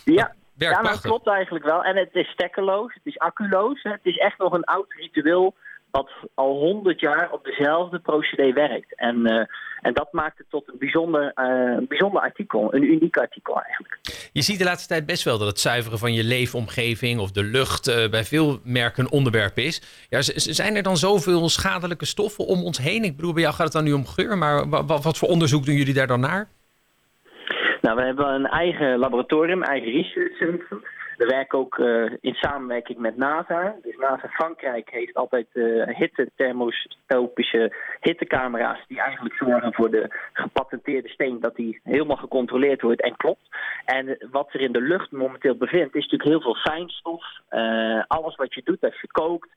ja, 0.04 0.34
dat 0.54 0.68
ja, 0.70 0.82
dat 0.82 1.00
klopt 1.00 1.26
eigenlijk 1.26 1.64
wel. 1.64 1.84
En 1.84 1.96
het 1.96 2.14
is 2.14 2.28
stekkeloos, 2.28 2.94
het 2.94 3.06
is 3.06 3.18
acculoos. 3.18 3.82
Hè? 3.82 3.90
Het 3.90 4.06
is 4.06 4.16
echt 4.16 4.38
nog 4.38 4.52
een 4.52 4.64
oud 4.64 4.92
ritueel 4.92 5.54
wat 5.90 6.10
al 6.34 6.54
honderd 6.58 7.00
jaar 7.00 7.32
op 7.32 7.44
dezelfde 7.44 7.98
procedé 7.98 8.52
werkt. 8.52 8.94
En, 8.94 9.16
uh, 9.16 9.44
en 9.80 9.94
dat 9.94 10.12
maakt 10.12 10.38
het 10.38 10.46
tot 10.50 10.68
een 10.68 10.78
bijzonder, 10.78 11.32
uh, 11.34 11.86
bijzonder 11.88 12.20
artikel, 12.20 12.74
een 12.74 12.82
uniek 12.82 13.16
artikel 13.16 13.60
eigenlijk. 13.62 13.98
Je 14.32 14.42
ziet 14.42 14.58
de 14.58 14.64
laatste 14.64 14.88
tijd 14.88 15.06
best 15.06 15.24
wel 15.24 15.38
dat 15.38 15.46
het 15.46 15.60
zuiveren 15.60 15.98
van 15.98 16.14
je 16.14 16.24
leefomgeving 16.24 17.20
of 17.20 17.30
de 17.30 17.44
lucht 17.44 17.88
uh, 17.88 18.08
bij 18.08 18.24
veel 18.24 18.58
merken 18.64 19.04
een 19.04 19.10
onderwerp 19.10 19.56
is. 19.56 20.06
Ja, 20.08 20.22
zijn 20.22 20.76
er 20.76 20.82
dan 20.82 20.96
zoveel 20.96 21.48
schadelijke 21.48 22.06
stoffen 22.06 22.46
om 22.46 22.64
ons 22.64 22.78
heen? 22.78 23.04
Ik 23.04 23.16
bedoel, 23.16 23.32
bij 23.32 23.42
jou 23.42 23.54
gaat 23.54 23.64
het 23.64 23.72
dan 23.72 23.84
nu 23.84 23.92
om 23.92 24.06
geur, 24.06 24.38
maar 24.38 24.68
wat, 24.68 25.04
wat 25.04 25.18
voor 25.18 25.28
onderzoek 25.28 25.64
doen 25.64 25.74
jullie 25.74 25.94
daar 25.94 26.06
dan 26.06 26.20
naar? 26.20 26.48
Nou, 27.80 27.96
we 27.96 28.02
hebben 28.02 28.34
een 28.34 28.46
eigen 28.46 28.98
laboratorium, 28.98 29.62
eigen 29.62 29.92
researchcentrum. 29.92 30.82
We 31.18 31.26
werken 31.26 31.58
ook 31.58 31.78
uh, 31.78 32.12
in 32.20 32.34
samenwerking 32.34 32.98
met 32.98 33.16
NASA. 33.16 33.76
Dus 33.82 33.96
NASA 33.96 34.28
Frankrijk 34.28 34.90
heeft 34.90 35.14
altijd 35.14 35.46
uh, 35.52 35.86
hitte 35.86 36.30
thermoscopische 36.36 37.76
hittecamera's 38.00 38.84
die 38.88 39.00
eigenlijk 39.00 39.34
zorgen 39.34 39.74
voor 39.74 39.90
de 39.90 40.10
gepatenteerde 40.32 41.08
steen 41.08 41.40
dat 41.40 41.56
die 41.56 41.80
helemaal 41.82 42.16
gecontroleerd 42.16 42.82
wordt 42.82 43.02
en 43.02 43.16
klopt. 43.16 43.48
En 43.84 44.26
wat 44.30 44.48
er 44.52 44.60
in 44.60 44.72
de 44.72 44.80
lucht 44.80 45.10
momenteel 45.10 45.56
bevindt 45.56 45.94
is 45.94 46.02
natuurlijk 46.02 46.30
heel 46.30 46.40
veel 46.40 46.72
fijnstof. 46.72 47.24
Alles 48.06 48.36
wat 48.36 48.54
je 48.54 48.60
doet 48.64 48.84
als 48.84 49.00
je 49.00 49.10
kookt, 49.10 49.48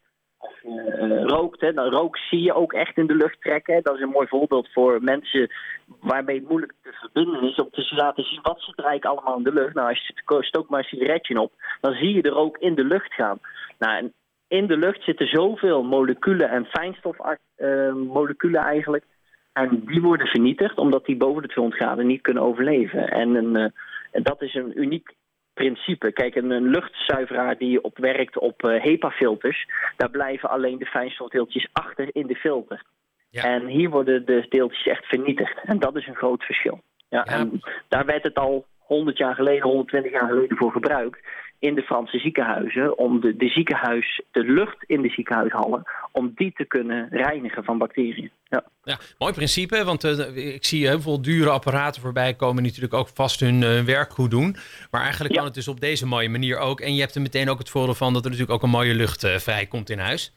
als 0.42 0.60
je 0.62 0.98
uh, 1.00 1.24
rookt, 1.24 1.62
hè, 1.62 1.74
dan 1.74 1.90
rook 1.90 2.18
zie 2.18 2.42
je 2.42 2.54
ook 2.54 2.74
echt 2.74 2.98
in 2.98 3.08
de 3.08 3.16
lucht 3.16 3.42
trekken. 3.42 3.84
Dat 3.84 3.96
is 3.96 4.02
een 4.02 4.10
mooi 4.10 4.28
voorbeeld 4.28 4.70
voor 4.72 5.04
mensen 5.04 5.52
waarmee 6.00 6.40
het 6.40 6.48
moeilijk 6.50 6.74
te 6.82 6.92
verbinden 6.92 7.44
is 7.44 7.56
om 7.56 7.70
te 7.70 7.96
laten 7.96 8.24
zien 8.24 8.40
wat 8.42 8.62
zit 8.62 8.78
er 8.78 8.86
eigenlijk 8.86 9.06
allemaal 9.18 9.38
in 9.38 9.44
de 9.44 9.54
lucht. 9.54 9.74
Nou, 9.74 9.90
als 9.90 10.08
je 10.08 10.44
stookt 10.44 10.70
maar 10.70 10.80
een 10.80 10.86
sigaretje 10.86 11.42
op, 11.42 11.52
dan 11.82 11.94
zie 11.94 12.14
je 12.14 12.22
er 12.22 12.36
ook 12.36 12.58
in 12.58 12.76
de 12.76 12.84
lucht 12.84 13.14
gaan. 13.14 13.40
Nou, 13.80 14.12
in 14.48 14.68
de 14.68 14.78
lucht 14.78 15.04
zitten 15.04 15.28
zoveel 15.28 15.84
moleculen 15.84 16.50
en 16.50 16.66
fijnstofmoleculen 16.66 18.62
uh, 18.62 18.68
eigenlijk. 18.68 19.06
En 19.54 19.84
die 19.86 20.02
worden 20.02 20.28
vernietigd 20.28 20.78
omdat 20.78 21.06
die 21.06 21.18
boven 21.18 21.42
de 21.42 21.48
200 21.48 21.84
graden 21.84 22.08
niet 22.08 22.22
kunnen 22.22 22.44
overleven. 22.44 23.10
En 23.10 23.74
dat 24.12 24.42
is 24.42 24.54
een 24.54 24.82
uniek 24.82 25.16
principe. 25.54 26.12
Kijk, 26.12 26.36
een, 26.36 26.70
luchtzuiveraar 26.70 27.58
die 27.58 27.84
op 27.84 27.98
werkt 27.98 28.38
op 28.38 28.64
uh, 28.64 28.84
HEPA-filters, 28.84 29.68
daar 29.98 30.10
blijven 30.10 30.50
alleen 30.50 30.78
de 30.78 30.86
fijnstofdeeltjes 30.86 31.70
achter 31.72 32.08
in 32.12 32.28
de 32.28 32.36
filter. 32.36 32.84
Ja. 33.30 33.44
En 33.44 33.66
hier 33.66 33.90
worden 33.90 34.26
de 34.26 34.46
deeltjes 34.50 34.88
echt 34.88 35.06
vernietigd. 35.06 35.60
En 35.72 35.80
dat 35.80 35.96
is 35.96 36.08
een 36.08 36.16
groot 36.16 36.44
verschil. 36.44 36.82
Ja, 37.10 37.26
ja. 37.30 37.34
En 37.34 37.60
daar 37.88 38.06
werd 38.06 38.24
het 38.24 38.36
al 38.36 38.66
100 38.78 39.18
jaar 39.18 39.36
geleden, 39.36 39.64
120 39.64 40.12
jaar 40.12 40.28
geleden 40.28 40.58
voor 40.58 40.72
gebruikt 40.72 41.20
in 41.62 41.76
de 41.76 41.82
Franse 41.82 42.20
ziekenhuizen 42.20 42.98
om 42.98 43.20
de, 43.20 43.36
de 43.36 43.48
ziekenhuis, 43.48 44.22
de 44.32 44.44
lucht 44.44 44.84
in 44.88 45.02
de 45.02 45.10
ziekenhuishallen, 45.10 45.84
om 46.12 46.32
die 46.36 46.54
te 46.56 46.66
kunnen 46.66 47.08
reinigen 47.10 47.64
van 47.64 47.78
bacteriën. 47.78 48.32
Ja, 48.50 48.64
ja 48.84 48.98
mooi 49.18 49.34
principe, 49.34 49.84
want 49.84 50.04
uh, 50.04 50.54
ik 50.54 50.66
zie 50.66 50.88
heel 50.88 51.02
veel 51.02 51.22
dure 51.22 51.50
apparaten 51.50 52.02
voorbij 52.02 52.34
komen, 52.34 52.64
die 52.64 52.72
natuurlijk 52.72 53.00
ook 53.02 53.08
vast 53.08 53.40
hun 53.40 53.62
uh, 53.62 53.80
werk 53.80 54.12
goed 54.12 54.32
doen. 54.32 54.56
Maar 54.92 55.02
eigenlijk 55.02 55.32
ja. 55.32 55.38
kan 55.38 55.46
het 55.46 55.56
dus 55.56 55.68
op 55.68 55.80
deze 55.80 56.08
mooie 56.08 56.30
manier 56.30 56.58
ook. 56.58 56.80
En 56.80 56.94
je 56.94 57.02
hebt 57.02 57.16
er 57.16 57.22
meteen 57.22 57.50
ook 57.50 57.60
het 57.60 57.70
voordeel 57.70 57.94
van 57.94 58.14
dat 58.14 58.24
er 58.24 58.30
natuurlijk 58.30 58.58
ook 58.58 58.64
een 58.64 58.78
mooie 58.78 58.96
lucht 58.96 59.24
uh, 59.24 59.36
vrijkomt 59.36 59.90
in 59.90 60.00
huis. 60.00 60.34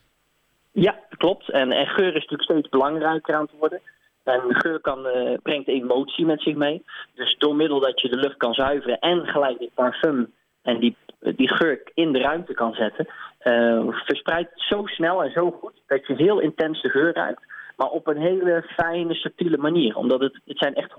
Ja, 0.72 0.98
klopt. 1.08 1.50
En, 1.50 1.72
en 1.72 1.86
geur 1.86 2.08
is 2.08 2.12
natuurlijk 2.12 2.42
steeds 2.42 2.68
belangrijker 2.68 3.34
aan 3.34 3.42
het 3.42 3.58
worden. 3.58 3.80
En 4.24 4.40
geur 4.48 4.80
kan, 4.80 5.06
uh, 5.06 5.38
brengt 5.42 5.68
emotie 5.68 6.26
met 6.26 6.42
zich 6.42 6.54
mee. 6.54 6.84
Dus 7.14 7.36
door 7.38 7.56
middel 7.56 7.80
dat 7.80 8.00
je 8.00 8.08
de 8.08 8.16
lucht 8.16 8.36
kan 8.36 8.54
zuiveren 8.54 8.98
en 8.98 9.26
gelijk 9.26 9.58
die 9.58 9.70
parfum 9.74 10.32
en 10.62 10.78
die, 10.78 10.96
die 11.36 11.48
geur 11.48 11.80
in 11.94 12.12
de 12.12 12.18
ruimte 12.18 12.54
kan 12.54 12.74
zetten, 12.74 13.06
uh, 13.42 13.86
verspreidt 13.88 14.50
zo 14.54 14.86
snel 14.86 15.24
en 15.24 15.30
zo 15.30 15.50
goed 15.50 15.82
dat 15.86 16.06
je 16.06 16.14
heel 16.14 16.40
intens 16.40 16.82
de 16.82 16.88
geur 16.88 17.14
ruikt. 17.14 17.42
Maar 17.76 17.88
op 17.88 18.06
een 18.06 18.20
hele 18.20 18.62
fijne, 18.66 19.14
subtiele 19.14 19.58
manier. 19.58 19.96
Omdat 19.96 20.20
het, 20.20 20.40
het 20.44 20.58
zijn 20.58 20.74
echt 20.74 20.90
100% 20.90 20.94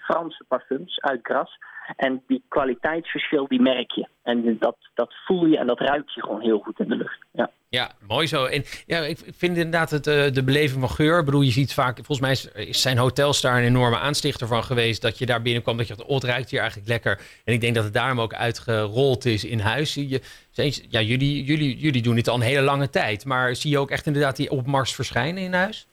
Franse 0.00 0.44
parfums 0.48 1.00
uit 1.00 1.20
gras. 1.22 1.58
En 1.96 2.22
die 2.26 2.42
kwaliteitsverschil, 2.48 3.46
die 3.48 3.60
merk 3.60 3.90
je. 3.90 4.08
En 4.22 4.56
dat, 4.58 4.76
dat 4.94 5.14
voel 5.24 5.46
je 5.46 5.58
en 5.58 5.66
dat 5.66 5.80
ruik 5.80 6.10
je 6.10 6.20
gewoon 6.20 6.40
heel 6.40 6.58
goed 6.58 6.80
in 6.80 6.88
de 6.88 6.96
lucht. 6.96 7.18
Ja. 7.32 7.50
Ja, 7.68 7.90
mooi 8.06 8.26
zo. 8.26 8.44
En 8.44 8.62
ja, 8.86 8.98
ik 8.98 9.18
vind 9.18 9.56
inderdaad 9.56 9.90
het, 9.90 10.06
uh, 10.06 10.30
de 10.30 10.44
beleving 10.44 10.80
van 10.80 10.88
geur. 10.88 11.18
Ik 11.18 11.24
bedoel, 11.24 11.40
je 11.40 11.50
ziet 11.50 11.74
vaak, 11.74 11.96
volgens 11.96 12.20
mij 12.20 12.30
is, 12.30 12.82
zijn 12.82 12.98
hotels 12.98 13.40
daar 13.40 13.56
een 13.56 13.64
enorme 13.64 13.98
aanstichter 13.98 14.46
van 14.46 14.64
geweest. 14.64 15.02
Dat 15.02 15.18
je 15.18 15.26
daar 15.26 15.42
binnenkwam, 15.42 15.76
dat 15.76 15.88
je 15.88 15.94
dacht, 15.94 16.08
oh, 16.08 16.14
het 16.14 16.24
ruikt 16.24 16.50
hier 16.50 16.60
eigenlijk 16.60 16.88
lekker. 16.88 17.20
En 17.44 17.54
ik 17.54 17.60
denk 17.60 17.74
dat 17.74 17.84
het 17.84 17.92
daarom 17.94 18.20
ook 18.20 18.34
uitgerold 18.34 19.24
is 19.24 19.44
in 19.44 19.60
huis. 19.60 19.94
Je, 19.94 20.20
ja, 20.88 21.00
jullie, 21.00 21.44
jullie, 21.44 21.76
jullie 21.76 22.02
doen 22.02 22.14
dit 22.14 22.28
al 22.28 22.34
een 22.34 22.40
hele 22.40 22.62
lange 22.62 22.90
tijd. 22.90 23.24
Maar 23.24 23.54
zie 23.54 23.70
je 23.70 23.78
ook 23.78 23.90
echt 23.90 24.06
inderdaad 24.06 24.36
die 24.36 24.50
opmars 24.50 24.94
verschijnen 24.94 25.42
in 25.42 25.52
huis? 25.52 25.86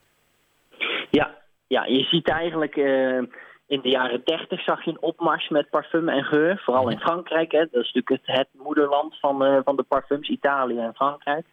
Ja, 1.09 1.37
ja 1.67 1.85
je 1.85 2.03
ziet 2.03 2.29
eigenlijk... 2.29 2.75
Uh 2.75 3.21
in 3.67 3.81
de 3.81 3.89
jaren 3.89 4.21
30 4.23 4.63
zag 4.63 4.83
je 4.83 4.91
een 4.91 5.01
opmars 5.01 5.49
met 5.49 5.69
parfum 5.69 6.09
en 6.09 6.23
geur. 6.23 6.61
Vooral 6.63 6.89
in 6.89 6.99
Frankrijk. 6.99 7.51
Hè. 7.51 7.59
Dat 7.59 7.83
is 7.83 7.93
natuurlijk 7.93 8.09
het, 8.09 8.37
het 8.37 8.47
moederland 8.63 9.19
van, 9.19 9.45
uh, 9.45 9.59
van 9.63 9.75
de 9.75 9.83
parfums, 9.83 10.29
Italië 10.29 10.79
en 10.79 10.95
Frankrijk. 10.95 11.45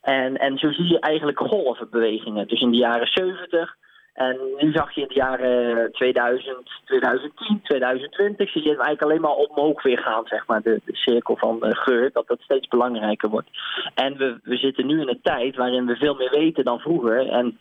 En, 0.00 0.36
en 0.36 0.58
zo 0.58 0.72
zie 0.72 0.88
je 0.88 1.00
eigenlijk 1.00 1.38
golvenbewegingen. 1.38 2.48
Dus 2.48 2.60
in 2.60 2.70
de 2.70 2.76
jaren 2.76 3.06
70 3.06 3.76
en 4.14 4.38
nu 4.58 4.72
zag 4.72 4.94
je 4.94 5.00
in 5.00 5.08
de 5.08 5.14
jaren 5.14 5.92
2000, 5.92 6.70
2010, 6.84 7.60
2020 7.62 8.50
zie 8.50 8.62
je 8.62 8.68
het 8.68 8.78
eigenlijk 8.78 9.02
alleen 9.02 9.20
maar 9.20 9.48
omhoog 9.48 9.82
weer 9.82 9.98
gaan, 9.98 10.26
zeg 10.26 10.46
maar, 10.46 10.62
de, 10.62 10.80
de 10.84 10.96
cirkel 10.96 11.36
van 11.36 11.58
uh, 11.62 11.70
geur, 11.72 12.10
dat 12.12 12.26
dat 12.26 12.40
steeds 12.40 12.68
belangrijker 12.68 13.28
wordt. 13.28 13.48
En 13.94 14.16
we, 14.16 14.38
we 14.42 14.56
zitten 14.56 14.86
nu 14.86 15.00
in 15.00 15.08
een 15.08 15.20
tijd 15.22 15.56
waarin 15.56 15.86
we 15.86 15.96
veel 15.96 16.14
meer 16.14 16.30
weten 16.30 16.64
dan 16.64 16.78
vroeger. 16.78 17.28
En 17.28 17.58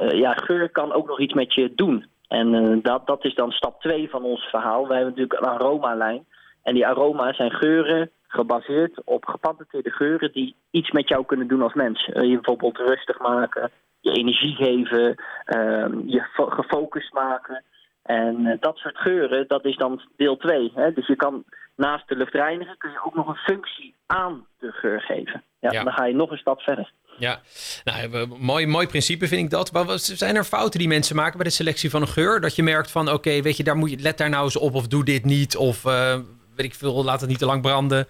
uh, 0.00 0.10
ja, 0.10 0.32
geur 0.32 0.70
kan 0.70 0.92
ook 0.92 1.06
nog 1.06 1.20
iets 1.20 1.34
met 1.34 1.54
je 1.54 1.74
doen. 1.74 2.06
En 2.30 2.54
uh, 2.54 2.82
dat, 2.82 3.06
dat 3.06 3.24
is 3.24 3.34
dan 3.34 3.50
stap 3.50 3.80
2 3.80 4.10
van 4.10 4.22
ons 4.22 4.44
verhaal. 4.44 4.86
We 4.86 4.94
hebben 4.94 5.12
natuurlijk 5.14 5.40
een 5.40 5.48
aromalijn. 5.48 6.26
En 6.62 6.74
die 6.74 6.86
aroma's 6.86 7.36
zijn 7.36 7.50
geuren 7.50 8.10
gebaseerd 8.28 9.04
op 9.04 9.24
gepatenteerde 9.24 9.90
geuren 9.90 10.32
die 10.32 10.54
iets 10.70 10.90
met 10.90 11.08
jou 11.08 11.24
kunnen 11.24 11.48
doen 11.48 11.62
als 11.62 11.74
mens. 11.74 12.08
Uh, 12.08 12.22
je 12.22 12.34
bijvoorbeeld 12.34 12.78
rustig 12.78 13.18
maken, 13.18 13.70
je 14.00 14.12
energie 14.12 14.54
geven, 14.54 15.06
uh, 15.46 15.86
je 16.06 16.26
gefocust 16.34 17.12
maken. 17.12 17.64
En 18.02 18.46
eh, 18.46 18.56
dat 18.60 18.76
soort 18.76 18.98
geuren, 18.98 19.48
dat 19.48 19.64
is 19.64 19.76
dan 19.76 20.00
deel 20.16 20.36
2. 20.36 20.72
Dus 20.94 21.06
je 21.06 21.16
kan 21.16 21.44
naast 21.76 22.08
de 22.08 22.16
luchtreiniger 22.16 22.76
kun 22.76 22.90
je 22.90 23.04
ook 23.04 23.14
nog 23.14 23.28
een 23.28 23.54
functie 23.54 23.94
aan 24.06 24.46
de 24.58 24.72
geur 24.72 25.00
geven. 25.00 25.42
Ja, 25.58 25.70
Ja. 25.72 25.84
Dan 25.84 25.92
ga 25.92 26.04
je 26.04 26.14
nog 26.14 26.30
een 26.30 26.38
stap 26.38 26.60
verder. 26.60 26.92
Ja, 27.20 27.40
nou, 27.84 28.26
mooi, 28.38 28.66
mooi 28.66 28.86
principe 28.86 29.26
vind 29.26 29.42
ik 29.42 29.50
dat. 29.50 29.72
Maar 29.72 29.84
zijn 29.98 30.36
er 30.36 30.44
fouten 30.44 30.78
die 30.78 30.88
mensen 30.88 31.16
maken 31.16 31.36
bij 31.36 31.46
de 31.46 31.52
selectie 31.52 31.90
van 31.90 32.00
een 32.00 32.08
geur? 32.08 32.40
Dat 32.40 32.56
je 32.56 32.62
merkt 32.62 32.90
van, 32.90 33.12
oké, 33.12 33.42
weet 33.42 33.56
je, 33.56 33.62
daar 33.62 33.76
moet 33.76 33.90
je, 33.90 33.98
let 33.98 34.18
daar 34.18 34.30
nou 34.30 34.44
eens 34.44 34.58
op 34.58 34.74
of 34.74 34.86
doe 34.86 35.04
dit 35.04 35.24
niet. 35.24 35.56
Of 35.56 35.84
eh, 35.84 36.18
weet 36.56 36.66
ik 36.66 36.74
veel, 36.74 37.04
laat 37.04 37.20
het 37.20 37.28
niet 37.28 37.38
te 37.38 37.46
lang 37.46 37.62
branden. 37.62 38.06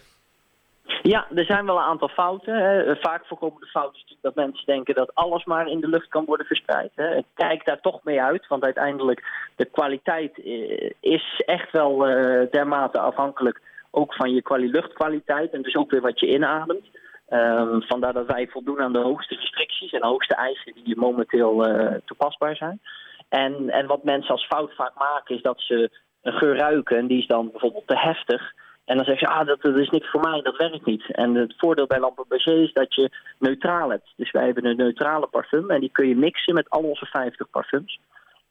Ja, 1.03 1.27
er 1.35 1.45
zijn 1.45 1.67
wel 1.67 1.77
een 1.77 1.83
aantal 1.83 2.09
fouten. 2.09 2.55
Hè. 2.55 2.97
Vaak 2.97 3.27
voorkomen 3.27 3.61
de 3.61 3.67
fouten 3.67 4.03
dat 4.21 4.35
mensen 4.35 4.67
denken 4.67 4.95
dat 4.95 5.15
alles 5.15 5.45
maar 5.45 5.67
in 5.67 5.81
de 5.81 5.89
lucht 5.89 6.09
kan 6.09 6.25
worden 6.25 6.47
verspreid. 6.47 6.91
Hè. 6.95 7.21
Kijk 7.35 7.65
daar 7.65 7.81
toch 7.81 8.05
mee 8.05 8.23
uit, 8.23 8.47
want 8.47 8.63
uiteindelijk 8.63 9.25
de 9.57 9.65
kwaliteit 9.65 10.39
eh, 10.45 10.91
is 11.01 11.43
echt 11.47 11.73
wel 11.73 12.07
eh, 12.07 12.51
dermate 12.51 12.99
afhankelijk 12.99 13.61
ook 13.91 14.15
van 14.15 14.35
je 14.35 14.43
kwali 14.43 14.71
luchtkwaliteit 14.71 15.53
en 15.53 15.63
dus 15.63 15.77
ook 15.77 15.91
weer 15.91 16.01
wat 16.01 16.21
je 16.21 16.27
inademt. 16.27 16.87
Ehm, 17.31 17.81
vandaar 17.81 18.13
dat 18.13 18.27
wij 18.27 18.49
voldoen 18.49 18.81
aan 18.81 18.93
de 18.93 18.99
hoogste 18.99 19.35
restricties 19.35 19.93
en 19.93 20.05
hoogste 20.05 20.35
eisen 20.35 20.75
die 20.85 20.97
momenteel 20.97 21.67
eh, 21.67 21.95
toepasbaar 22.05 22.57
zijn. 22.57 22.81
En, 23.29 23.71
en 23.71 23.87
wat 23.87 24.05
mensen 24.05 24.31
als 24.31 24.47
fout 24.47 24.75
vaak 24.75 24.95
maken 24.95 25.37
is 25.37 25.43
dat 25.43 25.61
ze 25.61 25.91
een 26.23 26.33
geur 26.33 26.57
ruiken 26.57 26.97
en 26.97 27.07
die 27.07 27.19
is 27.19 27.27
dan 27.27 27.51
bijvoorbeeld 27.51 27.87
te 27.87 27.99
heftig. 27.99 28.53
En 28.85 28.97
dan 28.97 29.05
zeggen 29.05 29.27
ze, 29.29 29.35
ah, 29.35 29.47
dat, 29.47 29.63
dat 29.63 29.79
is 29.79 29.91
niks 29.91 30.11
voor 30.11 30.21
mij, 30.21 30.43
dat 30.43 30.57
werkt 30.57 30.85
niet. 30.85 31.13
En 31.13 31.35
het 31.35 31.55
voordeel 31.57 31.87
bij 31.87 32.01
Lampe 32.01 32.25
Berger 32.29 32.63
is 32.63 32.73
dat 32.73 32.95
je 32.95 33.11
neutraal 33.39 33.91
hebt. 33.91 34.13
Dus 34.17 34.31
wij 34.31 34.45
hebben 34.45 34.65
een 34.65 34.77
neutrale 34.77 35.27
parfum 35.27 35.71
en 35.71 35.81
die 35.81 35.93
kun 35.93 36.09
je 36.09 36.17
mixen 36.17 36.55
met 36.55 36.71
al 36.71 36.83
onze 36.83 37.07
50 37.07 37.51
parfums. 37.51 38.01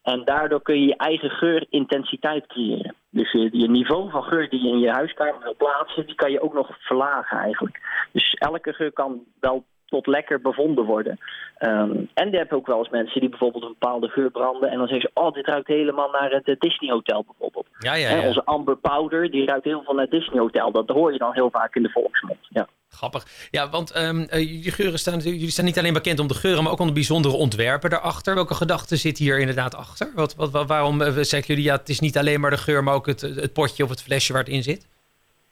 En 0.02 0.24
daardoor 0.24 0.62
kun 0.62 0.80
je 0.80 0.86
je 0.86 0.96
eigen 0.96 1.30
geurintensiteit 1.30 2.46
creëren. 2.46 2.94
Dus 3.10 3.32
je, 3.32 3.48
je 3.52 3.68
niveau 3.68 4.10
van 4.10 4.22
geur 4.22 4.48
die 4.48 4.62
je 4.62 4.68
in 4.68 4.78
je 4.78 4.90
huiskamer 4.90 5.42
wil 5.42 5.56
plaatsen, 5.56 6.06
die 6.06 6.14
kan 6.14 6.30
je 6.30 6.42
ook 6.42 6.54
nog 6.54 6.68
verlagen 6.78 7.38
eigenlijk. 7.38 7.80
Dus 8.12 8.34
elke 8.34 8.72
geur 8.72 8.92
kan 8.92 9.20
wel 9.40 9.64
tot 9.90 10.06
lekker 10.06 10.40
bevonden 10.40 10.84
worden. 10.84 11.18
Ehm, 11.56 11.92
en 12.14 12.30
je 12.30 12.36
hebt 12.36 12.52
ook 12.52 12.66
wel 12.66 12.78
eens 12.78 12.88
mensen 12.88 13.20
die 13.20 13.28
bijvoorbeeld 13.28 13.64
een 13.64 13.76
bepaalde 13.78 14.08
geur 14.08 14.30
branden 14.30 14.70
en 14.70 14.78
dan 14.78 14.88
zeggen 14.88 15.10
ze, 15.14 15.20
oh, 15.20 15.32
dit 15.32 15.46
ruikt 15.46 15.66
helemaal 15.66 16.10
naar 16.10 16.30
het 16.30 16.60
Disney 16.60 16.90
Hotel 16.90 17.24
bijvoorbeeld. 17.24 17.66
Ja, 17.78 17.94
ja. 17.94 18.26
onze 18.26 18.44
Amber 18.44 18.76
Powder, 18.76 19.30
die 19.30 19.46
ruikt 19.46 19.64
heel 19.64 19.82
veel 19.82 19.94
naar 19.94 20.08
Disney 20.08 20.40
Hotel. 20.40 20.72
Dat 20.72 20.88
hoor 20.88 21.12
je 21.12 21.18
dan 21.18 21.32
heel 21.32 21.50
vaak 21.50 21.74
in 21.74 21.82
de 21.82 21.90
volksmond. 21.90 22.38
Ja. 22.48 22.68
Grappig. 22.90 23.48
Ja, 23.50 23.70
want 23.70 23.92
jullie 24.30 24.70
geuren 24.70 24.98
staan, 24.98 25.18
jullie 25.18 25.50
staan 25.50 25.64
niet 25.64 25.78
alleen 25.78 25.92
bekend 25.92 26.18
om 26.18 26.28
de 26.28 26.34
geuren, 26.34 26.62
maar 26.62 26.72
ook 26.72 26.78
om 26.80 26.86
de 26.86 26.92
bijzondere 26.92 27.34
ontwerpen 27.34 27.90
daarachter. 27.90 28.34
Welke 28.34 28.54
gedachten 28.54 28.96
zit 28.98 29.18
hier 29.18 29.38
inderdaad 29.38 29.74
achter? 29.74 30.10
Wat, 30.14 30.34
wat, 30.34 30.50
wat- 30.50 30.68
waarom 30.68 31.02
eh, 31.02 31.12
zeggen 31.12 31.54
jullie, 31.54 31.64
ja, 31.70 31.76
het 31.76 31.88
is 31.88 32.00
niet 32.00 32.18
alleen 32.18 32.40
maar 32.40 32.50
de 32.50 32.56
geur, 32.56 32.84
maar 32.84 32.94
ook 32.94 33.06
het, 33.06 33.20
het 33.20 33.52
potje 33.52 33.84
of 33.84 33.90
het 33.90 34.02
flesje 34.02 34.32
waar 34.32 34.42
het 34.42 34.52
in 34.52 34.62
zit? 34.62 34.88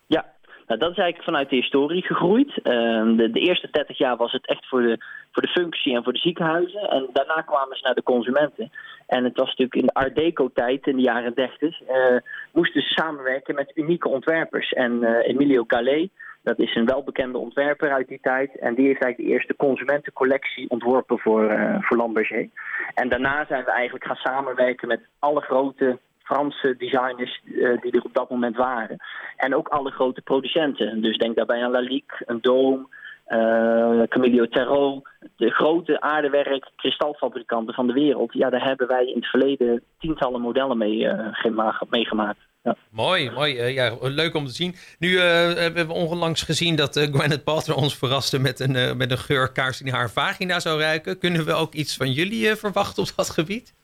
Ja, 0.06 0.24
nou, 0.66 0.80
dat 0.80 0.90
is 0.90 0.96
eigenlijk 0.96 1.24
vanuit 1.24 1.50
de 1.50 1.56
historie 1.56 2.02
gegroeid. 2.02 2.60
Ehm, 2.62 3.16
de, 3.16 3.30
de 3.30 3.40
eerste 3.40 3.68
30 3.70 3.98
jaar 3.98 4.16
was 4.16 4.32
het 4.32 4.46
echt 4.46 4.66
voor 4.68 4.82
de, 4.82 4.96
voor 5.32 5.42
de 5.42 5.48
functie 5.60 5.94
en 5.94 6.02
voor 6.04 6.12
de 6.12 6.18
ziekenhuizen. 6.18 6.80
En 6.90 7.08
daarna 7.12 7.40
kwamen 7.40 7.76
ze 7.76 7.82
naar 7.84 7.94
de 7.94 8.02
consumenten. 8.02 8.70
En 9.06 9.24
het 9.24 9.36
was 9.36 9.46
natuurlijk 9.48 9.74
in 9.74 9.86
de 9.86 9.94
Art 9.94 10.14
Deco-tijd, 10.14 10.86
in 10.86 10.96
de 10.96 11.02
jaren 11.02 11.34
30, 11.34 11.80
eh, 11.82 12.16
moesten 12.52 12.82
ze 12.82 12.88
samenwerken 12.88 13.54
met 13.54 13.72
unieke 13.74 14.08
ontwerpers. 14.08 14.72
En 14.72 15.04
Emilio 15.22 15.64
Gallet, 15.66 16.10
dat 16.42 16.58
is 16.58 16.74
een 16.74 16.86
welbekende 16.86 17.38
ontwerper 17.38 17.92
uit 17.92 18.08
die 18.08 18.20
tijd. 18.22 18.58
En 18.58 18.74
die 18.74 18.86
heeft 18.86 19.02
eigenlijk 19.02 19.30
de 19.30 19.36
eerste 19.36 19.56
consumentencollectie 19.56 20.70
ontworpen 20.70 21.18
voor, 21.18 21.48
eh 21.48 21.76
voor 21.80 21.96
Lamberger. 21.96 22.48
En 22.94 23.08
daarna 23.08 23.46
zijn 23.46 23.64
we 23.64 23.70
eigenlijk 23.70 24.04
gaan 24.04 24.16
samenwerken 24.16 24.88
met 24.88 25.00
alle 25.18 25.40
grote 25.40 25.98
Franse 26.22 26.74
designers 26.78 27.40
eh, 27.44 27.80
die 27.80 27.92
er 27.92 28.04
op 28.04 28.14
dat 28.14 28.30
moment 28.30 28.56
waren. 28.56 28.96
En 29.36 29.54
ook 29.54 29.68
alle 29.68 29.90
grote 29.90 30.22
producenten. 30.22 31.00
Dus 31.02 31.18
denk 31.18 31.36
daarbij 31.36 31.64
aan 31.64 31.70
Lalique, 31.70 32.22
een 32.26 32.40
Doom, 32.40 32.88
eh 33.24 34.02
Camillo 34.08 34.46
Terreau. 34.46 35.02
De 35.36 35.50
grote 35.50 36.00
aardewerk, 36.00 36.70
kristalfabrikanten 36.76 37.74
van 37.74 37.86
de 37.86 37.92
wereld. 37.92 38.32
Ja, 38.32 38.50
daar 38.50 38.64
hebben 38.64 38.86
wij 38.86 39.06
in 39.06 39.16
het 39.16 39.26
verleden 39.26 39.82
tientallen 39.98 40.40
modellen 40.40 40.78
mee 40.78 41.08
gema- 41.32 41.82
meegemaakt. 41.90 42.47
Ja. 42.62 42.76
Mooi, 42.90 43.30
mooi. 43.30 43.58
eh, 43.58 43.74
ja, 43.74 43.96
leuk 44.00 44.34
om 44.34 44.46
te 44.46 44.52
zien. 44.52 44.74
Nu 44.98 45.16
eh, 45.16 45.54
hebben 45.54 45.86
we 45.86 45.92
onlangs 45.92 46.42
gezien 46.42 46.76
dat 46.76 46.96
eh, 46.96 47.12
Gwyneth 47.12 47.44
Paltrow 47.44 47.76
ons 47.76 47.98
verraste 47.98 48.38
met 48.38 48.60
een, 48.60 48.96
met 48.96 49.10
een 49.10 49.18
geurkaars 49.18 49.78
die 49.78 49.92
haar 49.92 50.10
vagina 50.10 50.60
zou 50.60 50.80
ruiken. 50.80 51.18
Kunnen 51.18 51.44
we 51.44 51.52
ook 51.52 51.74
iets 51.74 51.96
van 51.96 52.12
jullie 52.12 52.56
verwachten 52.56 53.02
op 53.02 53.08
dat 53.16 53.30
gebied? 53.30 53.74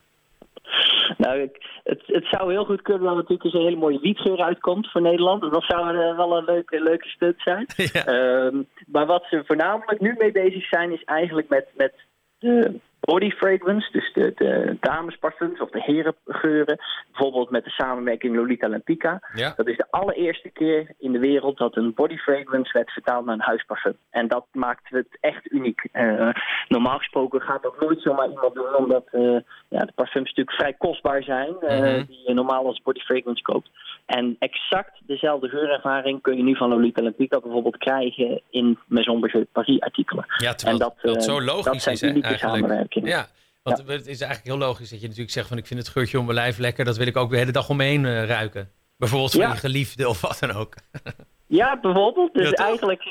Nou, 1.16 1.40
ik, 1.40 1.80
het, 1.84 2.02
het 2.06 2.26
zou 2.30 2.52
heel 2.52 2.64
goed 2.64 2.82
kunnen 2.82 3.02
dat 3.02 3.10
er 3.10 3.16
natuurlijk 3.16 3.44
eens 3.44 3.54
een 3.54 3.60
hele 3.60 3.76
mooie 3.76 4.00
wietgeur 4.00 4.42
uitkomt 4.42 4.90
voor 4.90 5.00
Nederland. 5.00 5.52
Dat 5.52 5.64
zou 5.64 5.96
wel 6.16 6.36
een 6.36 6.44
leuke, 6.44 6.82
leuke 6.82 7.08
stunt 7.08 7.40
zijn. 7.40 7.66
ja. 7.92 8.04
Ehm, 8.06 8.62
maar 8.86 9.06
wat 9.06 9.24
ze 9.30 9.42
voornamelijk 9.46 10.00
nu 10.00 10.14
mee 10.18 10.32
bezig 10.32 10.64
zijn, 10.68 10.92
is 10.92 11.04
eigenlijk 11.04 11.48
met, 11.48 11.66
met 11.76 11.92
de 12.38 12.80
body 13.04 13.30
fragrance, 13.30 13.92
dus 13.92 14.12
de, 14.12 14.32
de 14.34 14.76
damesparfums 14.80 15.60
of 15.60 15.70
de 15.70 15.82
herengeuren. 15.82 16.78
Bijvoorbeeld 17.10 17.50
met 17.50 17.64
de 17.64 17.70
samenwerking 17.70 18.36
Lolita 18.36 18.68
Lampica. 18.68 19.20
ja. 19.34 19.52
Dat 19.56 19.68
is 19.68 19.76
de 19.76 19.86
allereerste 19.90 20.48
keer 20.48 20.94
in 20.98 21.12
de 21.12 21.18
wereld 21.18 21.58
dat 21.58 21.76
een 21.76 21.94
body 21.94 22.16
fragrance 22.16 22.72
werd 22.72 22.90
vertaald 22.90 23.24
naar 23.24 23.34
een 23.34 23.40
huisparfum. 23.40 23.96
En 24.10 24.28
dat 24.28 24.46
maakt 24.52 24.88
het 24.88 25.18
echt 25.20 25.52
uniek. 25.52 25.88
Eh, 25.92 26.28
normaal 26.68 26.98
gesproken 26.98 27.40
gaat 27.40 27.62
dat 27.62 27.80
nooit 27.80 28.00
zomaar 28.00 28.28
iemand 28.28 28.54
doen, 28.54 28.74
omdat 28.76 29.04
eh, 29.10 29.36
ja, 29.74 29.84
de 29.84 29.92
parfums 29.94 30.28
natuurlijk 30.28 30.56
vrij 30.56 30.72
kostbaar 30.72 31.22
zijn, 31.22 31.54
eh, 31.60 31.78
Mhm. 31.80 32.04
die 32.06 32.22
je 32.26 32.34
normaal 32.34 32.66
als 32.66 32.80
body 32.82 33.00
fragrance 33.00 33.42
koopt. 33.42 33.70
En 34.06 34.36
exact 34.38 34.92
dezelfde 35.06 35.48
geurervaring 35.48 36.20
kun 36.22 36.36
je 36.36 36.42
nu 36.42 36.56
van 36.56 36.68
Lolita 36.68 37.02
Lampica 37.02 37.40
bijvoorbeeld 37.40 37.76
krijgen 37.76 38.40
in 38.50 38.78
Maison 38.86 39.20
Berger 39.20 39.44
Paris 39.52 39.80
artikelen. 39.80 40.24
Ja, 40.36 40.54
En 40.66 40.78
dat, 40.78 40.94
het 40.96 41.16
eh, 41.16 41.22
zo 41.22 41.40
logisch 41.42 41.64
dat 41.64 41.80
zijn 41.82 41.94
is, 41.94 42.00
hè, 42.00 42.08
unieke 42.08 42.26
eigenlijk. 42.26 42.58
samenwerkingen. 42.62 43.08
Ja, 43.08 43.26
want 43.62 43.78
het 43.78 44.06
is 44.06 44.20
eigenlijk 44.20 44.44
heel 44.44 44.66
logisch 44.66 44.90
dat 44.90 45.00
je 45.00 45.04
natuurlijk 45.06 45.32
zegt 45.32 45.48
van 45.48 45.58
ik 45.58 45.66
vind 45.66 45.80
het 45.80 45.88
geurtje 45.88 46.18
om 46.18 46.24
mijn 46.24 46.36
lijf 46.36 46.58
lekker. 46.58 46.84
Dat 46.84 46.96
wil 46.96 47.06
ik 47.06 47.16
ook 47.16 47.30
de 47.30 47.36
hele 47.36 47.52
dag 47.52 47.68
omheen 47.68 48.04
eh, 48.04 48.24
ruiken. 48.24 48.70
Bijvoorbeeld 48.96 49.30
van 49.32 49.40
Ja. 49.40 49.50
je 49.52 49.56
geliefde 49.56 50.08
of 50.08 50.20
wat 50.20 50.36
dan 50.40 50.52
ook. 50.52 50.74
Ja, 51.54 51.78
bijvoorbeeld. 51.80 52.34
Dus 52.34 52.50
Ja, 52.50 52.64
eigenlijk, 52.64 53.02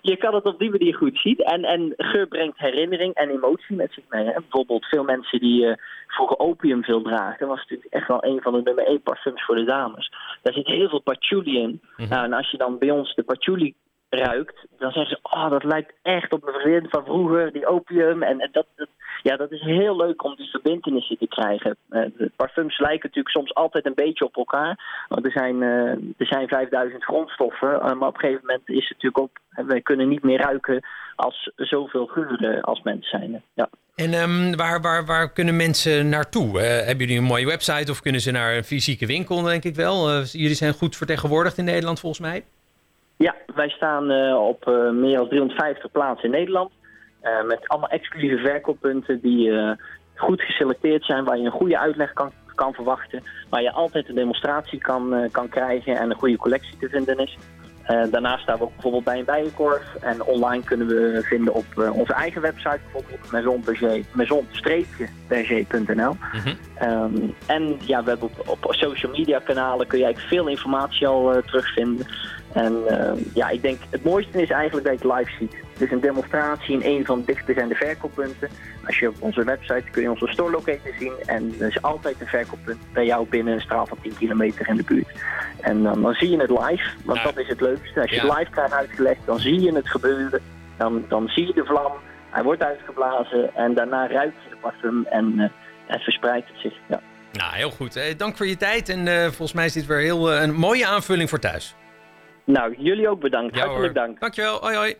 je 0.00 0.16
kan 0.16 0.34
het 0.34 0.44
op 0.44 0.58
die 0.58 0.70
manier 0.70 0.94
goed 0.94 1.18
zien. 1.18 1.36
En, 1.36 1.64
en 1.64 1.92
geur 1.96 2.26
brengt 2.26 2.58
herinnering 2.58 3.14
en 3.14 3.28
emotie 3.28 3.76
met 3.76 3.92
zich 3.92 4.04
mee. 4.08 4.24
Hè. 4.24 4.32
Bijvoorbeeld 4.32 4.84
veel 4.84 5.04
mensen 5.04 5.40
die 5.40 5.66
eh 5.66 5.76
vroeger 6.06 6.38
opium 6.38 6.84
veel 6.84 7.02
dragen. 7.02 7.38
Dat 7.38 7.48
was 7.48 7.58
natuurlijk 7.58 7.92
echt 7.92 8.08
wel 8.08 8.24
een 8.24 8.40
van 8.42 8.52
de 8.52 8.62
nummer 8.62 8.86
één 8.86 9.02
parfums 9.02 9.44
voor 9.44 9.54
de 9.54 9.64
dames. 9.64 10.12
Daar 10.42 10.52
zit 10.52 10.66
heel 10.66 10.88
veel 10.88 11.00
patchouli 11.00 11.58
in. 11.58 11.80
Mhm. 11.96 12.08
Nou, 12.08 12.24
en 12.24 12.32
als 12.32 12.50
je 12.50 12.56
dan 12.56 12.78
bij 12.78 12.90
ons 12.90 13.14
de 13.14 13.22
patchouli 13.22 13.74
ruikt, 14.10 14.66
dan 14.78 14.92
zeggen 14.92 15.16
ze, 15.16 15.34
oh, 15.34 15.50
dat 15.50 15.64
lijkt 15.64 15.92
echt 16.02 16.32
op 16.32 16.44
mijn 16.44 16.60
vriendin 16.60 16.90
van 16.90 17.04
vroeger, 17.04 17.52
die 17.52 17.66
opium. 17.66 18.22
En, 18.22 18.38
dat, 18.52 18.66
dat, 18.76 18.88
ja, 19.22 19.36
dat 19.36 19.52
is 19.52 19.60
heel 19.60 19.96
leuk 19.96 20.24
om 20.24 20.36
die 20.36 20.50
verbindenissen 20.50 21.18
te 21.18 21.26
krijgen. 21.26 21.76
Eh, 21.88 22.02
de 22.16 22.30
parfums 22.36 22.78
lijken 22.78 23.08
natuurlijk 23.08 23.34
soms 23.34 23.54
altijd 23.54 23.86
een 23.86 23.94
beetje 23.94 24.24
op 24.24 24.36
elkaar. 24.36 25.04
Want 25.08 25.26
er 25.26 25.32
zijn, 25.32 25.62
eh, 25.62 25.90
er 26.18 26.26
zijn 26.26 26.48
5000 26.48 27.04
grondstoffen, 27.04 27.80
eh, 27.80 27.92
maar 27.92 28.08
op 28.08 28.14
een 28.14 28.20
gegeven 28.20 28.46
moment 28.46 28.68
is 28.68 28.88
het 28.88 29.02
natuurlijk 29.02 29.38
eh, 29.50 29.64
wij 29.64 29.80
kunnen 29.80 30.08
niet 30.08 30.22
meer 30.22 30.40
ruiken 30.40 30.84
als 31.16 31.50
zoveel 31.56 32.06
geuren 32.06 32.60
als 32.62 32.82
mensen 32.82 33.18
zijn. 33.18 33.42
Ja. 33.54 33.68
En 33.94 34.12
ehm, 34.12 34.56
waar, 34.56 34.80
waar, 34.80 35.04
waar 35.04 35.32
kunnen 35.32 35.56
mensen 35.56 36.08
naartoe? 36.08 36.60
Hebben 36.60 36.98
jullie 36.98 37.18
een 37.18 37.24
mooie 37.24 37.46
website 37.46 37.90
of 37.90 38.00
kunnen 38.00 38.20
ze 38.20 38.30
naar 38.30 38.56
een 38.56 38.64
fysieke 38.64 39.06
winkel, 39.06 39.42
denk 39.42 39.64
ik 39.64 39.74
wel? 39.74 40.22
Jullie 40.22 40.54
zijn 40.54 40.72
goed 40.72 40.96
vertegenwoordigd 40.96 41.58
in 41.58 41.64
Nederland, 41.64 42.00
volgens 42.00 42.20
mij. 42.20 42.44
Ja, 43.26 43.34
wij 43.54 43.68
staan 43.68 44.10
eh, 44.10 44.46
op 44.46 44.66
eh, 44.66 44.90
meer 44.90 45.16
dan 45.16 45.28
350 45.28 45.90
plaatsen 45.90 46.24
in 46.24 46.30
Nederland. 46.30 46.70
eh, 47.20 47.44
met 47.44 47.68
allemaal 47.68 47.88
exclusieve 47.88 48.36
verkooppunten 48.36 49.20
die 49.20 49.52
goed 50.14 50.42
geselecteerd 50.42 51.04
zijn, 51.04 51.24
waar 51.24 51.38
je 51.38 51.44
een 51.44 51.50
goede 51.50 51.78
uitleg 51.78 52.12
kan, 52.12 52.32
kan 52.54 52.72
verwachten. 52.72 53.22
Waar 53.48 53.62
je 53.62 53.72
altijd 53.72 54.08
een 54.08 54.14
demonstratie 54.14 54.78
kan, 54.78 55.28
kan 55.30 55.48
krijgen 55.48 55.96
en 55.96 56.10
een 56.10 56.16
goede 56.16 56.36
collectie 56.36 56.76
te 56.76 56.88
vinden 56.88 57.18
is. 57.18 57.38
Daarnaast 58.10 58.42
staan 58.42 58.58
we 58.58 58.64
ook 58.64 58.72
bijvoorbeeld 58.72 59.04
bij 59.04 59.18
een 59.18 59.24
bijenkorf. 59.24 59.94
En 59.94 60.24
online 60.24 60.64
kunnen 60.64 60.86
we 60.86 61.20
vinden 61.22 61.54
op 61.54 61.64
onze 61.92 62.12
eigen 62.12 62.42
website, 62.42 62.80
bijvoorbeeld 62.82 63.32
Maison 63.32 63.62
Berger, 63.64 64.04
maison-berger.nl. 64.12 66.16
Mhm. 66.32 66.54
Ehm, 66.74 67.14
en 67.46 67.76
ja, 67.80 68.02
we 68.02 68.10
hebben 68.10 68.30
op, 68.46 68.64
op 68.64 68.74
social 68.74 69.12
media 69.12 69.38
kanalen 69.38 69.86
kun 69.86 69.98
je 69.98 70.04
eigenlijk 70.04 70.34
veel 70.34 70.48
informatie 70.48 71.06
al 71.06 71.40
terugvinden. 71.46 72.06
En 72.52 72.76
ehm, 72.88 73.16
ja, 73.34 73.48
ik 73.48 73.62
denk 73.62 73.78
het 73.90 74.04
mooiste 74.04 74.42
is 74.42 74.50
eigenlijk 74.50 74.86
dat 74.86 75.00
je 75.00 75.08
het 75.08 75.18
live 75.18 75.30
ziet. 75.38 75.56
Dus 75.78 75.90
een 75.90 76.00
demonstratie 76.00 76.74
in 76.82 76.96
een 76.98 77.04
van 77.04 77.18
de 77.18 77.24
dichtstbijzijnde 77.26 77.74
verkooppunten. 77.74 78.48
Als 78.86 78.98
je 78.98 79.08
op 79.08 79.14
onze 79.18 79.44
website 79.44 79.84
kun 79.90 80.02
je 80.02 80.10
onze 80.10 80.26
store 80.26 80.50
locator 80.50 80.92
zien. 80.98 81.12
En 81.26 81.54
er 81.60 81.66
is 81.68 81.82
altijd 81.82 82.20
een 82.20 82.26
verkooppunt 82.26 82.78
bij 82.92 83.04
jou 83.06 83.26
binnen 83.28 83.54
een 83.54 83.60
straal 83.60 83.86
van 83.86 83.98
10 84.02 84.16
kilometer 84.18 84.68
in 84.68 84.76
de 84.76 84.82
buurt. 84.82 85.08
En 85.60 85.82
dan, 85.82 86.02
dan 86.02 86.14
zie 86.14 86.30
je 86.30 86.36
het 86.40 86.50
live, 86.50 86.90
want 87.04 87.18
Ja. 87.18 87.24
dat 87.24 87.38
is 87.38 87.48
het 87.48 87.60
leukste. 87.60 88.00
Als 88.00 88.10
je 88.10 88.16
Ja. 88.16 88.22
het 88.26 88.38
live 88.38 88.50
krijgt 88.50 88.72
uitgelegd, 88.72 89.20
dan 89.24 89.40
zie 89.40 89.60
je 89.60 89.72
het 89.74 89.88
gebeuren. 89.88 90.40
Dan, 90.76 91.04
dan 91.08 91.28
zie 91.28 91.46
je 91.46 91.52
de 91.52 91.64
vlam, 91.64 91.92
hij 92.30 92.42
wordt 92.42 92.62
uitgeblazen 92.62 93.54
en 93.54 93.74
daarna 93.74 94.06
ruikt 94.08 94.36
je 94.44 94.50
de 94.50 94.56
parfum 94.60 95.06
en, 95.10 95.32
eh, 95.38 95.94
en 95.94 96.00
verspreidt 96.00 96.48
het 96.48 96.56
zich. 96.60 96.74
Ja. 96.88 97.00
Nou, 97.32 97.54
heel 97.54 97.70
goed. 97.70 97.96
Eh, 97.96 98.16
dank 98.16 98.36
voor 98.36 98.46
je 98.46 98.56
tijd. 98.56 98.88
En 98.88 99.08
eh, 99.08 99.22
volgens 99.22 99.52
mij 99.52 99.64
is 99.64 99.72
dit 99.72 99.86
weer 99.86 99.98
heel, 99.98 100.32
een 100.32 100.54
mooie 100.54 100.86
aanvulling 100.86 101.28
voor 101.28 101.38
thuis. 101.38 101.74
Nou, 102.44 102.74
jullie 102.78 103.08
ook 103.08 103.20
bedankt. 103.20 103.54
Ja, 103.54 103.60
Hartelijk 103.66 103.94
hoor. 103.96 104.06
dank. 104.06 104.20
Dankjewel. 104.20 104.60
Hoi, 104.60 104.76
hoi. 104.76 104.94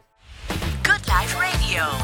Good 0.83 1.07
Life 1.07 1.40
Radio. 1.71 1.97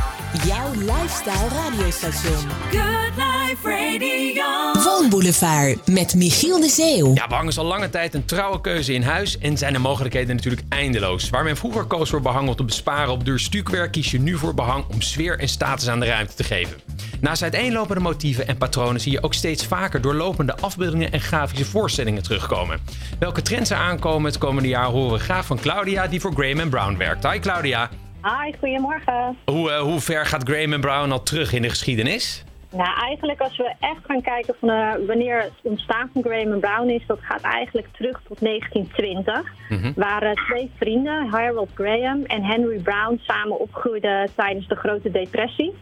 Jouw 0.44 0.72
lifestyle 0.74 1.48
radiostation. 1.48 2.36
Good 2.70 3.12
Life 3.16 3.68
Radio. 3.68 4.82
Woonboulevard 4.82 5.86
met 5.86 6.14
Michiel 6.14 6.60
de 6.60 6.68
Zeeuw. 6.68 7.14
Ja, 7.14 7.26
behang 7.26 7.48
is 7.48 7.58
al 7.58 7.64
lange 7.64 7.90
tijd 7.90 8.14
een 8.14 8.24
trouwe 8.24 8.60
keuze 8.60 8.92
in 8.92 9.02
huis 9.02 9.38
en 9.38 9.58
zijn 9.58 9.72
de 9.72 9.78
mogelijkheden 9.78 10.36
natuurlijk 10.36 10.62
eindeloos. 10.68 11.30
Waar 11.30 11.44
men 11.44 11.56
vroeger 11.56 11.84
koos 11.84 12.10
voor 12.10 12.20
behang 12.20 12.48
om 12.48 12.56
te 12.56 12.64
besparen 12.64 13.12
op 13.12 13.24
duur 13.24 13.38
stukwerk, 13.38 13.92
kies 13.92 14.10
je 14.10 14.20
nu 14.20 14.36
voor 14.36 14.54
behang 14.54 14.84
om 14.88 15.00
sfeer 15.00 15.38
en 15.38 15.48
status 15.48 15.88
aan 15.88 16.00
de 16.00 16.06
ruimte 16.06 16.34
te 16.34 16.44
geven. 16.44 16.76
Naast 17.20 17.42
uiteenlopende 17.42 18.02
motieven 18.02 18.48
en 18.48 18.56
patronen 18.56 19.00
zie 19.00 19.12
je 19.12 19.22
ook 19.22 19.34
steeds 19.34 19.66
vaker 19.66 20.00
doorlopende 20.00 20.56
afbeeldingen 20.56 21.12
en 21.12 21.20
grafische 21.20 21.64
voorstellingen 21.64 22.22
terugkomen. 22.22 22.80
Welke 23.18 23.42
trends 23.42 23.70
er 23.70 23.76
aankomen 23.76 24.30
het 24.30 24.38
komende 24.38 24.68
jaar 24.68 24.88
horen 24.88 25.12
we 25.12 25.24
graag 25.24 25.46
van 25.46 25.60
Claudia, 25.60 26.06
die 26.06 26.20
voor 26.20 26.32
Graham 26.32 26.70
Brown 26.70 26.96
werkt. 26.96 27.26
Hi 27.30 27.38
Claudia. 27.38 27.90
Hi, 28.26 28.52
goedemorgen. 28.58 29.36
Hoe, 29.44 29.70
eh, 29.70 29.80
hoe 29.80 30.00
ver 30.00 30.26
gaat 30.26 30.48
Graham 30.48 30.80
Brown 30.80 31.10
al 31.10 31.22
terug 31.22 31.52
in 31.52 31.62
de 31.62 31.68
geschiedenis? 31.68 32.44
Nou, 32.70 33.00
eigenlijk 33.00 33.40
als 33.40 33.56
we 33.56 33.74
echt 33.80 34.00
gaan 34.06 34.22
kijken 34.22 34.54
van 34.60 34.70
eh, 34.70 34.92
wanneer 35.06 35.42
het 35.42 35.52
ontstaan 35.62 36.10
van 36.12 36.22
Graham 36.22 36.60
Brown 36.60 36.88
is, 36.88 37.02
dat 37.06 37.18
gaat 37.20 37.40
eigenlijk 37.40 37.86
terug 37.92 38.20
tot 38.28 38.40
1920. 38.40 39.52
Waar 39.94 40.22
eh, 40.22 40.32
twee 40.32 40.70
vrienden, 40.76 41.28
Harold 41.28 41.70
Graham 41.74 42.24
en 42.24 42.44
Henry 42.44 42.78
Brown, 42.78 43.20
samen 43.22 43.60
opgroeiden 43.60 44.30
tijdens 44.34 44.68
de 44.68 44.74
Grote 44.74 45.10
Depressie. 45.10 45.74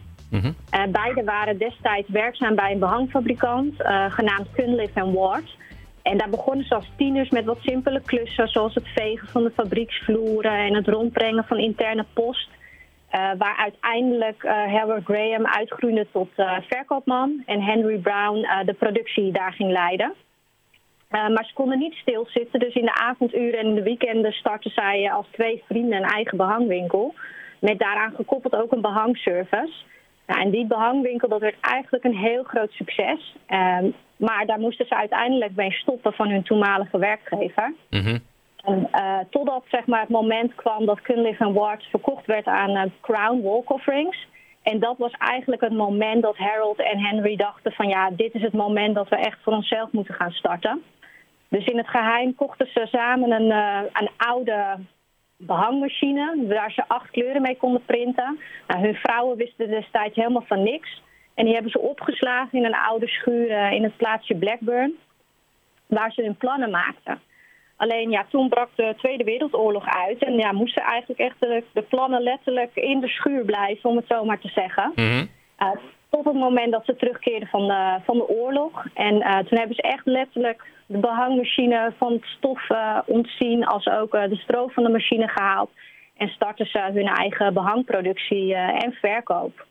Beide 0.91 1.23
waren 1.23 1.57
destijds 1.57 2.09
werkzaam 2.09 2.55
bij 2.55 2.71
een 2.71 2.79
behangfabrikant 2.79 3.81
eh, 3.81 4.05
genaamd 4.11 4.47
Cunliffe 4.55 5.11
Ward. 5.11 5.55
En 6.11 6.17
daar 6.17 6.29
begonnen 6.29 6.65
ze 6.65 6.75
als 6.75 6.91
tieners 6.97 7.29
met 7.29 7.45
wat 7.45 7.57
simpele 7.61 8.01
klussen, 8.01 8.47
zoals 8.47 8.73
het 8.73 8.87
vegen 8.87 9.27
van 9.27 9.43
de 9.43 9.51
fabrieksvloeren 9.51 10.51
en 10.51 10.75
het 10.75 10.87
rondbrengen 10.87 11.43
van 11.43 11.57
interne 11.57 12.05
post. 12.13 12.49
Eh, 13.09 13.31
waar 13.37 13.57
uiteindelijk 13.57 14.43
eh 14.43 14.51
Harold 14.51 15.03
Graham 15.03 15.45
uitgroeide 15.45 16.07
tot 16.11 16.29
eh, 16.35 16.57
verkoopman 16.67 17.43
en 17.45 17.61
Henry 17.61 17.97
Brown 17.97 18.47
de 18.65 18.73
productie 18.73 19.31
daar 19.31 19.53
ging 19.53 19.71
leiden. 19.71 20.13
Maar 21.09 21.45
ze 21.47 21.53
konden 21.53 21.79
niet 21.79 21.93
stilzitten, 21.93 22.59
dus 22.59 22.73
in 22.73 22.85
de 22.85 22.93
avonduren 22.95 23.59
en 23.59 23.65
in 23.65 23.75
de 23.75 23.83
weekenden 23.83 24.31
startten 24.31 24.71
zij 24.71 25.11
als 25.11 25.27
twee 25.31 25.63
vrienden 25.67 25.97
een 25.97 26.09
eigen 26.09 26.37
behangwinkel. 26.37 27.13
Met 27.59 27.79
daaraan 27.79 28.15
gekoppeld 28.15 28.55
ook 28.55 28.71
een 28.71 28.81
behangservice. 28.81 29.73
Nou, 30.27 30.41
en 30.41 30.49
die 30.49 30.65
behangwinkel 30.65 31.27
dat 31.27 31.39
werd 31.39 31.59
eigenlijk 31.61 32.03
een 32.03 32.17
heel 32.17 32.43
groot 32.43 32.71
succes. 32.71 33.35
Ehm, 33.45 33.89
maar 34.17 34.45
daar 34.45 34.59
moesten 34.59 34.85
ze 34.85 34.95
uiteindelijk 34.95 35.55
mee 35.55 35.71
stoppen 35.71 36.13
van 36.13 36.29
hun 36.29 36.43
toenmalige 36.43 36.97
werkgever. 36.97 37.73
Mhm. 37.89 38.17
En, 38.63 38.87
eh, 38.91 39.19
totdat 39.29 39.63
zeg 39.69 39.85
maar, 39.85 39.99
het 39.99 40.09
moment 40.09 40.55
kwam 40.55 40.85
dat 40.85 41.01
Cunliffe 41.01 41.53
Ward 41.53 41.83
verkocht 41.83 42.25
werd 42.25 42.45
aan 42.45 42.75
eh, 42.75 42.91
Crown 43.01 43.41
Wall 43.41 43.63
Coverings. 43.65 44.27
En 44.63 44.79
dat 44.79 44.97
was 44.97 45.11
eigenlijk 45.11 45.61
het 45.61 45.73
moment 45.73 46.21
dat 46.21 46.37
Harold 46.37 46.79
en 46.79 46.99
Henry 46.99 47.35
dachten 47.35 47.71
van 47.71 47.87
ja, 47.87 48.09
dit 48.09 48.33
is 48.33 48.41
het 48.41 48.53
moment 48.53 48.95
dat 48.95 49.09
we 49.09 49.15
echt 49.15 49.37
voor 49.43 49.53
onszelf 49.53 49.91
moeten 49.91 50.13
gaan 50.13 50.31
starten. 50.31 50.81
Dus 51.49 51.65
in 51.65 51.77
het 51.77 51.87
geheim 51.87 52.35
kochten 52.35 52.67
ze 52.67 52.87
samen 52.91 53.31
een, 53.31 53.51
eh, 53.51 53.81
een 53.93 54.09
oude 54.17 54.77
behangmachine 55.37 56.45
waar 56.47 56.71
ze 56.71 56.83
acht 56.87 57.09
kleuren 57.11 57.41
mee 57.41 57.57
konden 57.57 57.85
printen. 57.85 58.39
Nou, 58.67 58.81
hun 58.81 58.95
vrouwen 58.95 59.37
wisten 59.37 59.69
destijds 59.69 60.15
helemaal 60.15 60.45
van 60.47 60.63
niks. 60.63 61.01
En 61.33 61.45
die 61.45 61.53
hebben 61.53 61.71
ze 61.71 61.79
opgeslagen 61.79 62.57
in 62.57 62.65
een 62.65 62.75
oude 62.75 63.07
schuur 63.07 63.49
eh, 63.49 63.71
in 63.71 63.83
het 63.83 63.97
plaatsje 63.97 64.35
Blackburn, 64.35 64.93
waar 65.85 66.11
ze 66.11 66.21
hun 66.21 66.35
plannen 66.35 66.69
maakten. 66.69 67.21
Alleen 67.75 68.09
ja, 68.09 68.25
toen 68.29 68.49
brak 68.49 68.69
de 68.75 68.93
Tweede 68.97 69.23
Wereldoorlog 69.23 69.85
uit 69.87 70.23
en 70.23 70.33
ja, 70.33 70.51
moesten 70.51 70.83
eigenlijk 70.83 71.19
echt 71.19 71.39
de, 71.39 71.63
de 71.73 71.81
plannen 71.81 72.21
letterlijk 72.21 72.75
in 72.75 72.99
de 72.99 73.07
schuur 73.07 73.45
blijven, 73.45 73.89
om 73.89 73.95
het 73.95 74.07
zo 74.07 74.25
maar 74.25 74.39
te 74.39 74.47
zeggen. 74.47 74.91
Mhm. 74.95 75.25
Uh, 75.59 75.69
tot 76.15 76.25
het 76.25 76.43
moment 76.43 76.71
dat 76.71 76.85
ze 76.85 76.95
terugkeerden 76.95 77.47
van 77.47 77.67
de, 77.67 77.99
van 78.05 78.17
de 78.17 78.27
oorlog. 78.27 78.85
En 78.93 79.15
uh, 79.15 79.37
toen 79.37 79.57
hebben 79.57 79.75
ze 79.75 79.81
echt 79.81 80.05
letterlijk 80.05 80.63
de 80.85 80.97
behangmachine 80.97 81.93
van 81.97 82.13
het 82.13 82.23
stof 82.23 82.69
uh, 82.69 82.99
ontzien, 83.05 83.65
als 83.65 83.87
ook 83.87 84.15
uh, 84.15 84.29
de 84.29 84.35
stroom 84.35 84.69
van 84.69 84.83
de 84.83 84.89
machine 84.89 85.27
gehaald. 85.27 85.69
En 86.17 86.27
startten 86.27 86.65
ze 86.65 86.79
hun 86.79 87.07
eigen 87.07 87.53
behangproductie 87.53 88.55
en 88.55 88.91
verkoop. 88.91 89.65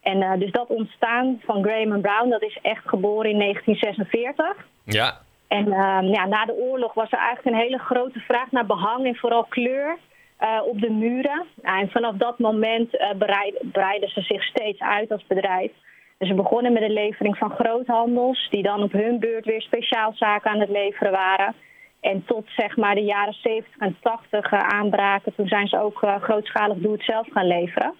En 0.00 0.38
dus 0.38 0.50
dat 0.50 0.68
ontstaan 0.68 1.40
van 1.44 1.62
Graham 1.62 2.00
Brown, 2.00 2.28
dat 2.28 2.42
is 2.42 2.58
echt 2.62 2.82
geboren 2.88 3.30
in 3.30 3.38
1946. 3.38 4.66
Ja. 4.84 5.18
En 5.48 5.66
uh, 5.66 6.12
ja, 6.12 6.26
na 6.26 6.44
de 6.44 6.54
oorlog 6.54 6.94
was 6.94 7.10
er 7.10 7.18
eigenlijk 7.18 7.56
een 7.56 7.62
hele 7.62 7.78
grote 7.78 8.18
vraag 8.18 8.50
naar 8.50 8.66
behang 8.66 9.06
en 9.06 9.16
vooral 9.16 9.44
kleur 9.44 9.98
uh, 10.40 10.60
op 10.66 10.80
de 10.80 10.90
muren. 10.90 11.44
Nou, 11.62 11.80
en 11.80 11.90
vanaf 11.90 12.16
dat 12.16 12.38
moment 12.38 12.94
uh, 12.94 13.10
breiden, 13.18 13.70
breiden 13.70 14.08
ze 14.08 14.20
zich 14.20 14.42
steeds 14.42 14.80
uit 14.80 15.10
als 15.12 15.26
bedrijf. 15.26 15.70
Dus 16.18 16.28
ze 16.28 16.34
begonnen 16.34 16.72
met 16.72 16.82
de 16.82 16.92
levering 16.92 17.36
van 17.36 17.50
groothandels, 17.50 18.48
die 18.50 18.62
dan 18.62 18.82
op 18.82 18.92
hun 18.92 19.18
beurt 19.18 19.44
weer 19.44 19.62
speciaalzaken 19.62 20.50
aan 20.50 20.60
het 20.60 20.68
leveren 20.68 21.12
waren. 21.12 21.54
En 22.00 22.24
tot 22.26 22.44
zeg 22.56 22.76
maar 22.76 22.94
de 22.94 23.04
jaren 23.04 23.32
70 23.32 23.76
en 23.78 23.96
80 24.00 24.52
aanbraken, 24.52 25.34
toen 25.34 25.48
zijn 25.48 25.68
ze 25.68 25.80
ook 25.80 26.06
grootschalig 26.20 26.76
doe-het-zelf 26.76 27.26
gaan 27.30 27.46
leveren. 27.46 27.94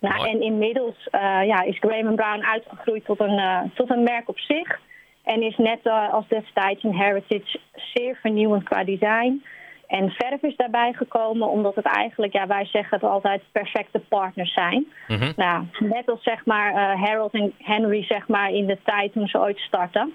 Nou, 0.00 0.28
en 0.28 0.40
inmiddels 0.42 1.08
ja, 1.44 1.62
is 1.62 1.78
Graham 1.78 2.14
Brown 2.14 2.44
uitgegroeid 2.44 3.04
tot 3.04 3.20
een, 3.20 3.70
tot 3.74 3.90
een 3.90 4.02
merk 4.02 4.28
op 4.28 4.38
zich. 4.38 4.80
En 5.24 5.42
is 5.42 5.56
net 5.56 5.80
als 6.10 6.28
destijds 6.28 6.82
een 6.82 6.96
heritage 6.96 7.58
zeer 7.72 8.18
vernieuwend 8.22 8.62
qua 8.62 8.84
design. 8.84 9.42
En 9.88 10.10
verf 10.10 10.42
is 10.42 10.56
daarbij 10.56 10.92
gekomen 10.92 11.48
omdat 11.48 11.74
het 11.74 11.84
eigenlijk, 11.84 12.32
ja, 12.32 12.46
wij 12.46 12.64
zeggen 12.64 12.98
het 13.00 13.10
altijd, 13.10 13.42
perfecte 13.52 13.98
partners 13.98 14.52
zijn. 14.52 14.86
Mhm. 15.08 15.32
Nou, 15.36 15.64
net 15.78 16.10
als 16.10 16.22
zeg 16.22 16.44
maar 16.46 16.72
uh, 16.72 17.02
Harold 17.04 17.32
en 17.32 17.52
Henry 17.58 18.04
zeg 18.04 18.28
maar 18.28 18.50
in 18.50 18.66
de 18.66 18.78
tijd 18.84 19.12
toen 19.12 19.28
ze 19.28 19.38
ooit 19.38 19.58
startten. 19.58 20.14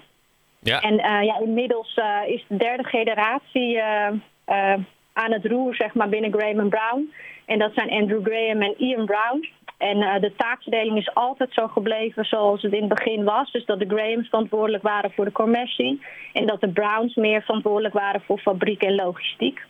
Ja. 0.60 0.80
En 0.80 0.92
uh, 0.92 1.22
ja, 1.22 1.38
inmiddels 1.40 2.00
is 2.26 2.44
de 2.48 2.56
derde 2.56 2.84
generatie 2.84 3.82
aan 5.12 5.32
het 5.32 5.46
roer 5.46 5.74
zeg 5.74 5.94
maar 5.94 6.08
binnen 6.08 6.32
Graham 6.32 6.68
Brown. 6.68 7.12
En 7.46 7.58
dat 7.58 7.74
zijn 7.74 7.90
Andrew 7.90 8.24
Graham 8.24 8.62
en 8.62 8.74
Ian 8.78 9.04
Brown. 9.04 9.48
En 9.90 9.96
uh, 9.96 10.20
de 10.20 10.32
taakverdeling 10.36 10.98
is 10.98 11.14
altijd 11.14 11.52
zo 11.52 11.68
gebleven 11.68 12.24
zoals 12.24 12.62
het 12.62 12.72
in 12.72 12.80
het 12.80 12.94
begin 12.94 13.24
was. 13.24 13.52
Dus 13.52 13.64
dat 13.64 13.78
de 13.78 13.88
Grahams 13.88 14.28
verantwoordelijk 14.28 14.82
waren 14.82 15.12
voor 15.12 15.24
de 15.24 15.32
commercie. 15.32 16.02
En 16.32 16.46
dat 16.46 16.60
de 16.60 16.68
Browns 16.68 17.14
meer 17.14 17.42
verantwoordelijk 17.42 17.94
waren 17.94 18.22
voor 18.26 18.38
fabriek 18.38 18.82
en 18.82 18.94
logistiek. 18.94 19.60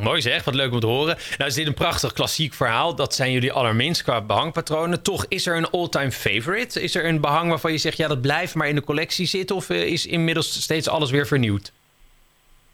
Mooi 0.00 0.20
zeg, 0.20 0.44
wat 0.44 0.54
leuk 0.54 0.72
om 0.72 0.80
te 0.80 0.86
horen. 0.86 1.16
Nou 1.38 1.50
is 1.50 1.54
dit 1.54 1.66
een 1.66 1.74
prachtig 1.74 2.12
klassiek 2.12 2.54
verhaal. 2.54 2.94
Dat 2.94 3.14
zijn 3.14 3.32
jullie 3.32 3.52
allerminst 3.52 4.02
qua 4.02 4.20
behangpatronen. 4.20 5.02
Toch 5.02 5.26
is 5.28 5.46
er 5.46 5.56
een 5.56 5.70
all-time 5.70 6.10
favorite? 6.10 6.82
Is 6.82 6.94
er 6.94 7.04
een 7.04 7.20
behang 7.20 7.48
waarvan 7.48 7.72
je 7.72 7.78
zegt, 7.78 7.96
ja 7.96 8.08
dat 8.08 8.20
blijft 8.20 8.54
maar 8.54 8.68
in 8.68 8.74
de 8.74 8.84
collectie 8.84 9.26
zitten? 9.26 9.56
Of 9.56 9.70
uh, 9.70 9.82
is 9.82 10.06
inmiddels 10.06 10.62
steeds 10.62 10.88
alles 10.88 11.10
weer 11.10 11.26
vernieuwd? 11.26 11.72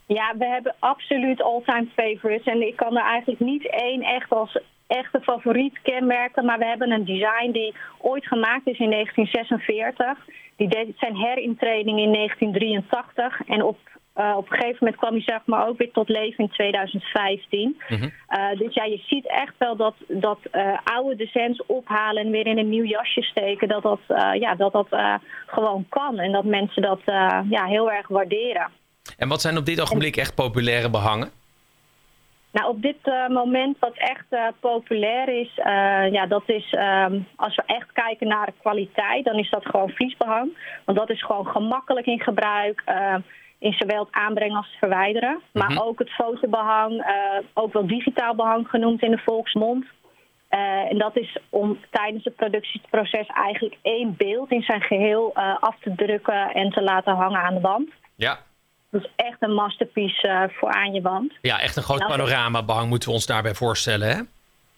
Ja, 0.07 0.35
we 0.39 0.45
hebben 0.45 0.75
absoluut 0.79 1.43
all-time 1.43 1.87
favorites. 1.97 2.47
En 2.47 2.67
ik 2.67 2.77
kan 2.77 2.97
er 2.97 3.05
eigenlijk 3.05 3.41
niet 3.41 3.71
één 3.71 4.03
echt 4.03 4.31
als 4.31 4.59
echte 4.87 5.21
favoriet 5.21 5.79
kenmerken. 5.83 6.45
Maar 6.45 6.59
we 6.59 6.65
hebben 6.65 6.91
een 6.91 7.05
design 7.05 7.51
die 7.51 7.75
ooit 7.99 8.27
gemaakt 8.27 8.67
is 8.67 8.79
in 8.79 8.91
1946. 8.91 10.19
Die 10.57 10.69
deed 10.69 10.95
zijn 10.97 11.17
herintreding 11.17 11.99
in 11.99 12.13
1983. 12.13 13.41
En 13.47 13.63
op, 13.63 13.79
uh, 14.17 14.35
op 14.37 14.51
een 14.51 14.57
gegeven 14.57 14.77
moment 14.81 14.97
kwam 14.97 15.13
hij 15.13 15.23
zeg 15.23 15.41
maar 15.45 15.69
ook 15.69 15.79
weer 15.79 15.93
tot 15.93 16.09
leven 16.09 16.45
in 16.45 16.51
2015. 16.51 17.81
Mm-hmm. 17.89 18.13
Uh, 18.31 18.59
dus 18.59 18.75
ja, 18.75 18.85
je 18.85 19.03
ziet 19.07 19.29
echt 19.29 19.55
wel 19.59 19.77
dat, 19.77 19.95
dat 20.09 20.39
uh, 20.53 20.79
oude 20.85 21.17
designs 21.17 21.63
ophalen 21.67 22.25
en 22.25 22.31
weer 22.31 22.47
in 22.47 22.59
een 22.59 22.69
nieuw 22.69 22.85
jasje 22.85 23.23
steken. 23.23 23.69
Dat 23.69 23.83
dat, 23.83 24.01
ja, 24.39 24.55
dat, 24.55 24.73
dat 24.73 24.89
gewoon 25.47 25.87
kan. 25.89 26.19
En 26.19 26.33
dat 26.33 26.45
mensen 26.45 26.83
dat 26.83 27.01
ja, 27.49 27.65
heel 27.65 27.91
erg 27.91 28.09
waarderen. 28.09 28.71
En 29.19 29.29
wat 29.29 29.41
zijn 29.41 29.57
op 29.57 29.65
dit 29.65 29.81
ogenblik 29.81 30.17
echt 30.17 30.35
populaire 30.35 30.91
behangen? 30.91 31.31
Nou, 32.57 32.69
op 32.69 32.83
dit 32.83 32.97
uh, 33.05 33.29
moment 33.29 33.79
wat 33.79 33.97
echt 33.97 34.27
uh, 34.31 34.47
populair 34.61 35.29
is, 35.29 35.59
uh, 35.59 36.13
ja, 36.13 36.27
dat 36.27 36.43
is 36.47 36.73
um, 36.73 37.27
als 37.37 37.55
we 37.55 37.63
echt 37.67 37.93
kijken 37.93 38.29
naar 38.29 38.47
de 38.47 38.53
kwaliteit, 38.61 39.25
dan 39.25 39.39
is 39.39 39.51
dat 39.51 39.67
gewoon 39.67 39.91
vliesbehang. 39.91 40.59
Want 40.85 40.99
dat 40.99 41.11
is 41.11 41.25
gewoon 41.25 41.47
gemakkelijk 41.47 42.07
in 42.07 42.21
gebruik, 42.21 42.83
in 43.59 43.73
zowel 43.73 44.05
het 44.05 44.15
aanbrengen 44.15 44.57
als 44.57 44.67
het 44.67 44.79
verwijderen. 44.79 45.41
Maar 45.53 45.71
mm-hmm. 45.71 45.87
ook 45.87 45.99
het 45.99 46.11
fotobehang, 46.11 47.07
ook 47.55 47.73
wel 47.73 47.87
digitaal 47.87 48.35
behang 48.35 48.69
genoemd 48.69 49.03
in 49.03 49.11
de 49.11 49.23
volksmond. 49.25 49.85
en 50.89 50.99
dat 50.99 51.17
is 51.17 51.39
om 51.51 51.79
tijdens 51.91 52.25
het 52.25 52.37
productieproces 52.37 53.27
eigenlijk 53.27 53.77
één 53.83 54.15
beeld 54.17 54.51
in 54.51 54.63
zijn 54.63 54.83
geheel 54.83 55.35
af 55.61 55.77
te 55.81 55.95
drukken 55.97 56.53
en 56.53 56.71
te 56.71 56.83
laten 56.83 57.15
hangen 57.15 57.41
aan 57.41 57.55
de 57.55 57.61
wand. 57.61 57.91
Ja, 58.17 58.39
dus 58.99 59.11
echt 59.17 59.37
een 59.39 59.55
masterpiece 59.55 60.29
uh, 60.29 60.43
voor 60.49 60.73
aan 60.73 60.93
je 60.93 61.01
wand. 61.01 61.33
Ja, 61.43 61.61
echt 61.61 61.77
een 61.77 61.83
groot 61.83 61.99
nou, 61.99 62.11
panorama 62.11 62.63
behang 62.63 62.89
moeten 62.89 63.09
we 63.09 63.15
ons 63.15 63.27
daarbij 63.27 63.55
voorstellen, 63.55 64.09
hè? 64.09 64.21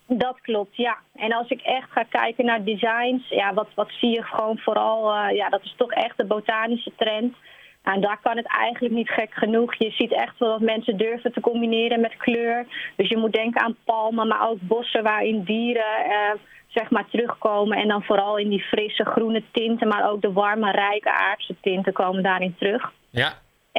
Dat 0.07 0.41
klopt, 0.41 0.77
ja. 0.77 0.97
En 1.15 1.33
als 1.33 1.49
ik 1.49 1.61
echt 1.61 1.91
ga 1.91 2.03
kijken 2.03 2.45
naar 2.45 2.65
designs, 2.65 3.29
ja, 3.29 3.55
wat, 3.55 3.69
wat 3.75 3.91
zie 4.01 4.11
je 4.11 4.23
gewoon 4.23 4.59
vooral, 4.59 5.15
eh, 5.15 5.37
ja, 5.37 5.49
dat 5.49 5.63
is 5.63 5.75
toch 5.77 5.91
echt 5.91 6.17
de 6.17 6.25
botanische 6.25 6.93
trend. 6.97 7.37
En 7.83 8.01
daar 8.01 8.19
kan 8.23 8.37
het 8.37 8.47
eigenlijk 8.47 8.95
niet 8.95 9.09
gek 9.09 9.31
genoeg. 9.33 9.75
Je 9.75 9.91
ziet 9.91 10.13
echt 10.13 10.39
wel 10.39 10.51
dat 10.51 10.61
mensen 10.61 10.97
durven 10.97 11.33
te 11.33 11.41
combineren 11.41 12.01
met 12.01 12.17
kleur. 12.17 12.67
Dus 12.97 13.09
je 13.09 13.17
moet 13.17 13.33
denken 13.33 13.61
aan 13.61 13.77
palmen, 13.85 14.29
maar 14.29 14.49
ook 14.49 14.59
bossen 14.61 15.03
waarin 15.03 15.43
dieren 15.43 16.05
eh, 16.05 16.41
zeg 16.67 16.91
maar 16.91 17.09
terugkomen. 17.11 17.79
En 17.79 17.89
dan 17.89 18.03
vooral 18.03 18.37
in 18.37 18.49
die 18.49 18.63
frisse 18.63 19.05
groene 19.05 19.43
tinten, 19.53 19.89
maar 19.89 20.11
ook 20.11 20.23
de 20.23 20.33
warme, 20.33 20.71
rijke 20.71 21.13
aardse 21.13 21.55
tinten 21.61 21.93
komen 21.93 22.23
daarin 22.23 22.55
terug. 22.59 22.93
Ja, 23.11 23.33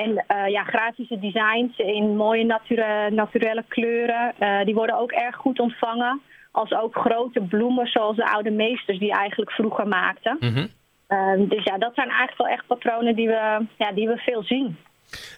En 0.03 0.23
eh, 0.27 0.47
ja, 0.47 0.63
grafische 0.63 1.19
designs 1.19 1.77
in 1.77 2.15
mooie 2.15 2.45
nature, 2.45 3.09
naturelle 3.11 3.63
kleuren, 3.67 4.33
eh, 4.37 4.65
die 4.65 4.73
worden 4.75 4.97
ook 4.97 5.11
erg 5.11 5.35
goed 5.35 5.59
ontvangen. 5.59 6.21
Als 6.51 6.73
ook 6.73 6.95
grote 6.95 7.41
bloemen 7.41 7.87
zoals 7.87 8.15
de 8.15 8.31
oude 8.31 8.51
meesters 8.51 8.99
die 8.99 9.11
eigenlijk 9.11 9.51
vroeger 9.51 9.87
maakten. 9.87 10.37
Mhm. 10.39 10.67
Ehm, 11.07 11.47
dus 11.47 11.63
ja, 11.63 11.77
dat 11.77 11.93
zijn 11.95 12.07
eigenlijk 12.07 12.37
wel 12.37 12.47
echt 12.47 12.67
patronen 12.67 13.15
die 13.15 13.27
we, 13.27 13.65
ja, 13.77 13.91
die 13.91 14.07
we 14.07 14.17
veel 14.17 14.43
zien. 14.43 14.77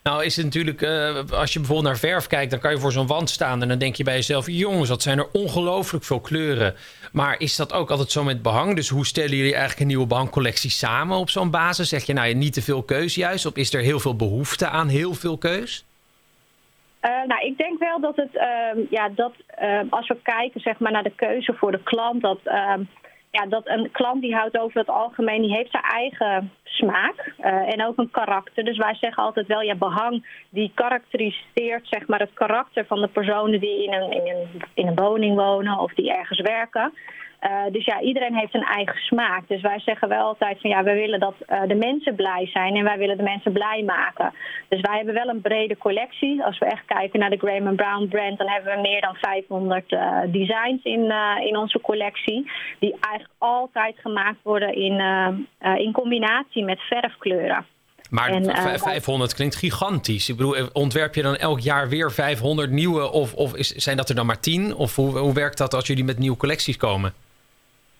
Nou 0.03 0.23
is 0.23 0.35
het 0.35 0.45
natuurlijk, 0.45 0.81
eh, 0.81 1.15
als 1.31 1.53
je 1.53 1.59
bijvoorbeeld 1.59 1.87
naar 1.87 1.97
verf 1.97 2.27
kijkt, 2.27 2.51
dan 2.51 2.59
kan 2.59 2.71
je 2.71 2.79
voor 2.79 2.91
zo'n 2.91 3.07
wand 3.07 3.29
staan 3.29 3.61
en 3.61 3.67
dan 3.67 3.77
denk 3.77 3.95
je 3.95 4.03
bij 4.03 4.15
jezelf, 4.15 4.47
jongens, 4.47 4.89
dat 4.89 5.01
zijn 5.01 5.17
er 5.17 5.27
ongelooflijk 5.31 6.03
veel 6.03 6.19
kleuren. 6.19 6.75
Maar 7.11 7.35
is 7.39 7.55
dat 7.55 7.73
ook 7.73 7.89
altijd 7.89 8.11
zo 8.11 8.23
met 8.23 8.41
behang? 8.41 8.75
Dus 8.75 8.89
hoe 8.89 9.05
stellen 9.05 9.35
jullie 9.35 9.51
eigenlijk 9.51 9.79
een 9.79 9.87
nieuwe 9.87 10.07
behangcollectie 10.07 10.69
samen 10.69 11.17
op 11.17 11.29
zo'n 11.29 11.51
basis? 11.51 11.89
Zeg 11.89 12.03
je 12.03 12.13
nou 12.13 12.33
niet 12.33 12.53
te 12.53 12.61
veel 12.61 12.83
keus 12.83 13.15
juist? 13.15 13.45
Of 13.45 13.55
is 13.55 13.73
er 13.73 13.81
heel 13.81 13.99
veel 13.99 14.15
behoefte 14.15 14.67
aan 14.67 14.87
heel 14.87 15.13
veel 15.13 15.37
keus? 15.37 15.85
Eh, 16.99 17.11
nou, 17.27 17.45
ik 17.45 17.57
denk 17.57 17.79
wel 17.79 17.99
dat 17.99 18.15
het, 18.15 18.35
ehm, 18.37 18.79
ja, 18.89 19.09
dat 19.09 19.33
ehm, 19.47 19.85
als 19.89 20.07
we 20.07 20.17
kijken 20.23 20.61
zeg 20.61 20.79
maar, 20.79 20.91
naar 20.91 21.03
de 21.03 21.15
keuze 21.15 21.53
voor 21.53 21.71
de 21.71 21.83
klant, 21.83 22.21
dat, 22.21 22.39
ehm, 22.43 22.83
ja, 23.31 23.45
dat 23.45 23.67
een 23.67 23.91
klant 23.91 24.21
die 24.21 24.35
houdt 24.35 24.59
over 24.59 24.79
het 24.79 24.89
algemeen, 24.89 25.41
die 25.41 25.55
heeft 25.55 25.71
zijn 25.71 25.83
eigen 25.83 26.51
smaak 26.63 27.33
eh, 27.37 27.73
en 27.73 27.85
ook 27.85 27.97
een 27.97 28.11
karakter. 28.11 28.63
Dus 28.63 28.77
wij 28.77 28.95
zeggen 28.95 29.23
altijd 29.23 29.47
wel, 29.47 29.61
ja, 29.61 29.75
behang 29.75 30.25
die 30.49 30.71
karakteriseert 30.75 31.87
zeg 31.87 32.07
maar, 32.07 32.19
het 32.19 32.33
karakter 32.33 32.85
van 32.85 33.01
de 33.01 33.07
personen 33.07 33.59
die 33.59 33.83
in 33.83 33.93
een, 33.93 34.11
in 34.11 34.35
een, 34.35 34.61
in 34.73 34.87
een 34.87 34.95
woning 34.95 35.35
wonen 35.35 35.79
of 35.79 35.93
die 35.93 36.13
ergens 36.13 36.41
werken. 36.41 36.93
Eh, 37.41 37.63
dus 37.71 37.85
ja, 37.85 38.01
iedereen 38.01 38.35
heeft 38.35 38.53
een 38.53 38.63
eigen 38.77 38.95
smaak. 38.95 39.47
Dus 39.47 39.61
wij 39.61 39.79
zeggen 39.79 40.09
wel 40.09 40.25
altijd 40.25 40.61
van 40.61 40.69
ja, 40.69 40.83
we 40.83 40.93
willen 40.93 41.19
dat 41.19 41.33
eh, 41.47 41.61
de 41.67 41.75
mensen 41.75 42.15
blij 42.15 42.49
zijn 42.53 42.75
en 42.75 42.83
wij 42.83 42.97
willen 42.97 43.17
de 43.17 43.23
mensen 43.23 43.51
blij 43.51 43.83
maken. 43.85 44.33
Dus 44.69 44.81
wij 44.81 44.95
hebben 44.95 45.13
wel 45.13 45.27
een 45.27 45.41
brede 45.41 45.77
collectie. 45.77 46.43
Als 46.43 46.57
we 46.59 46.65
echt 46.65 46.85
kijken 46.85 47.19
naar 47.19 47.29
de 47.29 47.37
Graham 47.37 47.75
Brown 47.75 48.07
brand, 48.07 48.37
dan 48.37 48.47
hebben 48.49 48.75
we 48.75 48.81
meer 48.81 49.01
dan 49.01 49.15
500 49.15 49.91
eh, 49.91 50.17
designs 50.27 50.83
in, 50.83 51.13
in 51.47 51.57
onze 51.57 51.79
collectie. 51.81 52.51
Die 52.79 52.95
eigenlijk 52.99 53.33
altijd 53.37 53.95
gemaakt 53.99 54.39
worden 54.43 54.73
in, 54.75 54.99
in 55.77 55.91
combinatie 55.91 56.63
met 56.63 56.79
verfkleuren. 56.79 57.65
Maar 58.09 58.29
En, 58.29 58.45
eh, 58.49 58.61
v- 58.61 58.63
wij- 58.63 58.79
500 58.79 59.33
klinkt 59.35 59.55
gigantisch. 59.55 60.29
Ik 60.29 60.37
bedoel, 60.37 60.55
ontwerp 60.73 61.15
je 61.15 61.21
dan 61.21 61.35
elk 61.35 61.59
jaar 61.59 61.89
weer 61.89 62.11
500 62.11 62.69
nieuwe? 62.71 63.11
Of, 63.11 63.33
of 63.33 63.55
is, 63.55 63.69
zijn 63.69 63.97
dat 63.97 64.09
er 64.09 64.15
dan 64.15 64.25
maar 64.25 64.39
10? 64.39 64.75
Of 64.75 64.95
hoe, 64.95 65.17
hoe 65.17 65.33
werkt 65.33 65.57
dat 65.57 65.73
als 65.73 65.87
jullie 65.87 66.03
met 66.03 66.17
nieuwe 66.17 66.37
collecties 66.37 66.77
komen? 66.77 67.13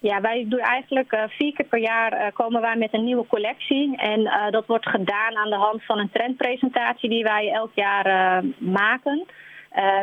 Ja, 0.02 0.22
wij 0.22 0.46
doen 0.48 0.60
eigenlijk 0.60 1.12
eh, 1.12 1.24
vier 1.28 1.54
keer 1.54 1.66
per 1.66 1.80
jaar 1.80 2.14
eh, 2.14 2.34
komen 2.34 2.62
wij 2.62 2.76
met 2.76 2.94
een 2.94 3.04
nieuwe 3.04 3.28
collectie. 3.28 3.98
En 3.98 4.26
eh, 4.26 4.52
dat 4.52 4.66
wordt 4.66 4.90
gedaan 4.90 5.36
aan 5.36 5.50
de 5.50 5.56
hand 5.56 5.86
van 5.86 6.00
een 6.00 6.12
trendpresentatie 6.12 7.10
die 7.10 7.24
wij 7.24 7.52
elk 7.52 7.72
jaar 7.74 8.44
maken. 8.58 9.26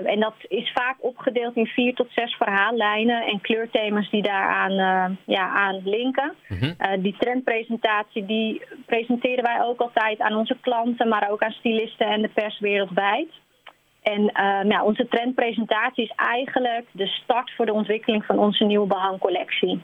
En 0.04 0.20
dat 0.20 0.34
is 0.48 0.72
vaak 0.74 0.96
opgedeeld 0.98 1.56
in 1.56 1.66
vier 1.66 1.94
tot 1.94 2.08
zes 2.10 2.34
verhaallijnen 2.34 3.22
en 3.22 3.40
kleurthema's 3.40 4.10
die 4.10 4.22
daaraan 4.22 5.18
ja, 5.24 5.48
aan 5.48 5.80
linken. 5.84 6.34
Mhm. 6.48 7.00
Die 7.00 7.16
trendpresentatie 7.18 8.26
die 8.26 8.62
presenteren 8.86 9.44
wij 9.44 9.62
ook 9.62 9.80
altijd 9.80 10.20
aan 10.20 10.36
onze 10.36 10.56
klanten, 10.60 11.08
maar 11.08 11.30
ook 11.30 11.42
aan 11.42 11.50
stylisten 11.52 12.06
en 12.06 12.22
de 12.22 12.28
pers 12.28 12.58
wereldwijd. 12.60 13.28
En 14.14 14.28
eh, 14.32 14.60
nou, 14.64 14.86
onze 14.86 15.06
trendpresentatie 15.08 16.04
is 16.04 16.12
eigenlijk 16.16 16.84
de 16.92 17.06
start 17.06 17.50
voor 17.56 17.66
de 17.66 17.72
ontwikkeling 17.72 18.24
van 18.24 18.38
onze 18.38 18.64
nieuwe 18.64 18.86
behangcollectie. 18.86 19.82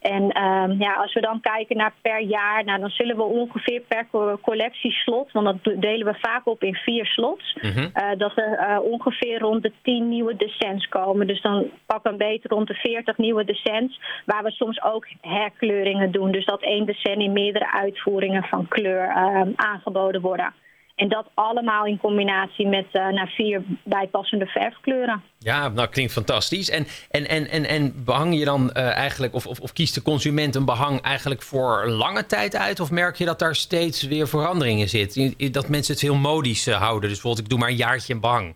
En 0.00 0.30
ehm, 0.30 0.70
ja, 0.78 0.92
als 0.94 1.12
we 1.14 1.20
dan 1.20 1.40
kijken 1.40 1.76
naar 1.76 1.92
per 2.02 2.20
jaar, 2.20 2.64
nou, 2.64 2.80
dan 2.80 2.88
zullen 2.90 3.16
we 3.16 3.22
ongeveer 3.22 3.80
per 3.80 4.06
co- 4.10 4.38
collectieslot, 4.42 5.32
want 5.32 5.46
dat 5.46 5.80
delen 5.82 6.06
we 6.06 6.14
vaak 6.20 6.46
op 6.46 6.62
in 6.62 6.74
vier 6.74 7.06
slots, 7.06 7.56
Mhm. 7.62 7.88
eh, 7.92 8.08
dat 8.18 8.32
er 8.38 8.52
eh, 8.58 8.80
ongeveer 8.82 9.38
rond 9.38 9.62
de 9.62 9.72
10 9.82 10.08
nieuwe 10.08 10.36
decents 10.36 10.88
komen. 10.88 11.26
Dus 11.26 11.42
dan 11.42 11.70
pakken 11.86 12.10
we 12.10 12.16
beter 12.16 12.50
rond 12.50 12.66
de 12.68 12.74
40 12.74 13.16
nieuwe 13.18 13.44
decents, 13.44 14.00
waar 14.26 14.42
we 14.42 14.50
soms 14.50 14.82
ook 14.82 15.06
herkleuringen 15.20 16.10
doen. 16.10 16.30
Dus 16.30 16.44
dat 16.44 16.62
één 16.62 16.86
decent 16.86 17.20
in 17.22 17.32
meerdere 17.32 17.72
uitvoeringen 17.72 18.42
van 18.44 18.68
kleur 18.68 19.08
ehm, 19.08 19.48
aangeboden 19.56 20.20
worden. 20.20 20.52
En 21.00 21.08
dat 21.08 21.26
allemaal 21.34 21.86
in 21.86 21.98
combinatie 21.98 22.66
met 22.66 22.86
eh, 22.92 23.08
naar 23.08 23.28
vier 23.28 23.62
bijpassende 23.82 24.46
verfkleuren. 24.46 25.22
Ja, 25.38 25.68
nou 25.68 25.88
klinkt 25.88 26.12
fantastisch. 26.12 26.70
En, 26.70 26.86
en, 27.10 27.28
en, 27.28 27.48
en, 27.48 27.64
en 27.64 28.04
behang 28.04 28.38
je 28.38 28.44
dan 28.44 28.70
eh, 28.70 28.96
eigenlijk, 28.96 29.34
of, 29.34 29.46
of, 29.46 29.60
of 29.60 29.72
kiest 29.72 29.94
de 29.94 30.02
consument 30.02 30.54
een 30.54 30.64
behang 30.64 31.00
eigenlijk 31.00 31.42
voor 31.42 31.88
lange 31.88 32.26
tijd 32.26 32.56
uit? 32.56 32.80
Of 32.80 32.90
merk 32.90 33.16
je 33.16 33.24
dat 33.24 33.38
daar 33.38 33.54
steeds 33.54 34.06
weer 34.06 34.28
veranderingen 34.28 34.88
zit? 34.88 35.52
Dat 35.52 35.68
mensen 35.68 35.94
het 35.94 36.02
heel 36.02 36.14
modisch 36.14 36.66
eh, 36.66 36.74
houden. 36.74 37.08
Dus 37.08 37.20
bijvoorbeeld, 37.20 37.44
ik 37.44 37.50
doe 37.50 37.58
maar 37.58 37.68
een 37.68 37.86
jaartje 37.86 38.14
een 38.14 38.20
behang. 38.20 38.54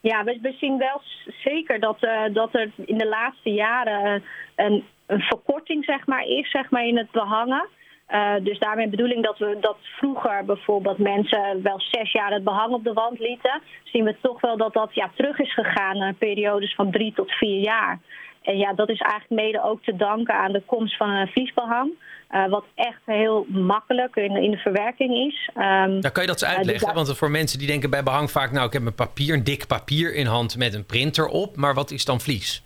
Ja, 0.00 0.24
we, 0.24 0.38
we 0.42 0.54
zien 0.60 0.78
wel 0.78 1.02
zeker 1.44 1.80
dat, 1.80 2.00
dat 2.32 2.54
er 2.54 2.70
in 2.84 2.98
de 2.98 3.08
laatste 3.08 3.50
jaren 3.50 4.22
een, 4.56 4.84
een 5.06 5.20
verkorting 5.20 5.84
zeg 5.84 6.06
maar, 6.06 6.24
is 6.26 6.50
zeg 6.50 6.70
maar, 6.70 6.86
in 6.86 6.96
het 6.96 7.10
behangen. 7.10 7.68
Eh, 8.12 8.34
dus 8.42 8.58
daarmee 8.58 8.88
bedoel 8.88 9.08
ik 9.08 9.22
dat 9.22 9.38
we 9.38 9.56
dat 9.60 9.76
vroeger 9.80 10.44
bijvoorbeeld 10.44 10.98
mensen 10.98 11.62
wel 11.62 11.80
zes 11.80 12.12
jaar 12.12 12.32
het 12.32 12.44
behang 12.44 12.72
op 12.72 12.84
de 12.84 12.92
wand 12.92 13.18
lieten. 13.18 13.60
Zien 13.84 14.04
we 14.04 14.16
toch 14.20 14.40
wel 14.40 14.56
dat 14.56 14.72
dat 14.72 14.94
ja, 14.94 15.10
terug 15.16 15.38
is 15.38 15.54
gegaan 15.54 15.98
naar 15.98 16.14
periodes 16.14 16.74
van 16.74 16.90
drie 16.90 17.12
tot 17.12 17.30
vier 17.30 17.60
jaar. 17.60 17.98
En 18.42 18.58
ja, 18.58 18.72
dat 18.72 18.88
is 18.88 19.00
eigenlijk 19.00 19.42
mede 19.42 19.62
ook 19.62 19.82
te 19.82 19.96
danken 19.96 20.34
aan 20.34 20.52
de 20.52 20.62
komst 20.66 20.96
van 20.96 21.10
een 21.10 21.28
vliesbehang. 21.28 21.90
eh, 22.28 22.48
wat 22.48 22.64
echt 22.74 23.00
heel 23.04 23.46
makkelijk 23.48 24.16
in, 24.16 24.36
in 24.36 24.50
de 24.50 24.56
verwerking 24.56 25.32
is. 25.32 25.50
Ehm, 25.54 26.00
Dan 26.00 26.12
kan 26.12 26.22
je 26.22 26.28
dat 26.28 26.42
eens 26.42 26.50
dus 26.50 26.56
uitleggen. 26.56 26.94
Want 26.94 27.16
voor 27.16 27.30
mensen 27.30 27.58
die 27.58 27.66
denken 27.68 27.90
bij 27.90 28.02
behang 28.02 28.30
vaak... 28.30 28.52
nou, 28.52 28.66
ik 28.66 28.72
heb 28.72 28.86
een 28.86 28.94
papier, 28.94 29.34
een 29.34 29.44
dik 29.44 29.66
papier 29.66 30.14
in 30.14 30.26
hand 30.26 30.56
met 30.56 30.74
een 30.74 30.86
printer 30.86 31.26
op. 31.26 31.56
Maar 31.56 31.74
wat 31.74 31.90
is 31.90 32.04
dan 32.04 32.20
vlies? 32.20 32.62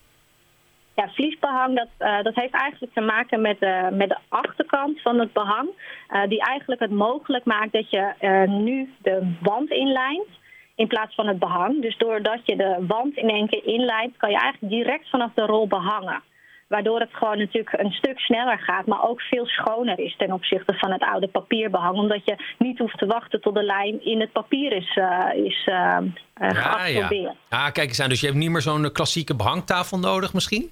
Ja, 0.97 1.09
vliesbehang 1.09 1.77
dat, 1.77 1.89
eh, 1.99 2.23
dat 2.23 2.35
heeft 2.35 2.55
eigenlijk 2.55 2.95
te 2.95 3.01
maken 3.01 3.41
met 3.41 3.61
de, 3.61 3.89
met 3.93 4.09
de 4.09 4.19
achterkant 4.29 5.01
van 5.03 5.19
het 5.19 5.33
behang. 5.33 5.69
eh, 6.09 6.29
die 6.29 6.41
eigenlijk 6.41 6.81
het 6.81 6.91
mogelijk 6.91 7.45
maakt 7.45 7.73
dat 7.73 7.91
je 7.91 8.13
eh, 8.19 8.49
nu 8.49 8.95
de 9.03 9.35
wand 9.41 9.71
inlijnt 9.71 10.29
in 10.75 10.87
plaats 10.87 11.15
van 11.15 11.27
het 11.27 11.39
behang. 11.39 11.83
Dus 11.83 11.97
doordat 11.99 12.41
je 12.45 12.57
de 12.57 12.85
wand 12.87 13.17
in 13.17 13.29
één 13.29 13.49
keer 13.49 13.67
inlijnt, 13.67 14.17
kan 14.17 14.31
je 14.31 14.39
eigenlijk 14.39 14.73
direct 14.73 15.11
vanaf 15.11 15.31
de 15.35 15.47
rol 15.47 15.67
behangen. 15.67 16.23
Waardoor 16.69 17.01
het 17.01 17.09
gewoon 17.13 17.39
natuurlijk 17.39 17.79
een 17.79 17.93
stuk 17.93 18.19
sneller 18.19 18.59
gaat, 18.59 18.87
maar 18.87 19.09
ook 19.09 19.21
veel 19.21 19.47
schoner 19.47 19.99
is 19.99 20.17
ten 20.17 20.33
opzichte 20.33 20.75
van 20.75 20.93
het 20.93 21.03
oude 21.03 21.29
papierbehang. 21.29 21.97
Omdat 21.97 22.25
je 22.25 22.37
niet 22.59 22.79
hoeft 22.79 22.99
te 22.99 23.07
wachten 23.07 23.41
tot 23.41 23.55
de 23.55 23.63
lijn 23.63 24.05
in 24.05 24.21
het 24.21 24.33
papier 24.33 24.73
is, 24.73 24.97
eh, 24.97 25.45
is 25.45 25.63
eh, 25.67 25.97
eh, 26.35 26.95
ja, 26.95 27.09
ja. 27.11 27.35
Ah, 27.49 27.73
kijk 27.73 27.89
eens 27.89 28.01
aan. 28.01 28.09
Dus 28.09 28.21
je 28.21 28.27
hebt 28.27 28.39
niet 28.39 28.51
meer 28.51 28.61
zo'n 28.61 28.93
klassieke 28.93 29.37
behangtafel 29.37 29.99
nodig 29.99 30.33
misschien? 30.33 30.71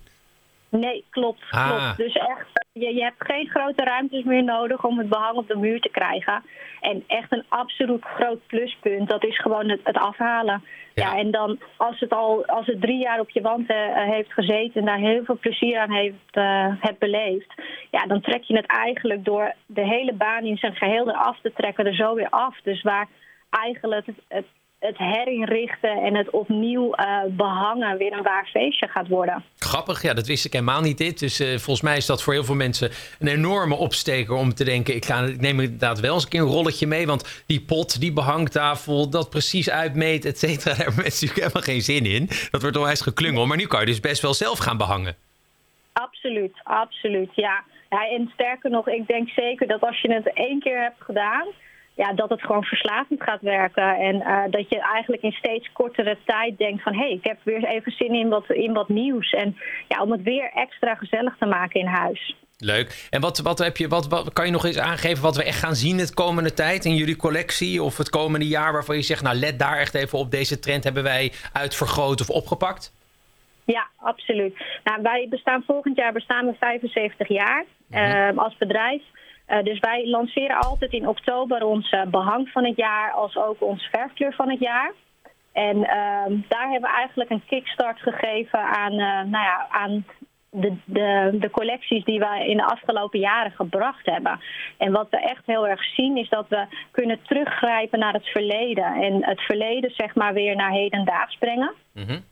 Nee, 0.80 1.04
klopt. 1.10 1.42
Ah. 1.50 1.68
klopt. 1.68 1.96
Dus 1.96 2.12
echt, 2.12 2.46
je, 2.72 2.94
je 2.94 3.02
hebt 3.02 3.24
geen 3.26 3.48
grote 3.48 3.84
ruimtes 3.84 4.24
meer 4.24 4.44
nodig 4.44 4.84
om 4.84 4.98
het 4.98 5.08
behang 5.08 5.36
op 5.36 5.48
de 5.48 5.56
muur 5.56 5.80
te 5.80 5.88
krijgen. 5.88 6.42
En 6.80 7.04
echt 7.06 7.32
een 7.32 7.44
absoluut 7.48 8.04
groot 8.04 8.46
pluspunt, 8.46 9.08
dat 9.08 9.24
is 9.24 9.40
gewoon 9.40 9.68
het, 9.68 9.80
het 9.84 9.96
afhalen. 9.96 10.64
Ja. 10.94 11.12
Ja. 11.12 11.18
en 11.18 11.30
dan 11.30 11.58
als 11.76 12.00
het 12.00 12.12
al 12.12 12.46
als 12.46 12.66
het 12.66 12.80
drie 12.80 12.98
jaar 12.98 13.20
op 13.20 13.30
je 13.30 13.40
wand 13.40 13.68
eh, 13.68 13.76
heeft 13.92 14.32
gezeten 14.32 14.80
en 14.80 14.86
daar 14.86 14.98
heel 14.98 15.24
veel 15.24 15.38
plezier 15.38 15.78
aan 15.78 15.92
heeft, 15.92 16.30
eh, 16.30 16.66
hebt 16.80 16.98
beleefd, 16.98 17.54
ja, 17.90 18.06
dan 18.06 18.20
trek 18.20 18.42
je 18.42 18.56
het 18.56 18.66
eigenlijk 18.66 19.24
door 19.24 19.54
de 19.66 19.86
hele 19.86 20.12
baan 20.12 20.44
in 20.44 20.56
zijn 20.56 20.74
geheel 20.74 21.08
eraf 21.08 21.40
te 21.40 21.52
trekken 21.52 21.86
er 21.86 21.94
zo 21.94 22.14
weer 22.14 22.28
af. 22.28 22.60
Dus 22.62 22.82
waar 22.82 23.08
eigenlijk 23.50 24.06
het, 24.06 24.16
het, 24.28 24.46
het 24.86 24.98
herinrichten 24.98 26.02
en 26.02 26.14
het 26.14 26.30
opnieuw 26.30 26.92
eh, 26.92 27.18
behangen 27.28 27.98
weer 27.98 28.12
een 28.12 28.22
waar 28.22 28.46
feestje 28.46 28.88
gaat 28.88 29.08
worden. 29.08 29.44
Grappig, 29.58 30.02
ja, 30.02 30.14
dat 30.14 30.26
wist 30.26 30.44
ik 30.44 30.52
helemaal 30.52 30.80
niet 30.80 30.98
dit. 30.98 31.18
Dus 31.18 31.40
eh, 31.40 31.48
volgens 31.48 31.80
mij 31.80 31.96
is 31.96 32.06
dat 32.06 32.22
voor 32.22 32.32
heel 32.32 32.44
veel 32.44 32.54
mensen 32.54 32.90
een 33.18 33.28
enorme 33.28 33.74
opsteker 33.74 34.34
om 34.34 34.54
te 34.54 34.64
denken... 34.64 34.94
Ik, 34.94 35.04
ga, 35.04 35.20
ik 35.22 35.40
neem 35.40 35.60
inderdaad 35.60 36.00
wel 36.00 36.14
eens 36.14 36.22
een 36.22 36.28
keer 36.28 36.40
een 36.40 36.46
rolletje 36.46 36.86
mee... 36.86 37.06
want 37.06 37.44
die 37.46 37.60
pot, 37.60 38.00
die 38.00 38.12
behangtafel, 38.12 39.10
dat 39.10 39.30
precies 39.30 39.70
uitmeet, 39.70 40.24
et 40.24 40.38
cetera... 40.38 40.64
daar 40.74 40.84
hebben 40.84 41.02
mensen 41.02 41.26
natuurlijk 41.26 41.54
helemaal 41.54 41.74
geen 41.74 41.82
zin 41.82 42.06
in. 42.06 42.28
Dat 42.50 42.62
wordt 42.62 42.76
onwijs 42.76 43.00
geklungel. 43.00 43.46
Maar 43.46 43.56
nu 43.56 43.66
kan 43.66 43.80
je 43.80 43.86
dus 43.86 44.00
best 44.00 44.22
wel 44.22 44.34
zelf 44.34 44.58
gaan 44.58 44.76
behangen. 44.76 45.16
Absoluut, 45.92 46.60
absoluut, 46.62 47.30
ja. 47.34 47.64
ja. 47.90 48.08
En 48.08 48.30
sterker 48.32 48.70
nog, 48.70 48.88
ik 48.88 49.06
denk 49.06 49.28
zeker 49.28 49.66
dat 49.66 49.80
als 49.80 50.00
je 50.00 50.12
het 50.12 50.32
één 50.32 50.60
keer 50.60 50.80
hebt 50.80 51.02
gedaan, 51.02 51.46
ja, 51.94 52.12
dat 52.12 52.30
het 52.30 52.40
gewoon 52.40 52.64
verslavend 52.64 53.22
gaat 53.22 53.40
werken. 53.40 53.96
En 53.96 54.20
eh, 54.20 54.42
dat 54.50 54.68
je 54.68 54.80
eigenlijk 54.80 55.22
in 55.22 55.32
steeds 55.32 55.72
kortere 55.72 56.18
tijd 56.24 56.58
denkt 56.58 56.82
van... 56.82 56.92
hé, 56.92 56.98
hey, 56.98 57.10
ik 57.10 57.24
heb 57.24 57.38
weer 57.42 57.64
even 57.64 57.92
zin 57.92 58.14
in 58.14 58.28
wat, 58.28 58.50
in 58.50 58.72
wat 58.72 58.88
nieuws. 58.88 59.30
En 59.30 59.56
ja, 59.88 60.02
om 60.02 60.12
het 60.12 60.22
weer 60.22 60.50
extra 60.54 60.94
gezellig 60.94 61.36
te 61.38 61.46
maken 61.46 61.80
in 61.80 61.86
huis. 61.86 62.34
Leuk. 62.58 63.06
En 63.10 63.20
wat, 63.20 63.38
wat, 63.38 63.58
heb 63.58 63.76
je, 63.76 63.88
wat, 63.88 64.08
wat 64.08 64.32
kan 64.32 64.46
je 64.46 64.52
nog 64.52 64.64
eens 64.64 64.78
aangeven 64.78 65.22
wat 65.22 65.36
we 65.36 65.44
echt 65.44 65.58
gaan 65.58 65.74
zien 65.74 65.96
de 65.96 66.14
komende 66.14 66.54
tijd 66.54 66.84
in 66.84 66.94
jullie 66.94 67.16
collectie? 67.16 67.82
Of 67.82 67.96
het 67.96 68.10
komende 68.10 68.48
jaar 68.48 68.72
waarvan 68.72 68.96
je 68.96 69.02
zegt, 69.02 69.22
nou 69.22 69.36
let 69.36 69.58
daar 69.58 69.78
echt 69.78 69.94
even 69.94 70.18
op. 70.18 70.30
Deze 70.30 70.58
trend 70.58 70.84
hebben 70.84 71.02
wij 71.02 71.32
uitvergroot 71.52 72.20
of 72.20 72.30
opgepakt? 72.30 72.92
Ja, 73.64 73.86
absoluut. 73.96 74.56
Nou, 74.84 75.02
wij 75.02 75.26
bestaan 75.30 75.62
volgend 75.66 75.96
jaar 75.96 76.12
bestaan 76.12 76.46
we 76.46 76.54
75 76.58 77.28
jaar 77.28 77.64
uh, 77.90 78.38
als 78.38 78.56
bedrijf. 78.56 79.02
Uh, 79.54 79.62
dus 79.62 79.78
wij 79.78 80.08
lanceren 80.08 80.56
altijd 80.56 80.92
in 80.92 81.08
oktober 81.08 81.64
ons 81.64 81.92
uh, 81.92 82.02
behang 82.06 82.48
van 82.48 82.64
het 82.64 82.76
jaar 82.76 83.12
als 83.12 83.36
ook 83.36 83.62
ons 83.62 83.88
verfkleur 83.92 84.34
van 84.34 84.50
het 84.50 84.60
jaar. 84.60 84.92
En 85.52 85.76
uh, 85.76 86.44
daar 86.48 86.70
hebben 86.70 86.90
we 86.90 86.96
eigenlijk 86.96 87.30
een 87.30 87.44
kickstart 87.46 88.00
gegeven 88.00 88.58
aan, 88.58 88.92
uh, 88.92 88.98
nou 88.98 89.44
ja, 89.44 89.66
aan 89.70 90.06
de, 90.50 90.76
de, 90.84 91.36
de, 91.40 91.50
collecties 91.50 92.04
die 92.04 92.18
we 92.18 92.44
in 92.46 92.56
de 92.56 92.64
afgelopen 92.64 93.20
jaren 93.20 93.52
gebracht 93.52 94.06
hebben. 94.06 94.40
En 94.78 94.92
wat 94.92 95.06
we 95.10 95.16
echt 95.16 95.46
heel 95.46 95.68
erg 95.68 95.84
zien 95.84 96.16
is 96.16 96.28
dat 96.28 96.48
we 96.48 96.66
kunnen 96.90 97.18
teruggrijpen 97.22 97.98
naar 97.98 98.12
het 98.12 98.26
verleden. 98.26 99.02
En 99.02 99.24
het 99.24 99.40
verleden 99.40 99.90
zeg 99.90 100.14
maar 100.14 100.32
weer 100.32 100.56
naar 100.56 100.70
hedendaags 100.70 101.36
brengen. 101.38 101.72
Mm. 101.92 102.24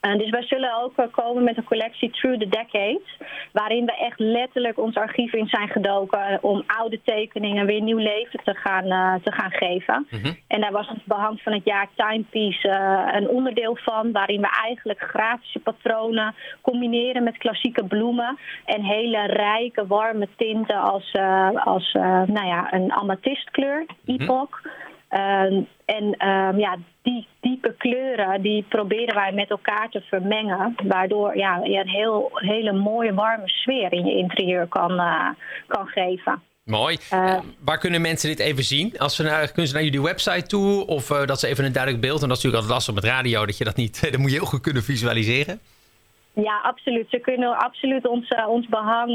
Uh, 0.00 0.18
dus 0.18 0.30
wij 0.30 0.42
zullen 0.42 0.82
ook 0.82 0.98
uh, 0.98 1.06
komen 1.10 1.44
met 1.44 1.56
een 1.56 1.64
collectie 1.64 2.10
Through 2.10 2.38
the 2.38 2.48
Decades. 2.48 3.18
Waarin 3.52 3.84
we 3.84 3.96
echt 3.96 4.18
letterlijk 4.18 4.78
ons 4.78 4.96
archief 4.96 5.32
in 5.32 5.46
zijn 5.46 5.68
gedoken. 5.68 6.38
Om 6.42 6.62
oude 6.66 7.00
tekeningen 7.04 7.66
weer 7.66 7.82
nieuw 7.82 7.98
leven 7.98 8.40
te 8.44 8.54
gaan, 8.54 8.86
uh, 8.86 9.14
te 9.22 9.32
gaan 9.32 9.50
geven. 9.50 10.06
Mm 10.10 10.20
-hmm. 10.22 10.36
En 10.46 10.60
daar 10.60 10.72
was 10.72 10.88
het 10.88 11.04
behang 11.04 11.40
van 11.42 11.52
het 11.52 11.64
jaar 11.64 11.88
Timepiece 11.96 12.68
een 13.12 13.28
onderdeel 13.28 13.76
van. 13.76 14.12
Waarin 14.12 14.40
we 14.40 14.48
eigenlijk 14.64 15.00
grafische 15.00 15.58
patronen 15.58 16.34
combineren 16.60 17.22
met 17.22 17.38
klassieke 17.38 17.84
bloemen. 17.84 18.38
En 18.64 18.82
hele 18.82 19.26
rijke, 19.26 19.86
warme 19.86 20.28
tinten 20.36 20.80
als, 20.80 21.12
als 21.54 21.92
nou 22.26 22.46
ja, 22.46 22.72
een 22.72 22.92
amethystkleur, 22.92 23.86
mm 24.04 24.16
-hmm. 24.16 24.48
Uh, 25.10 25.42
en 25.84 26.04
uh, 26.04 26.58
ja, 26.58 26.76
die 27.02 27.26
diepe 27.40 27.74
kleuren 27.78 28.42
die 28.42 28.64
proberen 28.68 29.14
wij 29.14 29.32
met 29.32 29.50
elkaar 29.50 29.88
te 29.90 30.00
vermengen. 30.00 30.74
Waardoor 30.84 31.36
ja, 31.36 31.60
je 31.62 31.78
een 31.78 31.88
heel, 31.88 32.30
hele 32.34 32.72
mooie 32.72 33.14
warme 33.14 33.48
sfeer 33.48 33.92
in 33.92 34.06
je 34.06 34.16
interieur 34.16 34.66
kan, 34.66 34.92
uh, 34.92 35.28
kan 35.66 35.86
geven. 35.86 36.42
Mooi. 36.64 36.98
waar 37.64 37.78
kunnen 37.78 38.00
mensen 38.00 38.28
dit 38.28 38.38
even 38.38 38.64
zien? 38.64 38.98
Als 38.98 39.16
ze 39.16 39.22
naar, 39.22 39.46
kunnen 39.46 39.66
ze 39.66 39.74
naar 39.74 39.82
jullie 39.82 40.02
website 40.02 40.46
toe? 40.46 40.86
Of 40.86 41.06
dat 41.06 41.40
ze 41.40 41.46
even 41.46 41.64
een 41.64 41.72
duidelijk 41.72 42.02
beeld. 42.02 42.22
En 42.22 42.28
dat 42.28 42.36
is 42.36 42.42
natuurlijk 42.42 42.62
altijd 42.62 42.86
lastig 42.86 42.94
met 42.94 43.04
radio. 43.04 43.46
Dat 43.46 43.58
je 43.58 43.64
dat 43.64 43.76
niet. 43.76 44.00
Dat 44.10 44.20
moet 44.20 44.30
je 44.30 44.36
heel 44.36 44.46
goed 44.46 44.60
kunnen 44.60 44.82
visualiseren. 44.82 45.60
Ja, 46.34 46.60
absoluut. 46.62 47.06
Ze 47.10 47.18
kunnen 47.18 47.58
absoluut 47.58 48.06
ons, 48.06 48.34
ons 48.46 48.68
behang 48.68 49.10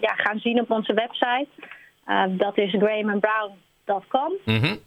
ja, 0.00 0.14
gaan 0.14 0.38
zien 0.38 0.60
op 0.60 0.70
onze 0.70 0.94
website. 0.94 1.48
dat 2.28 2.58
is 2.58 2.70
grahamandbrown.com. 2.70 4.32
Mm 4.44 4.60
-hmm. 4.60 4.78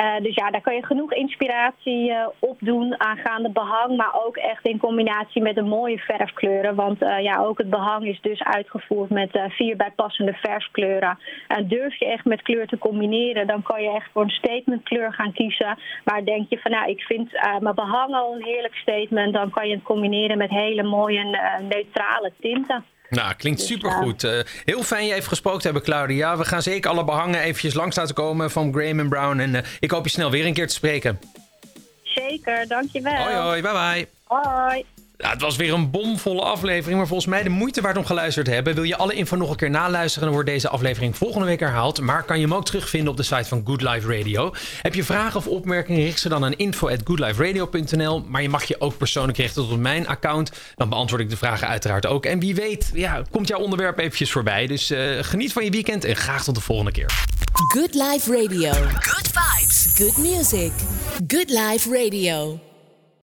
Uh, 0.00 0.20
dus 0.22 0.34
ja, 0.34 0.50
daar 0.50 0.60
kan 0.60 0.74
je 0.74 0.86
genoeg 0.86 1.12
inspiratie 1.12 2.10
uh, 2.10 2.26
opdoen 2.38 3.00
aangaande 3.00 3.50
behang, 3.50 3.96
maar 3.96 4.14
ook 4.26 4.36
echt 4.36 4.66
in 4.66 4.78
combinatie 4.78 5.42
met 5.42 5.54
de 5.54 5.62
mooie 5.62 5.98
verfkleuren. 5.98 6.74
Want 6.74 7.02
uh, 7.02 7.22
ja, 7.22 7.38
ook 7.38 7.58
het 7.58 7.70
behang 7.70 8.06
is 8.06 8.20
dus 8.20 8.42
uitgevoerd 8.42 9.10
met 9.10 9.40
vier 9.48 9.76
bijpassende 9.76 10.32
verfkleuren. 10.32 11.18
En 11.48 11.68
durf 11.68 11.98
je 11.98 12.06
echt 12.06 12.24
met 12.24 12.42
kleur 12.42 12.66
te 12.66 12.78
combineren, 12.78 13.46
dan 13.46 13.62
kan 13.62 13.82
je 13.82 13.90
echt 13.90 14.10
voor 14.12 14.22
een 14.22 14.30
statementkleur 14.30 15.12
gaan 15.12 15.32
kiezen. 15.32 15.78
Maar 16.04 16.24
denk 16.24 16.48
je 16.48 16.58
van 16.58 16.70
nou, 16.70 16.90
ik 16.90 17.00
vind 17.00 17.30
mijn 17.60 17.74
behang 17.74 18.14
al 18.14 18.34
een 18.34 18.44
heerlijk 18.44 18.74
statement, 18.74 19.32
dan 19.32 19.50
kan 19.50 19.68
je 19.68 19.74
het 19.74 19.84
combineren 19.84 20.38
met 20.38 20.50
hele 20.50 20.82
mooie 20.82 21.24
neutrale 21.68 22.32
tinten. 22.40 22.84
Nou, 23.10 23.34
klinkt 23.34 23.58
dus, 23.58 23.68
supergoed. 23.68 24.24
Uh, 24.24 24.40
heel 24.64 24.82
fijn 24.82 25.06
je 25.06 25.14
even 25.14 25.28
gesproken 25.28 25.60
te 25.60 25.64
hebben, 25.64 25.82
Claudia. 25.82 26.36
We 26.36 26.44
gaan 26.44 26.62
zeker 26.62 26.90
alle 26.90 27.04
behangen 27.04 27.40
eventjes 27.40 27.74
langs 27.74 27.96
laten 27.96 28.14
komen 28.14 28.50
van 28.50 28.72
Graham 28.72 29.08
Brown. 29.08 29.38
En 29.38 29.54
uh, 29.54 29.60
ik 29.80 29.90
hoop 29.90 30.04
je 30.04 30.10
snel 30.10 30.30
weer 30.30 30.46
een 30.46 30.54
keer 30.54 30.66
te 30.68 30.74
spreken. 30.74 31.20
Zeker, 32.02 32.68
dankjewel. 32.68 33.22
Hoi, 33.22 33.34
hoi, 33.34 33.62
bye 33.62 33.72
bye. 33.72 34.08
Hoi. 34.24 34.84
Het 35.18 35.40
was 35.40 35.56
weer 35.56 35.72
een 35.72 35.90
bomvolle 35.90 36.42
aflevering, 36.42 36.98
maar 36.98 37.06
volgens 37.06 37.28
mij 37.28 37.42
de 37.42 37.48
moeite 37.48 37.80
waard 37.80 37.96
om 37.96 38.04
geluisterd 38.04 38.46
te 38.46 38.52
hebben. 38.52 38.74
Wil 38.74 38.82
je 38.82 38.96
alle 38.96 39.14
info 39.14 39.36
nog 39.36 39.50
een 39.50 39.56
keer 39.56 39.70
naluisteren, 39.70 40.24
dan 40.24 40.32
wordt 40.34 40.48
deze 40.48 40.68
aflevering 40.68 41.16
volgende 41.16 41.46
week 41.46 41.60
herhaald. 41.60 42.00
Maar 42.00 42.22
kan 42.22 42.36
je 42.36 42.42
hem 42.42 42.54
ook 42.54 42.64
terugvinden 42.64 43.10
op 43.10 43.16
de 43.16 43.22
site 43.22 43.44
van 43.44 43.62
Good 43.64 43.82
Life 43.82 44.18
Radio. 44.18 44.54
Heb 44.82 44.94
je 44.94 45.04
vragen 45.04 45.36
of 45.36 45.46
opmerkingen, 45.46 46.02
richt 46.02 46.20
ze 46.20 46.28
dan 46.28 46.44
aan 46.44 46.52
info.goodliferadio.nl. 46.52 48.24
Maar 48.28 48.42
je 48.42 48.48
mag 48.48 48.64
je 48.64 48.80
ook 48.80 48.96
persoonlijk 48.96 49.38
richten 49.38 49.68
tot 49.68 49.80
mijn 49.80 50.06
account. 50.06 50.52
Dan 50.74 50.88
beantwoord 50.88 51.22
ik 51.22 51.30
de 51.30 51.36
vragen 51.36 51.68
uiteraard 51.68 52.06
ook. 52.06 52.26
En 52.26 52.38
wie 52.38 52.54
weet, 52.54 52.90
ja, 52.94 53.22
komt 53.30 53.48
jouw 53.48 53.60
onderwerp 53.60 53.98
eventjes 53.98 54.32
voorbij. 54.32 54.66
Dus 54.66 54.90
uh, 54.90 55.18
geniet 55.20 55.52
van 55.52 55.64
je 55.64 55.70
weekend 55.70 56.04
en 56.04 56.16
graag 56.16 56.44
tot 56.44 56.54
de 56.54 56.60
volgende 56.60 56.92
keer. 56.92 57.10
Good 57.52 57.94
Life 57.94 58.32
Radio. 58.42 58.72
Good 59.00 59.30
vibes. 59.32 59.94
Good 59.96 60.16
music. 60.16 60.72
Good 61.26 61.50
Life 61.50 62.02
Radio. 62.02 62.67